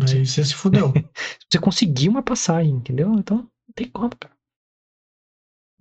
[0.01, 0.93] Aí você se fudeu.
[1.51, 3.13] Você conseguir uma passagem, entendeu?
[3.13, 4.35] Então, não tem como, cara.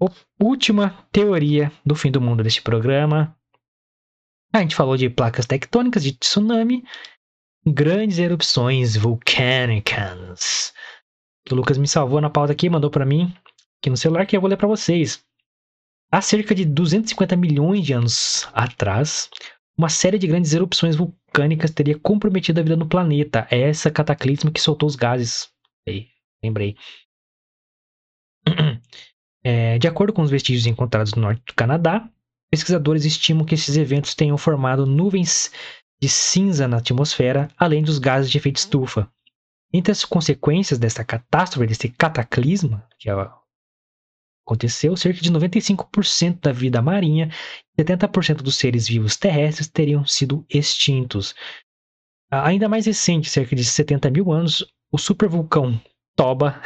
[0.01, 0.09] O-
[0.45, 3.33] Última teoria do fim do mundo deste programa.
[4.53, 6.83] A gente falou de placas tectônicas, de tsunami,
[7.65, 10.73] grandes erupções vulcânicas.
[11.49, 13.33] O Lucas me salvou na pauta aqui, mandou pra mim,
[13.81, 15.25] aqui no celular, que eu vou ler pra vocês.
[16.11, 19.29] Há cerca de 250 milhões de anos atrás,
[19.75, 23.47] uma série de grandes erupções vulcânicas teria comprometido a vida no planeta.
[23.49, 25.49] É essa cataclisma que soltou os gases.
[25.87, 26.07] Aí,
[26.43, 26.77] lembrei.
[29.43, 32.07] É, de acordo com os vestígios encontrados no norte do Canadá,
[32.51, 35.51] pesquisadores estimam que esses eventos tenham formado nuvens
[35.99, 39.11] de cinza na atmosfera, além dos gases de efeito estufa.
[39.73, 43.31] Entre as consequências dessa catástrofe, desse cataclisma que ó,
[44.45, 47.29] aconteceu, cerca de 95% da vida marinha
[47.77, 51.35] e 70% dos seres vivos terrestres teriam sido extintos.
[52.29, 55.79] Ainda mais recente, cerca de 70 mil anos, o supervulcão
[56.15, 56.61] Toba.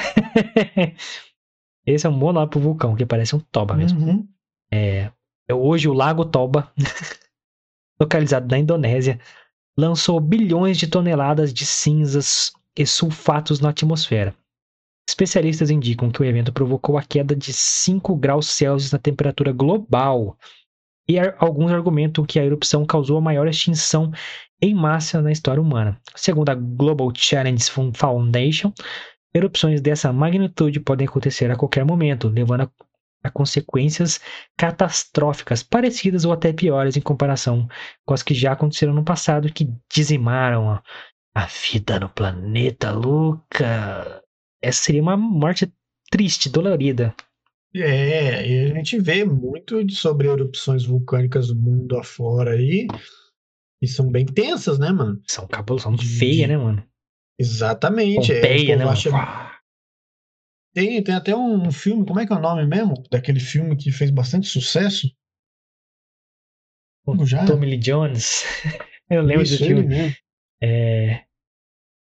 [1.85, 3.99] Esse é um bom nome pro vulcão, que parece um Toba mesmo.
[3.99, 4.27] Uhum.
[4.71, 5.11] É
[5.53, 6.71] hoje o Lago Toba,
[7.99, 9.19] localizado na Indonésia,
[9.77, 14.35] lançou bilhões de toneladas de cinzas e sulfatos na atmosfera.
[15.07, 20.37] Especialistas indicam que o evento provocou a queda de 5 graus Celsius na temperatura global.
[21.07, 24.11] E alguns argumentam que a erupção causou a maior extinção
[24.59, 25.99] em massa na história humana.
[26.15, 27.63] Segundo a Global Challenge
[27.93, 28.73] Foundation,
[29.33, 32.71] erupções dessa magnitude podem acontecer a qualquer momento, levando a
[33.25, 34.19] a consequências
[34.55, 37.67] catastróficas parecidas ou até piores em comparação
[38.05, 40.83] com as que já aconteceram no passado que dizimaram a,
[41.33, 44.21] a vida no planeta, Luca.
[44.65, 45.71] Essa seria uma morte
[46.09, 47.15] triste, dolorida.
[47.75, 52.87] É, e a gente vê muito sobre erupções vulcânicas do mundo afora aí,
[53.79, 55.21] e são bem tensas, né, mano?
[55.27, 56.83] São cabulos, são feia, né, mano?
[57.37, 58.31] Exatamente.
[58.31, 59.17] é, o Pompeia, né, povo mano?
[59.17, 59.61] acha-.
[60.73, 62.95] Tem, tem até um filme, como é que é o nome mesmo?
[63.11, 65.07] Daquele filme que fez bastante sucesso?
[67.05, 67.45] Como já?
[67.45, 68.43] Tommy Lee Jones.
[69.11, 69.87] Eu lembro Isso, ele filme.
[69.87, 70.15] mesmo.
[70.59, 71.23] É...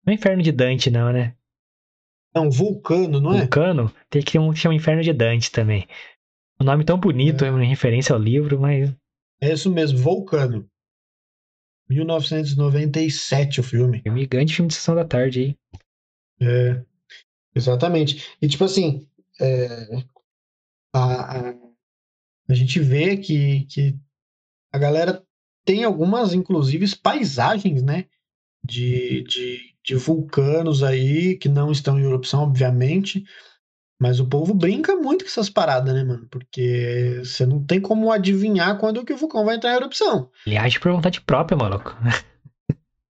[0.07, 1.35] Não é Inferno de Dante, não, né?
[2.35, 3.41] Não, Vulcano, não é?
[3.41, 5.87] Vulcano tem que ter um que chama Inferno de Dante também.
[6.61, 7.49] O nome tão bonito, É.
[7.49, 8.95] é uma referência ao livro, mas
[9.41, 10.69] É isso mesmo, Vulcano.
[11.89, 14.01] 1997 o filme.
[14.03, 15.57] filme grande filme de sessão da tarde aí.
[16.41, 16.83] É,
[17.55, 18.35] exatamente.
[18.41, 19.07] E tipo assim,
[19.41, 19.67] é,
[20.93, 21.55] a, a,
[22.49, 23.97] a gente vê que, que
[24.73, 25.23] a galera
[25.65, 28.07] tem algumas, inclusive, paisagens, né?
[28.65, 33.25] De, de, de vulcanos aí que não estão em erupção, obviamente.
[34.01, 36.27] Mas o povo brinca muito com essas paradas, né, mano?
[36.31, 40.31] Porque você não tem como adivinhar quando que o vulcão vai entrar em erupção.
[40.47, 41.97] Ele age por vontade própria, maluco.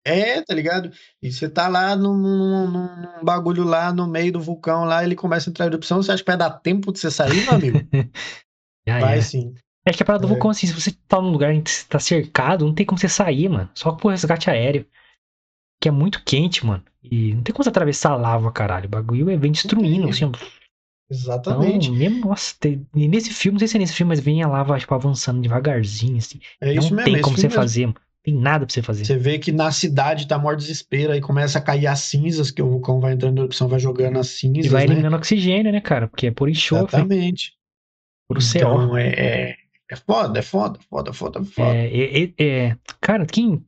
[0.03, 0.91] É, tá ligado?
[1.21, 5.15] E você tá lá num, num- num bagulho lá no meio do vulcão lá, ele
[5.15, 7.53] começa a entrar em erupção, você acha que vai dar tempo de você sair, meu
[7.53, 7.77] amigo?
[8.87, 9.21] Vai é.
[9.21, 9.53] sim.
[9.85, 10.29] É que a parada do É.
[10.33, 13.07] vulcão, assim, se você tá num lugar que você tá cercado, não tem como você
[13.07, 13.69] sair, mano.
[13.75, 14.85] Só por resgate aéreo.
[15.81, 16.83] Que é muito quente, mano.
[17.03, 18.85] E não tem como você atravessar a lava, caralho.
[18.85, 20.31] O bagulho é- vem destruindo, assim.
[21.09, 21.87] Exatamente.
[21.87, 24.41] Então, mesmo, nossa, tem- e nesse filme, não sei se é nesse filme, mas vem
[24.43, 26.39] a lava, tipo, avançando devagarzinho, assim.
[26.61, 27.03] é isso não mesmo.
[27.03, 27.55] tem esse como você mesmo.
[27.61, 27.97] fazer, mano.
[28.23, 29.03] Tem nada pra você fazer.
[29.03, 32.61] Você vê que na cidade tá maior desespero, aí começa a cair as cinzas, que
[32.61, 34.85] o vulcão vai entrando em erupção, vai jogando as E cinzas, vai né?
[34.93, 36.07] eliminando oxigênio, né, cara?
[36.07, 37.53] Porque é por enxofre, Exatamente.
[38.29, 38.57] por CO.
[38.57, 39.55] Então, é, é,
[39.89, 41.75] é foda, é foda, foda, foda, foda.
[41.75, 42.33] É, é, é-
[42.69, 43.65] é- cara, quem,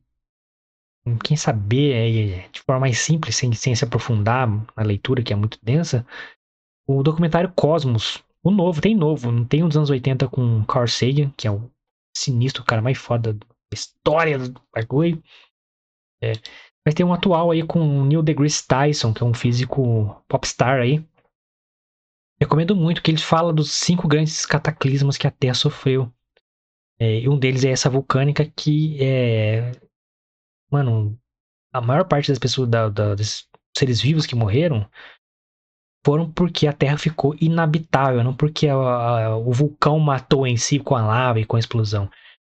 [1.22, 5.32] quem saber é, é, de forma mais simples, sem, sem se aprofundar na leitura, que
[5.32, 6.06] é muito densa,
[6.86, 10.86] o documentário Cosmos, o novo, tem novo, não tem um dos anos 80 com Carl
[10.86, 11.70] Sagan, que é o
[12.16, 15.22] sinistro, o cara mais foda da história do bagulho.
[16.22, 16.32] É,
[16.84, 21.04] mas tem um atual aí com Neil deGrasse Tyson, que é um físico popstar aí.
[22.38, 26.12] Recomendo muito que ele fala dos cinco grandes cataclismas que a Terra sofreu.
[26.98, 29.72] É, e um deles é essa vulcânica que é.
[30.74, 31.16] Mano,
[31.72, 34.90] a maior parte das pessoas, da, da, dos seres vivos que morreram,
[36.04, 40.80] foram porque a Terra ficou inabitável, não porque a, a, o vulcão matou em si
[40.80, 42.10] com a lava e com a explosão.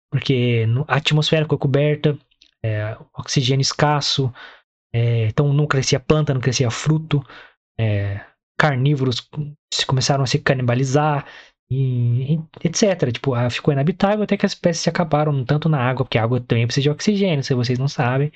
[0.09, 2.17] Porque a atmosfera ficou coberta,
[2.63, 4.33] é, oxigênio escasso,
[4.93, 7.21] é, então não crescia planta, não crescia fruto,
[7.77, 8.21] é,
[8.57, 9.27] carnívoros
[9.85, 11.27] começaram a se canibalizar,
[11.73, 13.11] e, etc.
[13.11, 16.39] Tipo, ficou inabitável até que as espécies se acabaram, tanto na água, porque a água
[16.41, 18.31] também precisa de oxigênio, se vocês não sabem,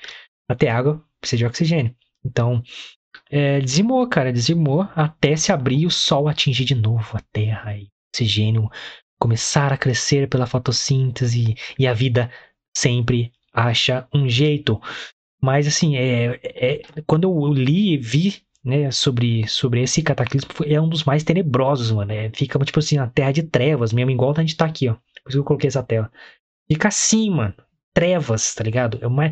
[0.49, 1.95] até água precisa de oxigênio.
[2.26, 2.64] Então,
[3.30, 7.76] é, dizimou, cara, dizimou até se abrir e o sol atingir de novo a Terra
[7.77, 8.69] e oxigênio
[9.19, 12.31] começar a crescer pela fotossíntese e a vida
[12.76, 14.80] sempre acha um jeito.
[15.41, 20.80] Mas assim, é, é quando eu li e vi né, sobre, sobre esse cataclismo, é
[20.80, 22.11] um dos mais tenebrosos, mano.
[22.11, 24.94] É, fica tipo assim, na terra de trevas, mesmo, igual a gente tá aqui, ó.
[25.23, 26.11] Por isso que eu coloquei essa tela.
[26.72, 27.56] Fica assim, mano.
[27.94, 28.99] Trevas, tá ligado?
[29.02, 29.31] É o mais.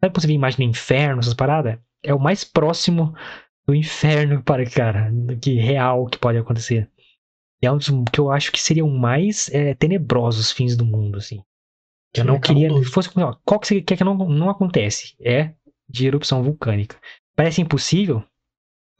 [0.00, 1.78] Sabe quando você vê imagem do inferno, essas paradas?
[2.02, 3.14] é o mais próximo
[3.66, 6.90] do inferno para cara, do que real que pode acontecer.
[7.62, 11.40] É um dos que eu acho que seriam mais é, tenebrosos fins do mundo, assim.
[12.14, 12.68] Eu não queria.
[12.68, 15.14] que fosse, ó, qual que você quer que não, não acontece?
[15.20, 15.54] É
[15.88, 16.98] de erupção vulcânica.
[17.36, 18.22] Parece impossível?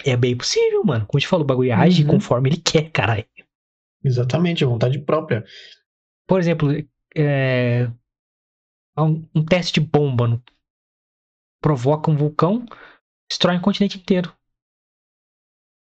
[0.05, 1.07] É bem possível, mano.
[1.07, 2.11] Como a gente falou, o bagulho age uhum.
[2.11, 3.27] conforme ele quer, caralho.
[4.05, 5.45] Exatamente, a vontade própria.
[6.27, 6.71] Por exemplo,
[7.17, 7.91] é,
[8.99, 10.43] um, um, teste de bomba no,
[11.61, 12.67] provoca um vulcão,
[13.29, 14.35] destrói um continente inteiro.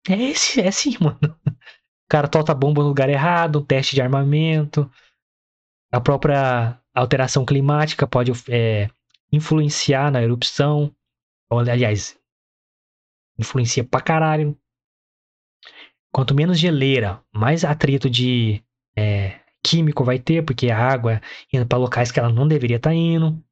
[0.08, 1.18] É esse, é assim, mano.
[1.46, 4.90] O cara solta bomba no lugar errado, um teste de armamento.
[5.90, 8.90] A própria alteração climática pode é,
[9.32, 10.94] influenciar na erupção.
[11.50, 12.18] Aliás,
[13.38, 14.56] influencia pra caralho.
[16.12, 18.62] Quanto menos geleira, mais atrito de
[18.96, 21.20] é, químico vai ter, porque a água
[21.52, 23.42] indo para locais que ela não deveria estar tá indo.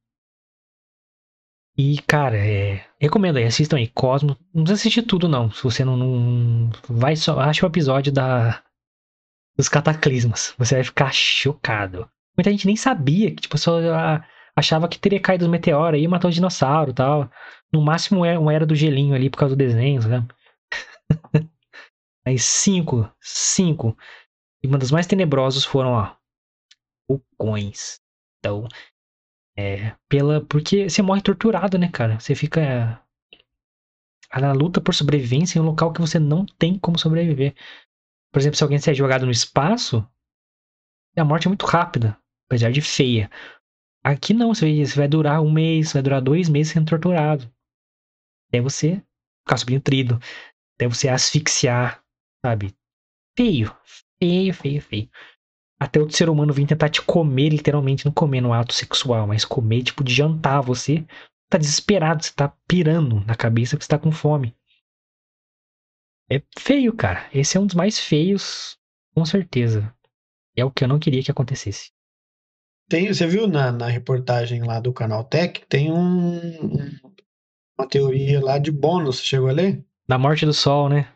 [1.76, 4.36] E, cara, é, recomendo aí, assistam aí, Cosmo.
[4.52, 5.50] Não precisa assistir tudo, não.
[5.50, 5.96] Se você não.
[5.96, 7.40] não vai só.
[7.40, 8.62] Acha o episódio da.
[9.56, 10.54] Dos cataclismas.
[10.58, 12.08] Você vai ficar chocado.
[12.36, 13.78] Muita gente nem sabia que, tipo, só
[14.56, 17.30] achava que teria caído os meteoros e matou o dinossauro e tal.
[17.72, 20.26] No máximo é uma era do gelinho ali por causa do desenho, né?
[22.26, 23.96] Aí cinco, cinco.
[24.62, 26.14] E uma das mais tenebrosos foram, ó,
[27.08, 28.00] vulcões.
[28.38, 28.68] Então,
[29.56, 32.20] é, pela, porque você morre torturado, né, cara?
[32.20, 33.02] Você fica
[34.40, 37.54] na luta por sobrevivência em um local que você não tem como sobreviver.
[38.32, 40.06] Por exemplo, se alguém ser jogado no espaço,
[41.16, 43.30] a morte é muito rápida, apesar de feia.
[44.02, 47.52] Aqui não, você vai durar um mês, vai durar dois meses sendo torturado.
[48.52, 49.02] Até você
[49.46, 50.20] ficar subnutrido,
[50.76, 52.04] até você asfixiar,
[52.44, 52.74] sabe?
[53.36, 53.74] Feio,
[54.20, 55.10] feio, feio, feio
[55.82, 59.44] até o ser humano vir tentar te comer, literalmente, não comer no ato sexual, mas
[59.44, 60.60] comer, tipo, de jantar.
[60.60, 61.04] Você
[61.50, 64.54] tá desesperado, você tá pirando na cabeça que você tá com fome.
[66.30, 67.28] É feio, cara.
[67.34, 68.78] Esse é um dos mais feios,
[69.12, 69.92] com certeza.
[70.56, 71.90] É o que eu não queria que acontecesse.
[72.88, 76.38] Tem, você viu na, na reportagem lá do canal Tech, tem um,
[77.78, 79.84] uma teoria lá de bônus, chegou a ler?
[80.08, 81.08] Da morte do sol, né?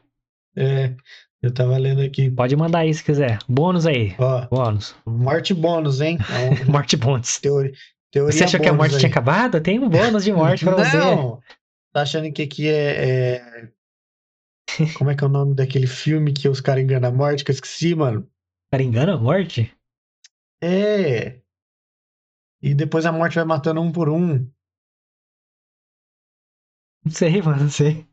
[0.56, 0.94] É,
[1.42, 2.30] eu tava lendo aqui.
[2.30, 3.38] Pode mandar aí se quiser.
[3.48, 4.14] Bônus aí.
[4.18, 4.94] Ó, bônus.
[5.06, 6.18] Morte bônus, hein?
[6.66, 6.70] Um...
[6.72, 7.38] morte bônus.
[7.38, 7.72] Teoria,
[8.10, 9.00] teoria você achou que a morte aí.
[9.00, 9.60] tinha acabado?
[9.60, 10.96] Tem um bônus de morte pra você.
[10.96, 11.40] Não.
[11.92, 13.68] Tá achando que aqui é, é...
[14.94, 17.44] Como é que é o nome daquele filme que os caras enganam a morte?
[17.44, 18.20] Que eu esqueci, mano.
[18.20, 19.72] O cara engana a morte?
[20.62, 21.40] É.
[22.62, 24.46] E depois a morte vai matando um por um.
[27.06, 28.04] Não sei, mano, não sei.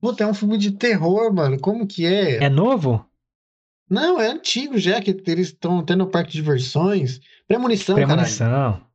[0.00, 1.60] Puta, é um filme de terror, mano.
[1.60, 2.42] Como que é?
[2.42, 3.04] É novo?
[3.88, 7.20] Não, é antigo já, que eles estão tendo parque de diversões.
[7.46, 8.48] Premonição, Premonição.
[8.48, 8.86] Caralho.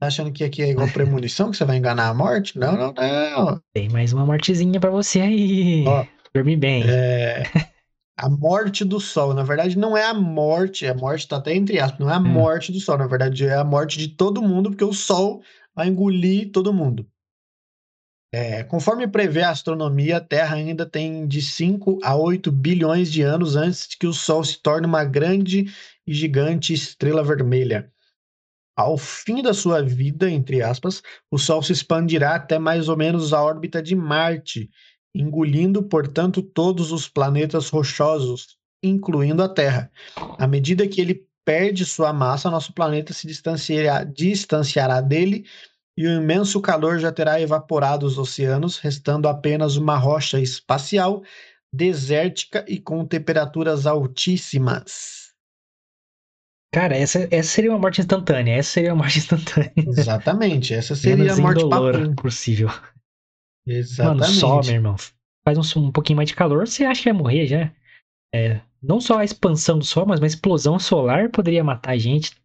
[0.00, 2.58] Tá achando que aqui é igual premonição, que você vai enganar a morte?
[2.58, 3.62] Não, não, não.
[3.72, 5.84] Tem mais uma mortezinha pra você aí.
[5.86, 6.04] Ó,
[6.34, 6.82] Dormir bem.
[6.88, 7.44] É...
[8.18, 9.34] A morte do sol.
[9.34, 10.84] Na verdade, não é a morte.
[10.84, 12.00] A morte tá até entre aspas.
[12.00, 12.24] Não é a hum.
[12.24, 12.98] morte do sol.
[12.98, 15.42] Na verdade, é a morte de todo mundo, porque o sol
[15.74, 17.06] vai engolir todo mundo.
[18.38, 23.22] É, conforme prevê a astronomia, a Terra ainda tem de 5 a 8 bilhões de
[23.22, 25.72] anos antes de que o Sol se torne uma grande
[26.06, 27.90] e gigante estrela vermelha.
[28.76, 33.32] Ao fim da sua vida, entre aspas, o Sol se expandirá até mais ou menos
[33.32, 34.68] a órbita de Marte,
[35.14, 39.90] engolindo, portanto, todos os planetas rochosos, incluindo a Terra.
[40.38, 45.46] À medida que ele perde sua massa, nosso planeta se distanciará, distanciará dele
[45.96, 51.22] e o imenso calor já terá evaporado os oceanos, restando apenas uma rocha espacial
[51.72, 55.34] desértica e com temperaturas altíssimas.
[56.72, 58.54] Cara, essa, essa seria uma morte instantânea.
[58.54, 59.72] Essa seria uma morte instantânea.
[59.76, 62.14] Exatamente, essa seria Menos a morte papum.
[62.14, 62.68] possível.
[63.66, 64.20] Exatamente.
[64.20, 64.96] Mano, só, meu irmão.
[65.44, 67.72] Faz um, um pouquinho mais de calor, você acha que vai morrer já.
[68.34, 72.36] É, não só a expansão do Sol, mas uma explosão solar poderia matar a gente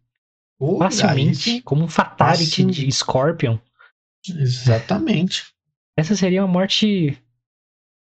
[0.62, 3.58] Pô, facilmente, como um fatality Facil- de Scorpion.
[4.28, 5.52] Exatamente.
[5.96, 7.20] Essa seria uma morte.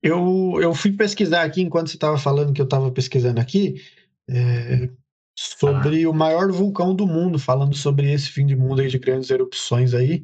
[0.02, 3.84] Eu, eu fui pesquisar aqui, enquanto você estava falando que eu estava pesquisando aqui,
[4.30, 4.90] é,
[5.38, 9.30] sobre o maior vulcão do mundo, falando sobre esse fim de mundo aí de grandes
[9.30, 10.24] erupções aí.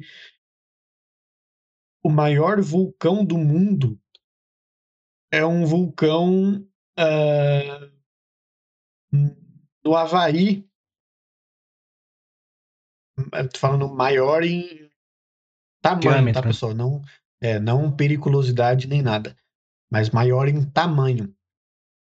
[2.02, 4.00] O maior vulcão do mundo
[5.30, 7.90] é um vulcão ah,
[9.84, 10.66] no Havaí.
[13.32, 14.90] Eu tô falando maior em
[15.82, 16.74] tamanho, Diâmetro, tá, pessoal?
[16.74, 17.02] Não,
[17.42, 19.36] é, não periculosidade nem nada,
[19.90, 21.34] mas maior em tamanho.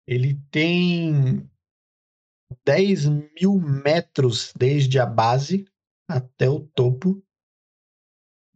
[0.06, 1.48] Ele tem
[2.64, 3.06] 10
[3.40, 5.66] mil metros desde a base
[6.08, 7.22] até o topo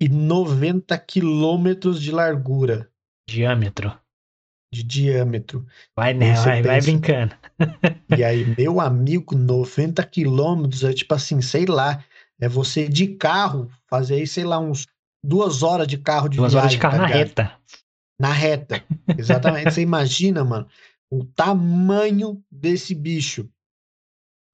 [0.00, 2.90] e 90 quilômetros de largura,
[3.28, 3.98] Diâmetro.
[4.72, 5.66] de diâmetro.
[5.96, 6.34] Vai, né?
[6.34, 7.34] Vai, vai brincando.
[8.16, 12.04] E aí, meu amigo, 90 quilômetros é tipo assim, sei lá,
[12.40, 14.86] é você de carro fazer aí, sei lá, uns
[15.22, 17.28] duas horas de carro de Duas horas de viagem, carro tá na ligado?
[17.28, 17.52] reta.
[18.20, 18.84] Na reta.
[19.16, 19.72] Exatamente.
[19.72, 20.66] Você imagina, mano,
[21.10, 23.48] o tamanho desse bicho.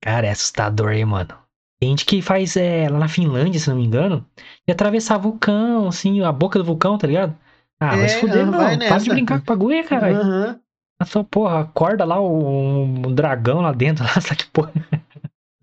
[0.02, 1.34] Cara, é assustador, hein, mano.
[1.80, 4.26] Tem gente que faz é, lá na Finlândia, se não me engano,
[4.66, 7.36] de atravessar vulcão, assim, a boca do vulcão, tá ligado?
[7.80, 8.58] Ah, vai É, se fuder, ah, não.
[8.58, 10.16] vai Para de brincar com o bagulho, caralho.
[10.16, 10.60] Aham.
[11.00, 14.72] A sua porra, acorda lá o, um dragão lá dentro, lá, sabe que porra?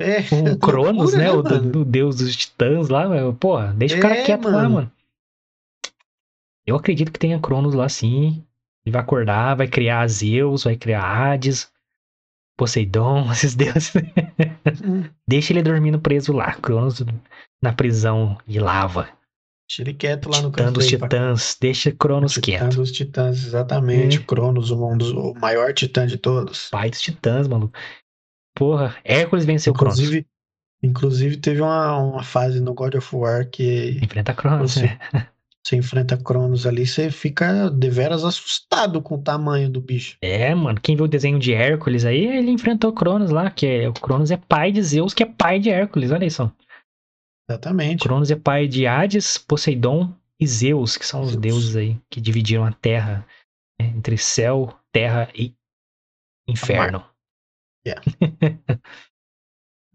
[0.02, 1.32] É, Um Cronos, loucura, né?
[1.32, 1.72] O mano?
[1.72, 4.70] do, deus dos titãs lá, porra, deixa o cara É, quieto lá, mano.
[4.72, 4.92] mano.
[6.66, 8.44] Eu acredito que tenha Cronos lá sim.
[8.86, 11.72] Ele vai acordar, vai criar Zeus, vai criar Hades,
[12.58, 13.94] Poseidon, esses deuses.
[14.84, 17.04] Hum, Deixa ele dormindo preso lá, Cronos
[17.62, 19.10] na prisão de lava.
[19.70, 22.76] Deixa ele quieto lá no Titã canto dos dele, titãs, deixa Cronos Titã quieto.
[22.76, 24.18] dos titãs, exatamente.
[24.18, 24.24] É.
[24.24, 26.70] Cronos, um dos, o maior titã de todos.
[26.70, 27.74] Pai dos titãs, maluco.
[28.56, 29.98] Porra, Hércules venceu Cronos.
[30.00, 30.28] Inclusive,
[30.84, 35.00] inclusive teve uma, uma fase no God of War que Enfrenta Cronos, Você- né?
[35.64, 40.18] você enfrenta Cronos ali, você fica deveras assustado com o tamanho do bicho.
[40.22, 43.88] É, mano, quem viu o desenho de Hércules aí, ele enfrentou Cronos lá, que é,
[43.88, 46.52] o Cronos é pai de Zeus, que é pai de Hércules, olha isso.
[47.50, 48.04] Exatamente.
[48.04, 51.42] Cronos é pai de Hades, Poseidon e Zeus, que são os Zeus.
[51.42, 53.26] deuses aí que dividiram a terra
[53.80, 55.54] né, entre céu, terra e
[56.48, 57.04] inferno.
[57.86, 58.02] Yeah.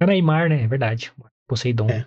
[0.01, 0.63] Era aí mar, né?
[0.63, 1.13] É verdade.
[1.49, 1.89] Poseidon.
[1.89, 2.07] É.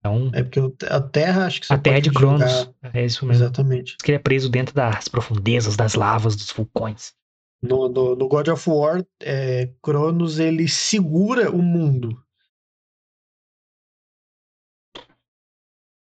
[0.00, 2.50] Então, É porque a Terra, acho que você a terra é de Cronos.
[2.52, 3.42] jogar- É isso mesmo.
[3.44, 3.96] Exatamente.
[3.96, 7.14] que ele é preso dentro das profundezas, das lavas, dos vulcões.
[7.62, 12.22] No, no, no God of War, é, Cronos ele segura o mundo.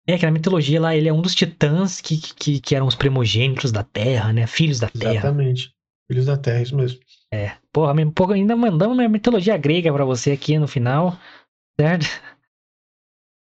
[0.07, 2.95] É que na mitologia lá ele é um dos titãs que, que, que eram os
[2.95, 4.47] primogênitos da Terra, né?
[4.47, 5.13] Filhos da Terra.
[5.15, 5.73] Exatamente.
[6.09, 6.99] Filhos da Terra, isso mesmo.
[7.71, 11.17] Porra, mesmo, porra, ainda mandamos uma mitologia grega pra você aqui no final,
[11.79, 12.05] certo?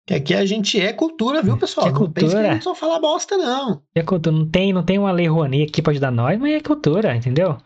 [0.06, 1.86] Que aqui a gente é cultura, viu, pessoal?
[1.86, 2.52] Que é Não pense que a cultura.
[2.55, 3.82] gente só fala bosta, não.
[3.94, 4.36] É cultura.
[4.36, 7.56] Não tem, não tem uma lei Rouanet aqui pra ajudar nós, mas é cultura, entendeu?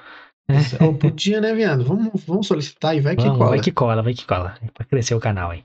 [0.81, 1.85] Ou podia, né, viado?
[1.85, 3.51] Vamos, vamos solicitar e vai que Vamos, cola.
[3.51, 4.57] vai que cola, vai que cola.
[4.63, 5.65] É pra crescer o canal aí.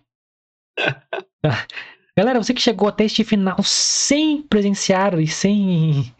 [1.41, 1.67] Tá.
[2.17, 6.13] Galera, você que chegou até este final sem presenciar e sem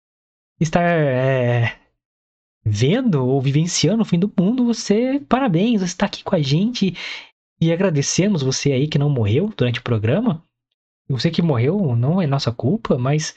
[0.58, 1.78] estar é,
[2.64, 6.94] vendo ou vivenciando o fim do mundo, você, parabéns, você está aqui com a gente
[7.60, 10.44] e agradecemos você aí que não morreu durante o programa.
[11.08, 13.34] Você que morreu não é nossa culpa, mas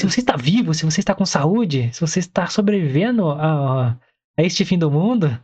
[0.00, 3.98] se você está vivo, se você está com saúde, se você está sobrevivendo a,
[4.36, 5.38] a este fim do mundo,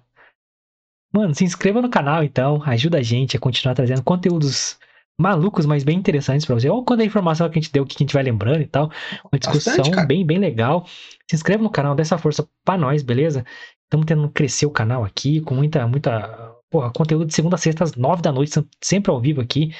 [1.17, 4.79] Mano, se inscreva no canal então, ajuda a gente a continuar trazendo conteúdos
[5.21, 6.69] malucos, mas bem interessantes pra você.
[6.69, 8.91] Ou quando a informação que a gente deu, que a gente vai lembrando e tal.
[9.33, 10.87] Uma discussão Bastante, bem, bem legal.
[11.31, 13.45] Se inscreva no canal, dê essa força pra nós, beleza?
[13.85, 16.55] Estamos tentando crescer o canal aqui com muita, muita.
[16.71, 18.53] Porra, conteúdo de segunda a sexta às nove da noite,
[18.83, 19.73] sempre ao vivo aqui.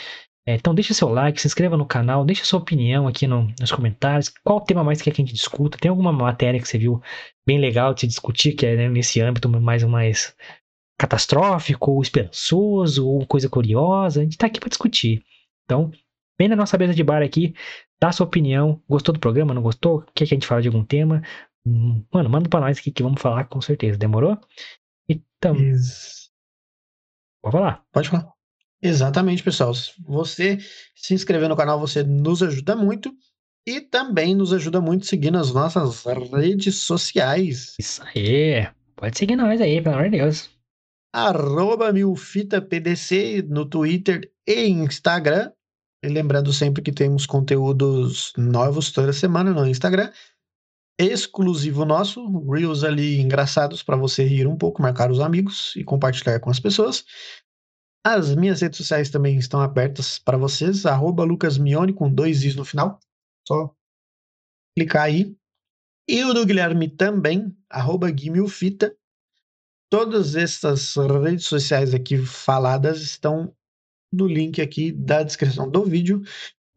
[0.49, 3.73] É, então deixa seu like, se inscreva no canal, deixa sua opinião aqui no- nos
[3.73, 4.33] comentários.
[4.45, 5.77] Qual tema mais quer que a gente discuta?
[5.77, 7.03] Tem alguma matéria que você viu
[7.45, 10.37] bem legal de se discutir, que é né, nesse âmbito mais mais
[10.99, 14.21] catastrófico, ou esperançoso, ou coisa curiosa?
[14.21, 15.23] A gente tá aqui pra discutir.
[15.65, 15.91] Então,
[16.39, 17.55] vem na nossa mesa de bar aqui,
[18.01, 18.83] dá sua opinião.
[18.89, 19.53] Gostou do programa?
[19.55, 20.03] Não gostou?
[20.15, 21.23] Quer que a gente fale de algum tema?
[21.67, 23.99] Hum, Mano, manda pra nós aqui que vamos falar com certeza.
[23.99, 24.39] Demorou?
[25.09, 26.31] Então, Ex-
[27.43, 27.85] pode falar.
[27.93, 28.33] Pode falar.
[28.83, 29.73] Exatamente, pessoal.
[30.07, 30.59] Você
[30.95, 33.13] se inscrever no canal, você nos ajuda muito.
[33.69, 37.75] E também nos ajuda muito seguindo as nossas redes sociais.
[37.81, 38.69] Isso aí.
[38.95, 40.49] Pode seguir nós aí, pelo amor de Deus.
[41.17, 45.51] Arroba milfitapdc no Twitter e Instagram.
[46.05, 50.13] E lembrando sempre que temos conteúdos novos toda semana no Instagram.
[51.01, 56.39] Exclusivo nosso, Reels ali engraçados para você rir um pouco, marcar os amigos e compartilhar
[56.39, 57.07] com as pessoas.
[58.05, 60.85] As minhas redes sociais também estão abertas para vocês.
[60.85, 63.01] Arroba lucasmione com dois is no final.
[63.49, 63.75] Só
[64.77, 65.35] clicar aí.
[66.07, 68.95] E o do Guilherme também, arroba Guimilfita.
[69.91, 73.55] Todas essas redes sociais aqui faladas estão
[74.13, 76.23] no link aqui da descrição do vídeo.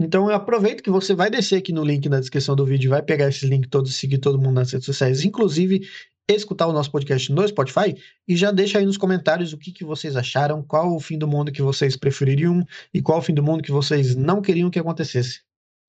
[0.01, 3.27] Então aproveita que você vai descer aqui no link na descrição do vídeo, vai pegar
[3.27, 5.87] esse link todo, seguir todo mundo nas redes sociais, inclusive
[6.29, 7.95] escutar o nosso podcast no Spotify
[8.27, 11.27] e já deixa aí nos comentários o que, que vocês acharam, qual o fim do
[11.27, 14.79] mundo que vocês prefeririam e qual o fim do mundo que vocês não queriam que
[14.79, 15.41] acontecesse.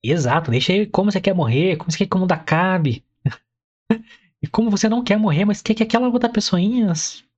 [0.03, 3.05] Exato, deixa aí como você quer morrer, como você quer que o mundo acabe.
[4.43, 6.91] e como você não quer morrer, mas quer que aquela outra pessoinha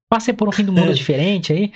[0.09, 1.73] passe por um fim do mundo diferente aí.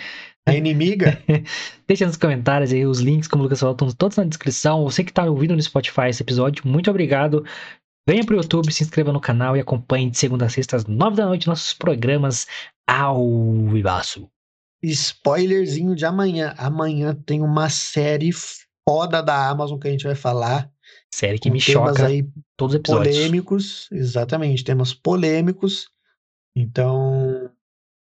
[0.47, 1.21] A inimiga.
[1.85, 4.83] Deixa nos comentários aí os links, como o Lucas falou, estão todos na descrição.
[4.85, 7.43] Você que está ouvindo no Spotify esse episódio, muito obrigado.
[8.07, 11.17] Venha pro YouTube, se inscreva no canal e acompanhe de segunda a sexta às nove
[11.17, 12.47] da noite nossos programas
[12.87, 13.21] ao
[13.67, 14.29] vivaço.
[14.81, 16.55] Spoilerzinho de amanhã.
[16.57, 18.31] Amanhã tem uma série
[18.87, 20.71] foda da Amazon que a gente vai falar.
[21.13, 23.15] Série que me choca aí todos os episódios.
[23.15, 25.89] Polêmicos, exatamente, temas polêmicos.
[26.55, 27.49] Então,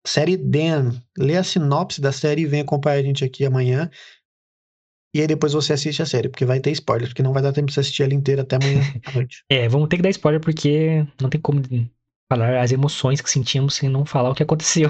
[0.05, 3.89] série Dan, lê a sinopse da série e vem acompanhar a gente aqui amanhã.
[5.15, 7.53] E aí depois você assiste a série, porque vai ter spoiler, porque não vai dar
[7.53, 9.43] tempo de você assistir ela inteira até amanhã à noite.
[9.49, 11.61] é, vamos ter que dar spoiler porque não tem como
[12.31, 14.89] falar as emoções que sentimos sem não falar o que aconteceu.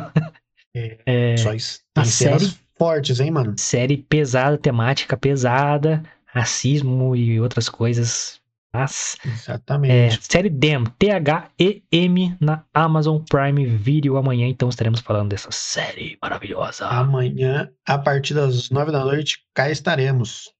[0.75, 0.97] É,
[1.33, 1.79] é só isso.
[1.93, 3.55] Tem a série fortes, hein, mano?
[3.57, 6.03] Série pesada, temática pesada,
[6.39, 8.39] racismo e outras coisas.
[8.73, 10.17] Mas, Exatamente.
[10.17, 14.17] É, série Dem, T-H-E-M, na Amazon Prime Video.
[14.17, 16.85] Amanhã, então, estaremos falando dessa série maravilhosa.
[16.87, 20.53] Amanhã, a partir das nove da noite, cá estaremos.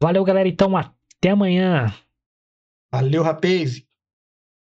[0.00, 0.48] Valeu, galera.
[0.48, 1.92] Então, até amanhã.
[2.92, 3.82] Valeu, rapaz.